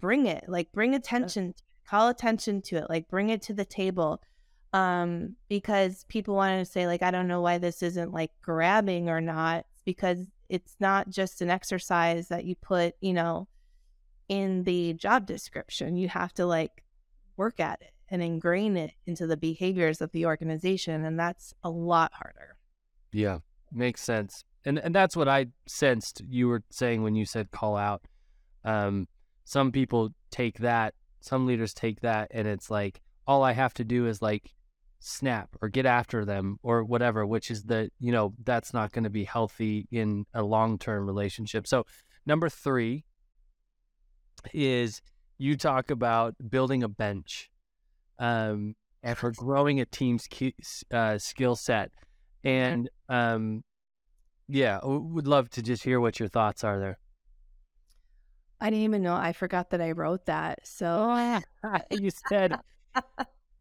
bring 0.00 0.26
it 0.26 0.44
like 0.48 0.70
bring 0.72 0.94
attention 0.94 1.54
call 1.88 2.08
attention 2.08 2.62
to 2.62 2.76
it 2.76 2.86
like 2.88 3.08
bring 3.08 3.30
it 3.30 3.42
to 3.42 3.54
the 3.54 3.64
table. 3.64 4.20
Um 4.72 5.36
because 5.48 6.04
people 6.08 6.34
want 6.34 6.58
to 6.58 6.70
say 6.70 6.86
like 6.86 7.02
i 7.02 7.10
don't 7.10 7.28
know 7.28 7.40
why 7.40 7.58
this 7.58 7.82
isn't 7.82 8.12
like 8.12 8.32
grabbing 8.42 9.08
or 9.08 9.20
not 9.20 9.64
because 9.84 10.26
it's 10.48 10.76
not 10.80 11.08
just 11.08 11.40
an 11.40 11.50
exercise 11.50 12.28
that 12.28 12.44
you 12.44 12.56
put 12.56 12.94
you 13.00 13.12
know 13.12 13.48
in 14.28 14.64
the 14.64 14.94
job 14.94 15.26
description. 15.26 15.96
You 15.96 16.08
have 16.08 16.32
to 16.34 16.46
like 16.46 16.82
work 17.36 17.60
at 17.60 17.80
it 17.82 17.92
and 18.08 18.22
ingrain 18.22 18.76
it 18.76 18.92
into 19.06 19.26
the 19.26 19.36
behaviors 19.36 20.00
of 20.00 20.12
the 20.12 20.26
organization. 20.26 21.04
And 21.04 21.18
that's 21.18 21.54
a 21.62 21.70
lot 21.70 22.12
harder. 22.14 22.56
Yeah, 23.12 23.38
makes 23.72 24.02
sense. 24.02 24.44
And 24.64 24.78
and 24.78 24.94
that's 24.94 25.16
what 25.16 25.28
I 25.28 25.46
sensed 25.66 26.22
you 26.28 26.48
were 26.48 26.62
saying 26.70 27.02
when 27.02 27.14
you 27.14 27.24
said 27.24 27.50
call 27.50 27.76
out. 27.76 28.02
Um, 28.64 29.06
some 29.44 29.70
people 29.70 30.10
take 30.30 30.58
that, 30.58 30.94
some 31.20 31.46
leaders 31.46 31.72
take 31.72 32.00
that, 32.00 32.28
and 32.32 32.48
it's 32.48 32.68
like 32.68 33.00
all 33.26 33.44
I 33.44 33.52
have 33.52 33.74
to 33.74 33.84
do 33.84 34.06
is 34.06 34.20
like 34.20 34.54
snap 34.98 35.50
or 35.62 35.68
get 35.68 35.86
after 35.86 36.24
them 36.24 36.58
or 36.62 36.82
whatever, 36.82 37.24
which 37.24 37.50
is 37.50 37.62
the 37.62 37.90
you 38.00 38.10
know 38.10 38.34
that's 38.44 38.74
not 38.74 38.90
going 38.90 39.04
to 39.04 39.10
be 39.10 39.24
healthy 39.24 39.86
in 39.92 40.26
a 40.34 40.42
long 40.42 40.78
term 40.78 41.06
relationship. 41.06 41.66
So 41.66 41.86
number 42.26 42.48
three, 42.48 43.04
is 44.52 45.02
you 45.38 45.56
talk 45.56 45.90
about 45.90 46.34
building 46.48 46.82
a 46.82 46.88
bench 46.88 47.50
um, 48.18 48.74
and 49.02 49.16
for 49.16 49.32
growing 49.32 49.80
a 49.80 49.86
team's 49.86 50.28
uh, 50.92 51.18
skill 51.18 51.56
set. 51.56 51.90
Mm-hmm. 52.44 52.48
And 52.48 52.90
um, 53.08 53.64
yeah, 54.48 54.80
would 54.82 55.26
love 55.26 55.50
to 55.50 55.62
just 55.62 55.82
hear 55.82 56.00
what 56.00 56.18
your 56.18 56.28
thoughts 56.28 56.64
are 56.64 56.78
there. 56.78 56.98
I 58.60 58.70
didn't 58.70 58.84
even 58.84 59.02
know. 59.02 59.14
I 59.14 59.32
forgot 59.32 59.70
that 59.70 59.82
I 59.82 59.92
wrote 59.92 60.26
that. 60.26 60.60
So 60.66 61.40
you 61.90 62.10
said 62.28 62.58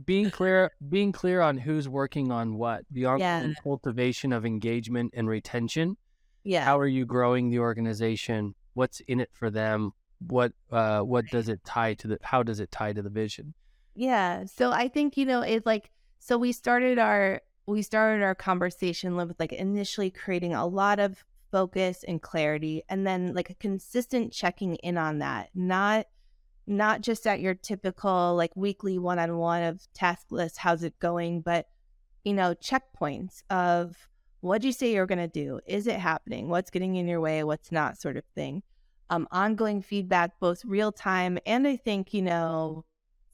being 0.04 0.30
clear, 0.30 0.72
being 0.88 1.12
clear 1.12 1.42
on 1.42 1.58
who's 1.58 1.90
working 1.90 2.32
on 2.32 2.58
what, 2.58 2.84
the 2.92 3.02
yeah. 3.02 3.48
cultivation 3.64 4.32
of 4.32 4.46
engagement 4.46 5.14
and 5.16 5.28
retention. 5.28 5.98
Yeah. 6.44 6.64
How 6.64 6.80
are 6.80 6.88
you 6.88 7.06
growing 7.06 7.50
the 7.50 7.60
organization? 7.60 8.56
What's 8.74 9.00
in 9.02 9.20
it 9.20 9.30
for 9.34 9.50
them? 9.50 9.92
What 10.20 10.54
uh 10.72 11.02
what 11.02 11.26
does 11.28 11.50
it 11.50 11.64
tie 11.66 11.94
to 11.96 12.08
the 12.08 12.18
how 12.22 12.44
does 12.44 12.60
it 12.60 12.72
tie 12.72 12.94
to 12.94 13.02
the 13.02 13.10
vision? 13.10 13.54
Yeah 13.96 14.46
so 14.46 14.72
i 14.72 14.88
think 14.88 15.18
you 15.18 15.26
know 15.26 15.42
it's 15.42 15.66
like 15.66 15.92
so 16.20 16.38
we 16.38 16.52
started 16.52 17.00
our 17.00 17.42
we 17.66 17.82
started 17.82 18.24
our 18.24 18.36
conversation 18.36 19.16
with 19.16 19.34
like 19.40 19.54
initially 19.54 20.10
creating 20.10 20.54
a 20.54 20.66
lot 20.66 21.00
of 21.00 21.24
focus 21.52 22.04
and 22.08 22.22
clarity 22.22 22.84
and 22.90 23.08
then 23.08 23.34
like 23.34 23.50
a 23.50 23.56
consistent 23.56 24.34
checking 24.34 24.76
in 24.76 24.98
on 24.98 25.20
that 25.20 25.50
not 25.56 26.08
not 26.68 27.02
just 27.02 27.28
at 27.28 27.40
your 27.40 27.54
typical 27.54 28.36
like 28.36 28.52
weekly 28.56 28.98
one-on-one 28.98 29.64
of 29.64 29.82
task 29.94 30.28
list 30.32 30.58
how's 30.58 30.84
it 30.84 30.98
going 31.00 31.40
but 31.40 31.68
you 32.24 32.34
know 32.34 32.54
checkpoints 32.56 33.44
of 33.50 33.96
what 34.46 34.62
do 34.62 34.68
you 34.68 34.74
say 34.74 34.94
you're 34.94 35.08
going 35.08 35.18
to 35.18 35.28
do? 35.28 35.60
Is 35.66 35.88
it 35.88 36.00
happening? 36.00 36.50
What's 36.50 36.70
getting 36.70 36.98
in 36.98 37.08
your 37.08 37.20
way? 37.20 37.44
What's 37.44 37.72
not? 37.72 37.98
sort 37.98 38.16
of 38.16 38.24
thing 38.36 38.62
um, 39.10 39.28
ongoing 39.32 39.82
feedback, 39.82 40.40
both 40.40 40.66
real 40.66 40.92
time 40.92 41.38
and 41.46 41.68
I 41.68 41.76
think, 41.76 42.14
you 42.14 42.22
know, 42.22 42.86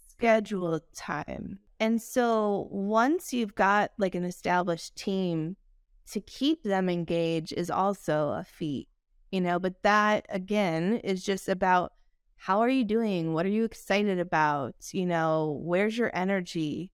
scheduled 0.09 0.83
time. 0.93 1.59
And 1.79 2.01
so 2.01 2.67
once 2.69 3.33
you've 3.33 3.55
got 3.55 3.91
like 3.97 4.15
an 4.15 4.23
established 4.23 4.95
team, 4.95 5.55
to 6.11 6.19
keep 6.19 6.63
them 6.63 6.89
engaged 6.89 7.53
is 7.53 7.69
also 7.69 8.29
a 8.29 8.43
feat, 8.43 8.89
you 9.31 9.39
know, 9.39 9.59
but 9.59 9.81
that 9.83 10.25
again 10.29 10.97
is 11.03 11.23
just 11.23 11.47
about 11.47 11.93
how 12.35 12.59
are 12.59 12.69
you 12.69 12.83
doing? 12.83 13.33
What 13.33 13.45
are 13.45 13.49
you 13.49 13.63
excited 13.63 14.19
about? 14.19 14.75
You 14.91 15.05
know, 15.05 15.59
where's 15.63 15.97
your 15.97 16.11
energy? 16.13 16.91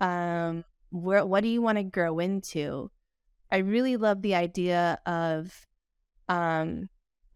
Um, 0.00 0.64
where 0.90 1.24
what 1.24 1.42
do 1.42 1.48
you 1.48 1.62
want 1.62 1.78
to 1.78 1.84
grow 1.84 2.18
into? 2.18 2.90
I 3.50 3.58
really 3.58 3.96
love 3.96 4.22
the 4.22 4.34
idea 4.34 4.98
of 5.06 5.66
um 6.28 6.90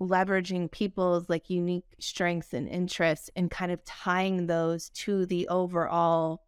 leveraging 0.09 0.71
people's 0.71 1.29
like 1.29 1.51
unique 1.51 1.85
strengths 1.99 2.53
and 2.53 2.69
interests 2.69 3.31
and 3.37 3.51
kind 3.51 3.73
of 3.73 3.85
tying 3.85 4.47
those 4.47 4.89
to 4.91 5.27
the 5.27 5.49
overall 5.49 6.43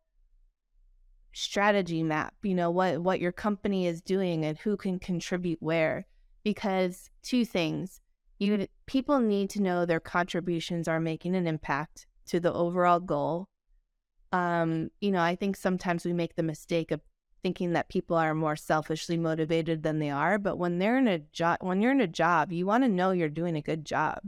strategy 1.33 2.03
map 2.03 2.33
you 2.45 2.55
know 2.55 2.71
what 2.71 3.01
what 3.01 3.19
your 3.19 3.33
company 3.33 3.89
is 3.89 4.01
doing 4.01 4.45
and 4.45 4.59
who 4.59 4.77
can 4.77 4.99
contribute 4.99 5.59
where. 5.61 6.07
Because 6.43 7.11
two 7.23 7.45
things 7.45 8.01
you 8.39 8.67
people 8.87 9.21
need 9.21 9.49
to 9.51 9.63
know 9.63 9.85
their 9.87 10.01
contributions 10.01 10.89
are 10.89 11.01
making 11.01 11.35
an 11.35 11.47
impact 11.47 12.07
to 12.27 12.41
the 12.41 12.53
overall 12.53 13.01
goal. 13.01 13.49
Um 14.33 14.91
you 15.01 15.11
know 15.11 15.23
i 15.23 15.35
think 15.37 15.57
sometimes 15.57 16.05
we 16.05 16.13
make 16.13 16.35
the 16.37 16.43
mistake 16.43 16.91
of 16.91 17.01
thinking 17.45 17.75
that 17.75 17.91
people 17.91 18.17
are 18.17 18.35
more 18.35 18.57
selfishly 18.57 19.19
motivated 19.19 19.83
than 19.83 19.99
they 19.99 20.09
are. 20.09 20.39
But 20.39 20.57
when 20.57 20.79
they're 20.79 20.97
in 20.97 21.07
a 21.07 21.19
job, 21.19 21.59
when 21.61 21.83
you're 21.83 21.93
in 21.93 22.01
a 22.01 22.07
job, 22.07 22.51
you 22.51 22.65
want 22.65 22.85
to 22.85 22.89
know 22.89 23.11
you're 23.11 23.29
doing 23.29 23.55
a 23.55 23.61
good 23.61 23.85
job. 23.85 24.21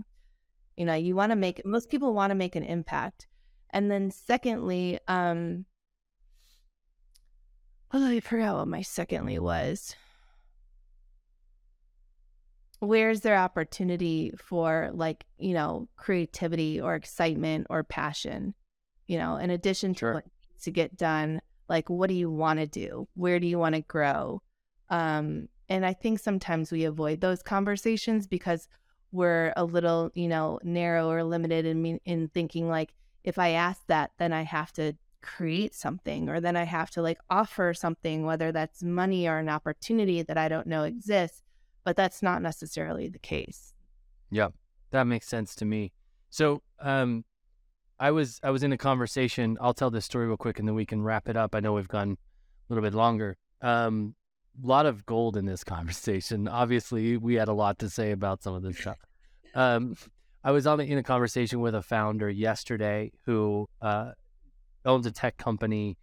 You 0.77 0.85
know, 0.85 0.93
you 0.93 1.17
want 1.17 1.33
to 1.33 1.37
make 1.37 1.65
most 1.65 1.89
people 1.89 2.13
want 2.13 2.31
to 2.31 2.35
make 2.35 2.57
an 2.57 2.63
impact. 2.63 3.27
And 3.71 3.91
then 3.91 4.11
secondly, 4.11 4.99
um, 5.09 5.65
oh, 7.95 8.07
I 8.07 8.21
forgot 8.21 8.57
what 8.57 8.69
my 8.69 8.83
secondly 8.83 9.39
was. 9.39 9.97
Where's 12.81 13.23
their 13.23 13.39
opportunity 13.39 14.35
for 14.37 14.91
like, 14.93 15.25
you 15.39 15.55
know, 15.55 15.89
creativity 15.97 16.83
or 16.83 16.95
excitement 16.95 17.69
or 17.71 17.83
passion? 17.83 18.53
You 19.07 19.17
know, 19.17 19.37
in 19.37 19.49
addition 19.49 19.95
to 19.95 19.99
Sure. 20.01 20.15
what 20.15 20.25
needs 20.27 20.65
to 20.65 20.71
get 20.71 20.99
done 20.99 21.41
like 21.69 21.89
what 21.91 22.09
do 22.09 22.15
you 22.15 22.31
want 22.31 22.61
to 22.61 22.67
do? 22.67 23.09
Where 23.15 23.41
do 23.41 23.47
you 23.47 23.59
want 23.59 23.75
to 23.75 23.83
grow? 23.83 24.43
Um 24.91 25.49
and 25.69 25.85
i 25.85 25.93
think 25.93 26.21
sometimes 26.21 26.71
we 26.71 26.85
avoid 26.85 27.21
those 27.21 27.43
conversations 27.43 28.29
because 28.29 28.69
we're 29.11 29.53
a 29.57 29.65
little 29.65 30.13
you 30.15 30.29
know 30.29 30.61
narrow 30.63 31.11
or 31.11 31.25
limited 31.25 31.67
in 31.67 31.99
in 32.05 32.29
thinking 32.29 32.69
like 32.69 32.95
if 33.25 33.37
i 33.37 33.49
ask 33.49 33.81
that 33.89 34.13
then 34.19 34.33
i 34.33 34.43
have 34.43 34.73
to 34.73 34.93
create 35.23 35.75
something 35.75 36.29
or 36.29 36.41
then 36.41 36.55
i 36.55 36.63
have 36.63 36.89
to 36.89 37.03
like 37.03 37.19
offer 37.31 37.75
something 37.75 38.25
whether 38.25 38.53
that's 38.53 38.85
money 38.85 39.27
or 39.27 39.39
an 39.39 39.49
opportunity 39.49 40.23
that 40.23 40.39
i 40.39 40.49
don't 40.49 40.69
know 40.69 40.85
exists 40.85 41.43
but 41.87 41.95
that's 41.95 42.21
not 42.21 42.43
necessarily 42.43 43.09
the 43.09 43.21
case. 43.21 43.73
Yep, 44.31 44.55
that 44.91 45.05
makes 45.05 45.29
sense 45.29 45.55
to 45.55 45.65
me. 45.65 45.93
So, 46.31 46.63
um, 46.81 47.25
I 47.99 48.11
was 48.11 48.41
I 48.43 48.51
was 48.51 48.63
in 48.63 48.73
a 48.73 48.79
conversation. 48.79 49.57
I'll 49.61 49.75
tell 49.75 49.91
this 49.91 50.05
story 50.05 50.27
real 50.27 50.37
quick, 50.37 50.59
and 50.59 50.69
then 50.69 50.75
we 50.75 50.87
can 50.87 51.03
wrap 51.03 51.29
it 51.29 51.37
up. 51.37 51.55
I 51.55 51.61
know 51.61 51.73
we've 51.73 51.89
gone 51.89 52.13
a 52.13 52.73
little 52.73 52.83
bit 52.83 52.95
longer. 52.95 53.37
Um, 53.63 54.15
a 54.63 54.67
lot 54.67 54.87
of 54.87 55.07
gold 55.07 55.37
in 55.37 55.47
this 55.47 55.65
conversation. 55.77 56.49
Obviously, 56.49 57.17
we 57.17 57.35
had 57.35 57.49
a 57.49 57.53
lot 57.53 57.79
to 57.81 57.91
say 57.91 58.11
about 58.11 58.43
some 58.43 58.55
of 58.55 58.63
this 58.63 58.79
stuff. 58.79 58.99
Um, 59.55 59.97
I 60.45 60.51
was 60.51 60.67
on 60.67 60.81
a, 60.81 60.83
in 60.85 60.99
a 60.99 61.03
conversation 61.03 61.61
with 61.61 61.75
a 61.75 61.83
founder 61.83 62.29
yesterday 62.29 63.13
who 63.25 63.69
uh, 63.81 64.13
owns 64.85 65.07
a 65.07 65.11
tech 65.11 65.39
company, 65.39 65.97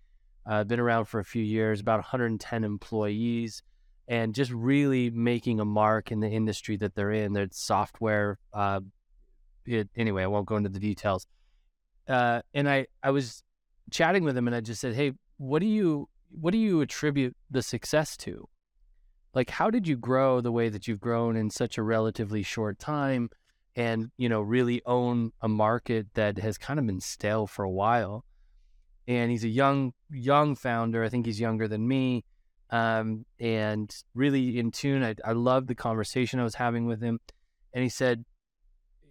uh, 0.46 0.64
been 0.64 0.80
around 0.80 1.06
for 1.06 1.20
a 1.20 1.26
few 1.26 1.44
years, 1.44 1.80
about 1.80 2.00
110 2.00 2.64
employees, 2.64 3.62
and 4.08 4.34
just 4.34 4.52
really 4.52 5.10
making 5.12 5.60
a 5.60 5.66
mark 5.66 6.12
in 6.12 6.20
the 6.20 6.28
industry 6.28 6.76
that 6.78 6.96
they're 6.96 7.12
in. 7.12 7.34
Their 7.34 7.48
software. 7.52 8.39
Uh, 8.52 8.82
it, 9.66 9.89
anyway, 9.96 10.24
I 10.24 10.28
won't 10.28 10.48
go 10.48 10.58
into 10.58 10.70
the 10.70 10.80
details. 10.80 11.26
Uh, 12.08 12.41
and 12.54 12.70
I, 12.70 12.88
I 13.01 13.12
was 13.12 13.43
chatting 13.91 14.24
with 14.24 14.38
him, 14.38 14.47
and 14.47 14.56
I 14.56 14.62
just 14.62 14.82
said, 14.82 14.95
"Hey, 14.95 15.14
what 15.38 15.60
do 15.60 15.66
you 15.66 16.10
what 16.32 16.51
do 16.51 16.58
you 16.58 16.82
attribute 16.82 17.36
the 17.51 17.62
success 17.62 18.18
to? 18.18 18.47
Like, 19.34 19.49
how 19.49 19.70
did 19.70 19.88
you 19.88 19.95
grow 19.97 20.41
the 20.41 20.51
way 20.51 20.70
that 20.70 20.88
you've 20.88 20.99
grown 20.99 21.36
in 21.36 21.49
such 21.49 21.78
a 21.78 21.84
relatively 21.84 22.43
short 22.43 22.80
time, 22.80 23.30
and 23.76 24.12
you 24.18 24.30
know, 24.30 24.41
really 24.41 24.82
own 24.86 25.32
a 25.41 25.47
market 25.47 26.08
that 26.16 26.38
has 26.38 26.58
kind 26.58 26.80
of 26.80 26.86
been 26.86 27.01
stale 27.01 27.47
for 27.47 27.64
a 27.64 27.72
while?" 27.72 28.26
And 29.08 29.32
he's 29.32 29.43
a 29.43 29.49
young 29.49 29.93
young 30.10 30.56
founder. 30.56 31.04
I 31.04 31.10
think 31.10 31.26
he's 31.26 31.39
younger 31.39 31.68
than 31.68 31.88
me 31.88 32.24
um, 32.74 33.26
and 33.39 33.95
really 34.16 34.58
in 34.58 34.72
tune. 34.72 35.04
I, 35.04 35.16
I 35.24 35.34
loved 35.34 35.68
the 35.68 35.76
conversation 35.76 36.39
I 36.39 36.43
was 36.43 36.56
having 36.56 36.88
with 36.88 37.01
him, 37.01 37.20
and 37.72 37.84
he 37.84 37.89
said 37.89 38.26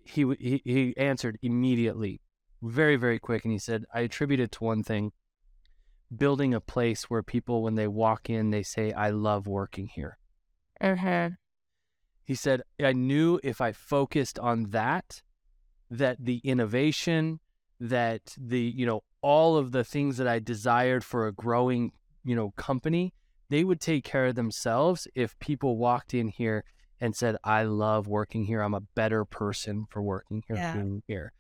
he 0.05 0.23
he, 0.41 0.61
he 0.65 0.95
answered 0.97 1.39
immediately, 1.43 2.21
very 2.63 2.97
very 2.97 3.19
quick, 3.19 3.45
and 3.45 3.53
he 3.53 3.59
said 3.59 3.85
I 3.93 4.01
attribute 4.01 4.41
it 4.41 4.53
to 4.53 4.65
one 4.65 4.83
thing: 4.83 5.13
building 6.17 6.55
a 6.55 6.61
place 6.61 7.05
where 7.11 7.23
people, 7.23 7.63
when 7.63 7.75
they 7.75 7.89
walk 7.89 8.31
in, 8.31 8.51
they 8.51 8.63
say, 8.63 8.93
"I 8.93 9.11
love 9.11 9.47
working 9.47 9.89
here." 9.89 10.19
uh-huh. 10.81 11.31
He 12.25 12.35
said, 12.35 12.63
I 12.81 12.93
knew 12.93 13.41
if 13.43 13.61
I 13.61 13.73
focused 13.73 14.39
on 14.39 14.71
that, 14.71 15.23
that 15.91 16.17
the 16.25 16.41
innovation, 16.45 17.41
that 17.81 18.35
the, 18.39 18.61
you 18.61 18.87
know, 18.87 19.03
all 19.23 19.57
of 19.57 19.73
the 19.73 19.85
things 19.85 20.17
that 20.19 20.29
I 20.29 20.39
desired 20.39 21.05
for 21.05 21.27
a 21.27 21.33
growing, 21.33 21.93
you 22.25 22.37
know, 22.37 22.53
company, 22.53 23.13
they 23.49 23.65
would 23.65 23.81
take 23.81 24.05
care 24.05 24.27
of 24.27 24.37
themselves 24.37 25.09
if 25.15 25.39
people 25.41 25.77
walked 25.77 26.15
in 26.15 26.29
here 26.29 26.65
and 27.01 27.15
said, 27.17 27.37
I 27.43 27.65
love 27.65 28.07
working 28.07 28.45
here. 28.45 28.63
I'm 28.63 28.75
a 28.75 28.81
better 28.81 29.25
person 29.25 29.87
for 29.91 30.01
working 30.01 30.45
here, 30.47 30.57
Yeah. 30.57 30.85
here. 31.09 31.33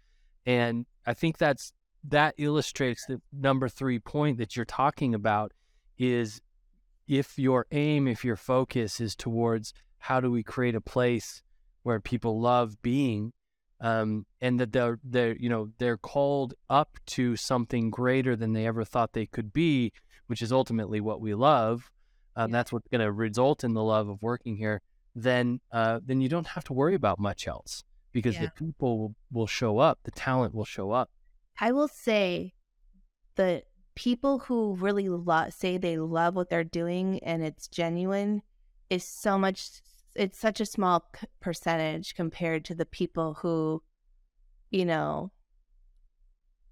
And 0.44 0.86
I 1.07 1.14
think 1.14 1.38
that's, 1.38 1.72
that 2.05 2.34
illustrates 2.38 3.07
the 3.07 3.20
number 3.32 3.68
three 3.68 3.98
point 3.98 4.38
that 4.38 4.57
you're 4.57 4.64
talking 4.64 5.14
about 5.14 5.53
is 5.98 6.40
if 7.07 7.38
your 7.38 7.66
aim, 7.70 8.09
if 8.09 8.24
your 8.24 8.36
focus 8.36 9.00
is 9.00 9.14
towards 9.14 9.72
how 9.98 10.20
do 10.20 10.30
we 10.30 10.42
create 10.42 10.74
a 10.74 10.80
place 10.80 11.42
where 11.82 12.00
people 12.00 12.40
love 12.40 12.80
being, 12.82 13.32
um, 13.80 14.24
and 14.40 14.61
that 14.61 14.72
they're 14.72 14.98
they're 15.03 15.36
you 15.36 15.48
know 15.48 15.70
they're 15.78 15.96
called 15.96 16.55
up 16.70 16.98
to 17.07 17.36
something 17.36 17.90
greater 17.90 18.36
than 18.36 18.53
they 18.53 18.66
ever 18.66 18.84
thought 18.84 19.12
they 19.12 19.26
could 19.26 19.53
be, 19.53 19.92
which 20.26 20.42
is 20.42 20.53
ultimately 20.53 21.00
what 21.00 21.20
we 21.20 21.34
love. 21.34 21.90
Um, 22.36 22.50
Yeah. 22.50 22.59
That's 22.59 22.72
what's 22.72 22.88
going 22.88 23.00
to 23.00 23.12
result 23.12 23.64
in 23.64 23.74
the 23.74 23.82
love 23.82 24.09
of 24.09 24.22
working 24.22 24.57
here. 24.57 24.80
Then 25.14 25.61
uh, 25.72 26.00
then 26.05 26.20
you 26.20 26.28
don't 26.28 26.48
have 26.48 26.64
to 26.64 26.72
worry 26.72 26.94
about 26.94 27.18
much 27.18 27.46
else 27.46 27.84
because 28.12 28.34
Yeah. 28.36 28.46
the 28.46 28.50
people 28.66 28.98
will, 28.98 29.14
will 29.30 29.46
show 29.46 29.78
up, 29.78 30.00
the 30.04 30.10
talent 30.10 30.54
will 30.54 30.64
show 30.64 30.90
up. 30.90 31.10
I 31.60 31.72
will 31.72 31.88
say 31.88 32.54
the 33.34 33.62
people 33.94 34.38
who 34.40 34.74
really 34.76 35.08
lo- 35.08 35.50
say 35.50 35.76
they 35.76 35.98
love 35.98 36.34
what 36.34 36.48
they're 36.48 36.64
doing 36.64 37.18
and 37.22 37.42
it's 37.42 37.68
genuine 37.68 38.42
is 38.88 39.04
so 39.04 39.36
much 39.38 39.82
it's 40.14 40.38
such 40.38 40.60
a 40.60 40.66
small 40.66 41.04
c- 41.18 41.26
percentage 41.40 42.14
compared 42.14 42.64
to 42.64 42.74
the 42.74 42.86
people 42.86 43.34
who 43.34 43.82
you 44.70 44.84
know 44.86 45.30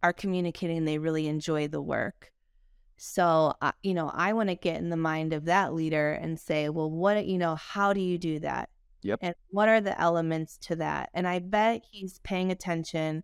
are 0.03 0.14
communicating 0.14 0.84
they 0.86 0.97
really 0.97 1.28
enjoy 1.28 1.68
the 1.68 1.82
work 1.82 2.32
so 2.97 3.55
uh, 3.61 3.72
you 3.82 3.93
know 3.93 4.11
i 4.14 4.32
want 4.32 4.49
to 4.49 4.55
get 4.55 4.78
in 4.78 4.88
the 4.88 4.97
mind 4.97 5.34
of 5.34 5.45
that 5.45 5.74
leader 5.74 6.12
and 6.12 6.41
say 6.41 6.70
well 6.70 6.91
what 6.91 7.26
you 7.26 7.36
know 7.36 7.55
how 7.55 7.93
do 7.93 8.01
you 8.01 8.16
do 8.16 8.38
that 8.38 8.70
Yep. 9.03 9.20
and 9.22 9.34
what 9.48 9.68
are 9.68 9.80
the 9.80 9.98
elements 10.01 10.59
to 10.59 10.76
that 10.76 11.11
and 11.14 11.26
i 11.26 11.38
bet 11.38 11.82
he's 11.90 12.18
paying 12.20 12.51
attention 12.51 13.22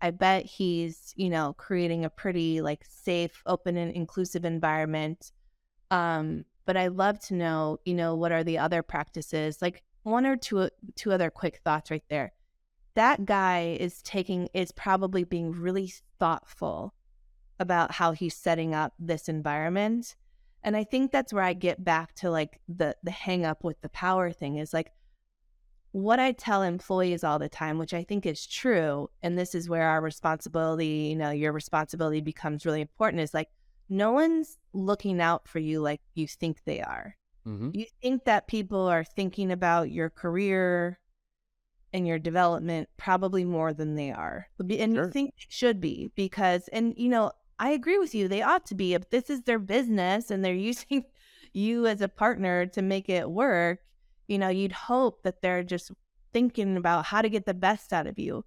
I 0.00 0.10
bet 0.10 0.44
he's, 0.44 1.12
you 1.16 1.30
know, 1.30 1.54
creating 1.56 2.04
a 2.04 2.10
pretty 2.10 2.60
like 2.60 2.84
safe, 2.88 3.42
open 3.46 3.76
and 3.76 3.92
inclusive 3.92 4.44
environment. 4.44 5.32
Um, 5.90 6.44
but 6.66 6.76
I 6.76 6.88
love 6.88 7.18
to 7.26 7.34
know, 7.34 7.78
you 7.84 7.94
know, 7.94 8.14
what 8.14 8.32
are 8.32 8.44
the 8.44 8.58
other 8.58 8.82
practices? 8.82 9.62
Like 9.62 9.82
one 10.02 10.26
or 10.26 10.36
two 10.36 10.68
two 10.96 11.12
other 11.12 11.30
quick 11.30 11.60
thoughts 11.64 11.90
right 11.90 12.04
there. 12.10 12.32
That 12.94 13.24
guy 13.24 13.76
is 13.80 14.02
taking 14.02 14.48
is 14.54 14.72
probably 14.72 15.24
being 15.24 15.52
really 15.52 15.92
thoughtful 16.18 16.94
about 17.58 17.92
how 17.92 18.12
he's 18.12 18.34
setting 18.34 18.74
up 18.74 18.92
this 18.98 19.28
environment. 19.28 20.16
And 20.62 20.76
I 20.76 20.84
think 20.84 21.12
that's 21.12 21.32
where 21.32 21.44
I 21.44 21.52
get 21.54 21.84
back 21.84 22.14
to 22.16 22.30
like 22.30 22.60
the 22.68 22.96
the 23.02 23.10
hang 23.10 23.46
up 23.46 23.64
with 23.64 23.80
the 23.80 23.88
power 23.88 24.30
thing 24.30 24.56
is 24.56 24.74
like 24.74 24.92
what 25.96 26.20
I 26.20 26.32
tell 26.32 26.62
employees 26.62 27.24
all 27.24 27.38
the 27.38 27.48
time, 27.48 27.78
which 27.78 27.94
I 27.94 28.04
think 28.04 28.26
is 28.26 28.46
true, 28.46 29.08
and 29.22 29.38
this 29.38 29.54
is 29.54 29.66
where 29.66 29.88
our 29.88 30.02
responsibility, 30.02 31.08
you 31.08 31.16
know, 31.16 31.30
your 31.30 31.52
responsibility 31.52 32.20
becomes 32.20 32.66
really 32.66 32.82
important, 32.82 33.22
is 33.22 33.32
like 33.32 33.48
no 33.88 34.12
one's 34.12 34.58
looking 34.74 35.22
out 35.22 35.48
for 35.48 35.58
you 35.58 35.80
like 35.80 36.02
you 36.12 36.28
think 36.28 36.58
they 36.66 36.82
are. 36.82 37.16
Mm-hmm. 37.48 37.70
You 37.72 37.86
think 38.02 38.24
that 38.26 38.46
people 38.46 38.82
are 38.82 39.04
thinking 39.04 39.50
about 39.50 39.90
your 39.90 40.10
career 40.10 40.98
and 41.94 42.06
your 42.06 42.18
development 42.18 42.90
probably 42.98 43.44
more 43.44 43.72
than 43.72 43.94
they 43.94 44.10
are. 44.10 44.48
And 44.58 44.68
Sure. 44.68 45.06
you 45.06 45.10
think 45.10 45.30
it 45.38 45.46
should 45.48 45.80
be 45.80 46.10
because, 46.14 46.68
and 46.74 46.92
you 46.98 47.08
know, 47.08 47.32
I 47.58 47.70
agree 47.70 47.96
with 47.96 48.14
you. 48.14 48.28
They 48.28 48.42
ought 48.42 48.66
to 48.66 48.74
be. 48.74 48.92
If 48.92 49.08
this 49.08 49.30
is 49.30 49.44
their 49.44 49.58
business 49.58 50.30
and 50.30 50.44
they're 50.44 50.52
using 50.72 51.06
you 51.54 51.86
as 51.86 52.02
a 52.02 52.08
partner 52.08 52.66
to 52.66 52.82
make 52.82 53.08
it 53.08 53.30
work, 53.30 53.78
you 54.28 54.38
know, 54.38 54.48
you'd 54.48 54.72
hope 54.72 55.22
that 55.22 55.42
they're 55.42 55.62
just 55.64 55.90
thinking 56.32 56.76
about 56.76 57.06
how 57.06 57.22
to 57.22 57.30
get 57.30 57.46
the 57.46 57.54
best 57.54 57.92
out 57.92 58.06
of 58.06 58.18
you. 58.18 58.44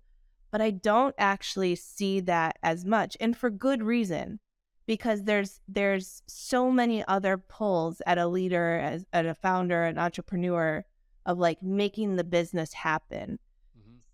But 0.52 0.62
I 0.62 0.72
don't 0.72 1.16
actually 1.18 1.76
see 1.76 2.20
that 2.22 2.58
as 2.64 2.86
much, 2.86 3.18
and 3.20 3.38
for 3.38 3.50
good 3.50 3.84
reason, 3.84 4.40
because 4.88 5.24
there's 5.26 5.62
there's 5.68 6.24
so 6.28 6.72
many 6.72 7.06
other 7.08 7.38
pulls 7.38 8.02
at 8.08 8.18
a 8.18 8.28
leader, 8.28 8.80
as 8.80 9.06
at 9.14 9.26
a 9.28 9.36
founder, 9.36 9.84
an 9.86 9.98
entrepreneur, 10.00 10.84
of 11.26 11.38
like 11.40 11.62
making 11.64 12.16
the 12.16 12.24
business 12.24 12.74
happen. 12.74 13.40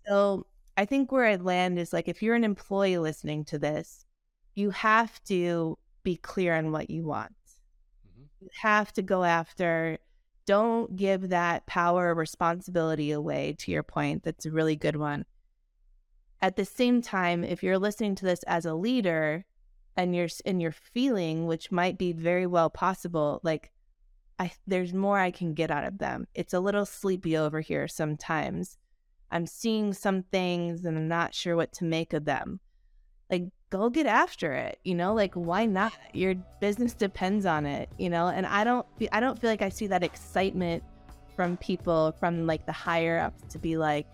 So 0.06 0.46
I 0.76 0.84
think 0.84 1.12
where 1.12 1.26
I'd 1.26 1.42
land 1.42 1.78
is 1.78 1.92
like 1.92 2.08
if 2.08 2.22
you're 2.22 2.34
an 2.34 2.44
employee 2.44 2.98
listening 2.98 3.44
to 3.46 3.58
this, 3.58 4.04
you 4.54 4.70
have 4.70 5.22
to 5.24 5.78
be 6.02 6.16
clear 6.16 6.54
on 6.56 6.72
what 6.72 6.90
you 6.90 7.04
want. 7.04 7.34
Mhm. 8.06 8.28
You 8.40 8.48
have 8.62 8.92
to 8.94 9.02
go 9.02 9.24
after. 9.24 9.98
Don't 10.46 10.96
give 10.96 11.28
that 11.28 11.66
power 11.66 12.14
responsibility 12.14 13.10
away, 13.10 13.54
to 13.58 13.70
your 13.70 13.82
point. 13.82 14.22
That's 14.22 14.46
a 14.46 14.50
really 14.50 14.76
good 14.76 14.96
one. 14.96 15.24
At 16.40 16.56
the 16.56 16.64
same 16.64 17.02
time, 17.02 17.42
if 17.42 17.62
you're 17.62 17.78
listening 17.78 18.14
to 18.16 18.24
this 18.24 18.42
as 18.44 18.64
a 18.64 18.74
leader 18.74 19.44
and 19.96 20.14
you're 20.14 20.28
and 20.44 20.62
you're 20.62 20.72
feeling, 20.72 21.46
which 21.46 21.72
might 21.72 21.98
be 21.98 22.12
very 22.12 22.46
well 22.46 22.70
possible, 22.70 23.40
like 23.42 23.72
I 24.38 24.52
there's 24.66 24.94
more 24.94 25.18
I 25.18 25.30
can 25.30 25.54
get 25.54 25.70
out 25.70 25.84
of 25.84 25.98
them. 25.98 26.26
It's 26.34 26.54
a 26.54 26.60
little 26.60 26.86
sleepy 26.86 27.36
over 27.36 27.60
here 27.60 27.88
sometimes. 27.88 28.78
I'm 29.30 29.46
seeing 29.46 29.92
some 29.92 30.22
things 30.22 30.84
and 30.84 30.96
I'm 30.96 31.08
not 31.08 31.34
sure 31.34 31.56
what 31.56 31.72
to 31.74 31.84
make 31.84 32.12
of 32.12 32.24
them. 32.24 32.60
Like 33.30 33.46
go 33.70 33.90
get 33.90 34.06
after 34.06 34.52
it, 34.52 34.78
you 34.84 34.94
know? 34.94 35.14
Like 35.14 35.34
why 35.34 35.66
not? 35.66 35.92
Your 36.12 36.34
business 36.60 36.94
depends 36.94 37.46
on 37.46 37.66
it, 37.66 37.88
you 37.98 38.10
know? 38.10 38.28
And 38.28 38.46
I 38.46 38.64
don't 38.64 38.86
I 39.12 39.20
don't 39.20 39.38
feel 39.38 39.50
like 39.50 39.62
I 39.62 39.68
see 39.68 39.86
that 39.88 40.02
excitement 40.02 40.82
from 41.34 41.56
people 41.58 42.14
from 42.18 42.46
like 42.46 42.64
the 42.66 42.72
higher 42.72 43.18
ups 43.18 43.42
to 43.52 43.58
be 43.58 43.76
like 43.76 44.06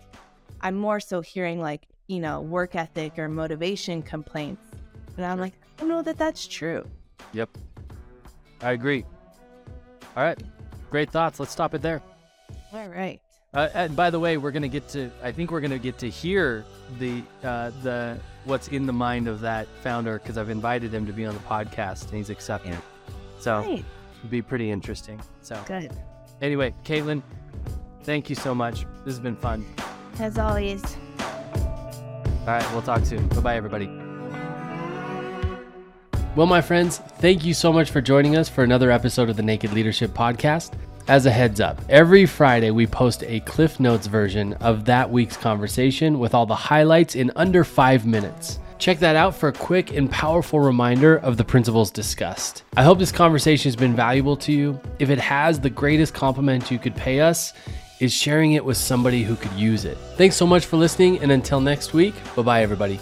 I'm 0.61 0.75
more 0.75 0.99
so 0.99 1.21
hearing 1.21 1.59
like, 1.59 1.87
you 2.07 2.19
know, 2.19 2.41
work 2.41 2.75
ethic 2.75 3.19
or 3.19 3.27
motivation 3.27 4.01
complaints. 4.01 4.63
And 5.17 5.25
I'm 5.25 5.39
like, 5.39 5.53
I 5.77 5.81
don't 5.81 5.89
know 5.89 6.01
that 6.01 6.17
that's 6.17 6.47
true. 6.47 6.85
Yep. 7.33 7.49
I 8.61 8.71
agree. 8.71 9.05
All 10.15 10.23
right. 10.23 10.41
Great 10.89 11.11
thoughts. 11.11 11.39
Let's 11.39 11.51
stop 11.51 11.73
it 11.73 11.81
there. 11.81 12.01
All 12.71 12.87
right. 12.87 13.19
Uh, 13.53 13.69
and 13.73 13.95
by 13.95 14.09
the 14.09 14.19
way, 14.19 14.37
we're 14.37 14.51
gonna 14.51 14.67
get 14.67 14.87
to. 14.89 15.11
I 15.21 15.31
think 15.31 15.51
we're 15.51 15.61
gonna 15.61 15.77
get 15.77 15.97
to 15.99 16.09
hear 16.09 16.65
the 16.97 17.21
uh, 17.43 17.71
the 17.83 18.17
what's 18.45 18.67
in 18.69 18.85
the 18.85 18.93
mind 18.93 19.27
of 19.27 19.39
that 19.41 19.67
founder 19.81 20.19
because 20.19 20.37
I've 20.37 20.49
invited 20.49 20.93
him 20.93 21.05
to 21.05 21.13
be 21.13 21.25
on 21.25 21.33
the 21.33 21.39
podcast 21.41 22.03
and 22.09 22.13
he's 22.17 22.29
accepted. 22.29 22.77
So 23.39 23.59
Right. 23.59 23.85
it'd 24.19 24.29
be 24.29 24.41
pretty 24.41 24.69
interesting. 24.71 25.21
So 25.41 25.61
Good. 25.65 25.91
anyway, 26.41 26.73
Caitlin, 26.85 27.21
thank 28.03 28.29
you 28.29 28.35
so 28.35 28.53
much. 28.55 28.81
This 29.05 29.15
has 29.15 29.19
been 29.19 29.35
fun. 29.37 29.65
As 30.19 30.37
always. 30.37 30.83
All 31.19 32.47
right, 32.47 32.71
we'll 32.73 32.81
talk 32.81 33.05
soon. 33.05 33.27
Bye 33.29 33.39
bye, 33.41 33.55
everybody. 33.55 33.87
Well, 36.35 36.47
my 36.47 36.61
friends, 36.61 36.97
thank 36.97 37.45
you 37.45 37.53
so 37.53 37.71
much 37.71 37.91
for 37.91 38.01
joining 38.01 38.35
us 38.35 38.49
for 38.49 38.63
another 38.63 38.89
episode 38.91 39.29
of 39.29 39.37
the 39.37 39.43
Naked 39.43 39.71
Leadership 39.71 40.11
Podcast. 40.11 40.73
As 41.07 41.25
a 41.25 41.31
heads 41.31 41.59
up, 41.59 41.81
every 41.89 42.25
Friday 42.25 42.71
we 42.71 42.87
post 42.87 43.23
a 43.23 43.41
Cliff 43.41 43.77
Notes 43.77 44.07
version 44.07 44.53
of 44.53 44.85
that 44.85 45.11
week's 45.11 45.35
conversation 45.35 46.17
with 46.17 46.33
all 46.33 46.45
the 46.45 46.55
highlights 46.55 47.15
in 47.15 47.29
under 47.35 47.65
five 47.65 48.05
minutes. 48.05 48.59
Check 48.77 48.99
that 48.99 49.17
out 49.17 49.35
for 49.35 49.49
a 49.49 49.53
quick 49.53 49.93
and 49.93 50.09
powerful 50.09 50.61
reminder 50.61 51.17
of 51.17 51.35
the 51.35 51.43
principles 51.43 51.91
discussed. 51.91 52.63
I 52.77 52.83
hope 52.83 52.99
this 52.99 53.11
conversation 53.11 53.69
has 53.69 53.75
been 53.75 53.97
valuable 53.97 54.37
to 54.37 54.53
you. 54.53 54.79
If 54.99 55.09
it 55.09 55.19
has, 55.19 55.59
the 55.59 55.69
greatest 55.69 56.13
compliment 56.13 56.71
you 56.71 56.79
could 56.79 56.95
pay 56.95 57.19
us 57.19 57.51
is 57.99 58.13
sharing 58.13 58.53
it 58.53 58.63
with 58.63 58.77
somebody 58.77 59.23
who 59.23 59.35
could 59.35 59.53
use 59.53 59.83
it. 59.83 59.97
Thanks 60.15 60.37
so 60.37 60.47
much 60.47 60.65
for 60.65 60.77
listening, 60.77 61.19
and 61.19 61.33
until 61.33 61.59
next 61.59 61.91
week, 61.93 62.15
bye 62.33 62.43
bye, 62.43 62.63
everybody. 62.63 62.97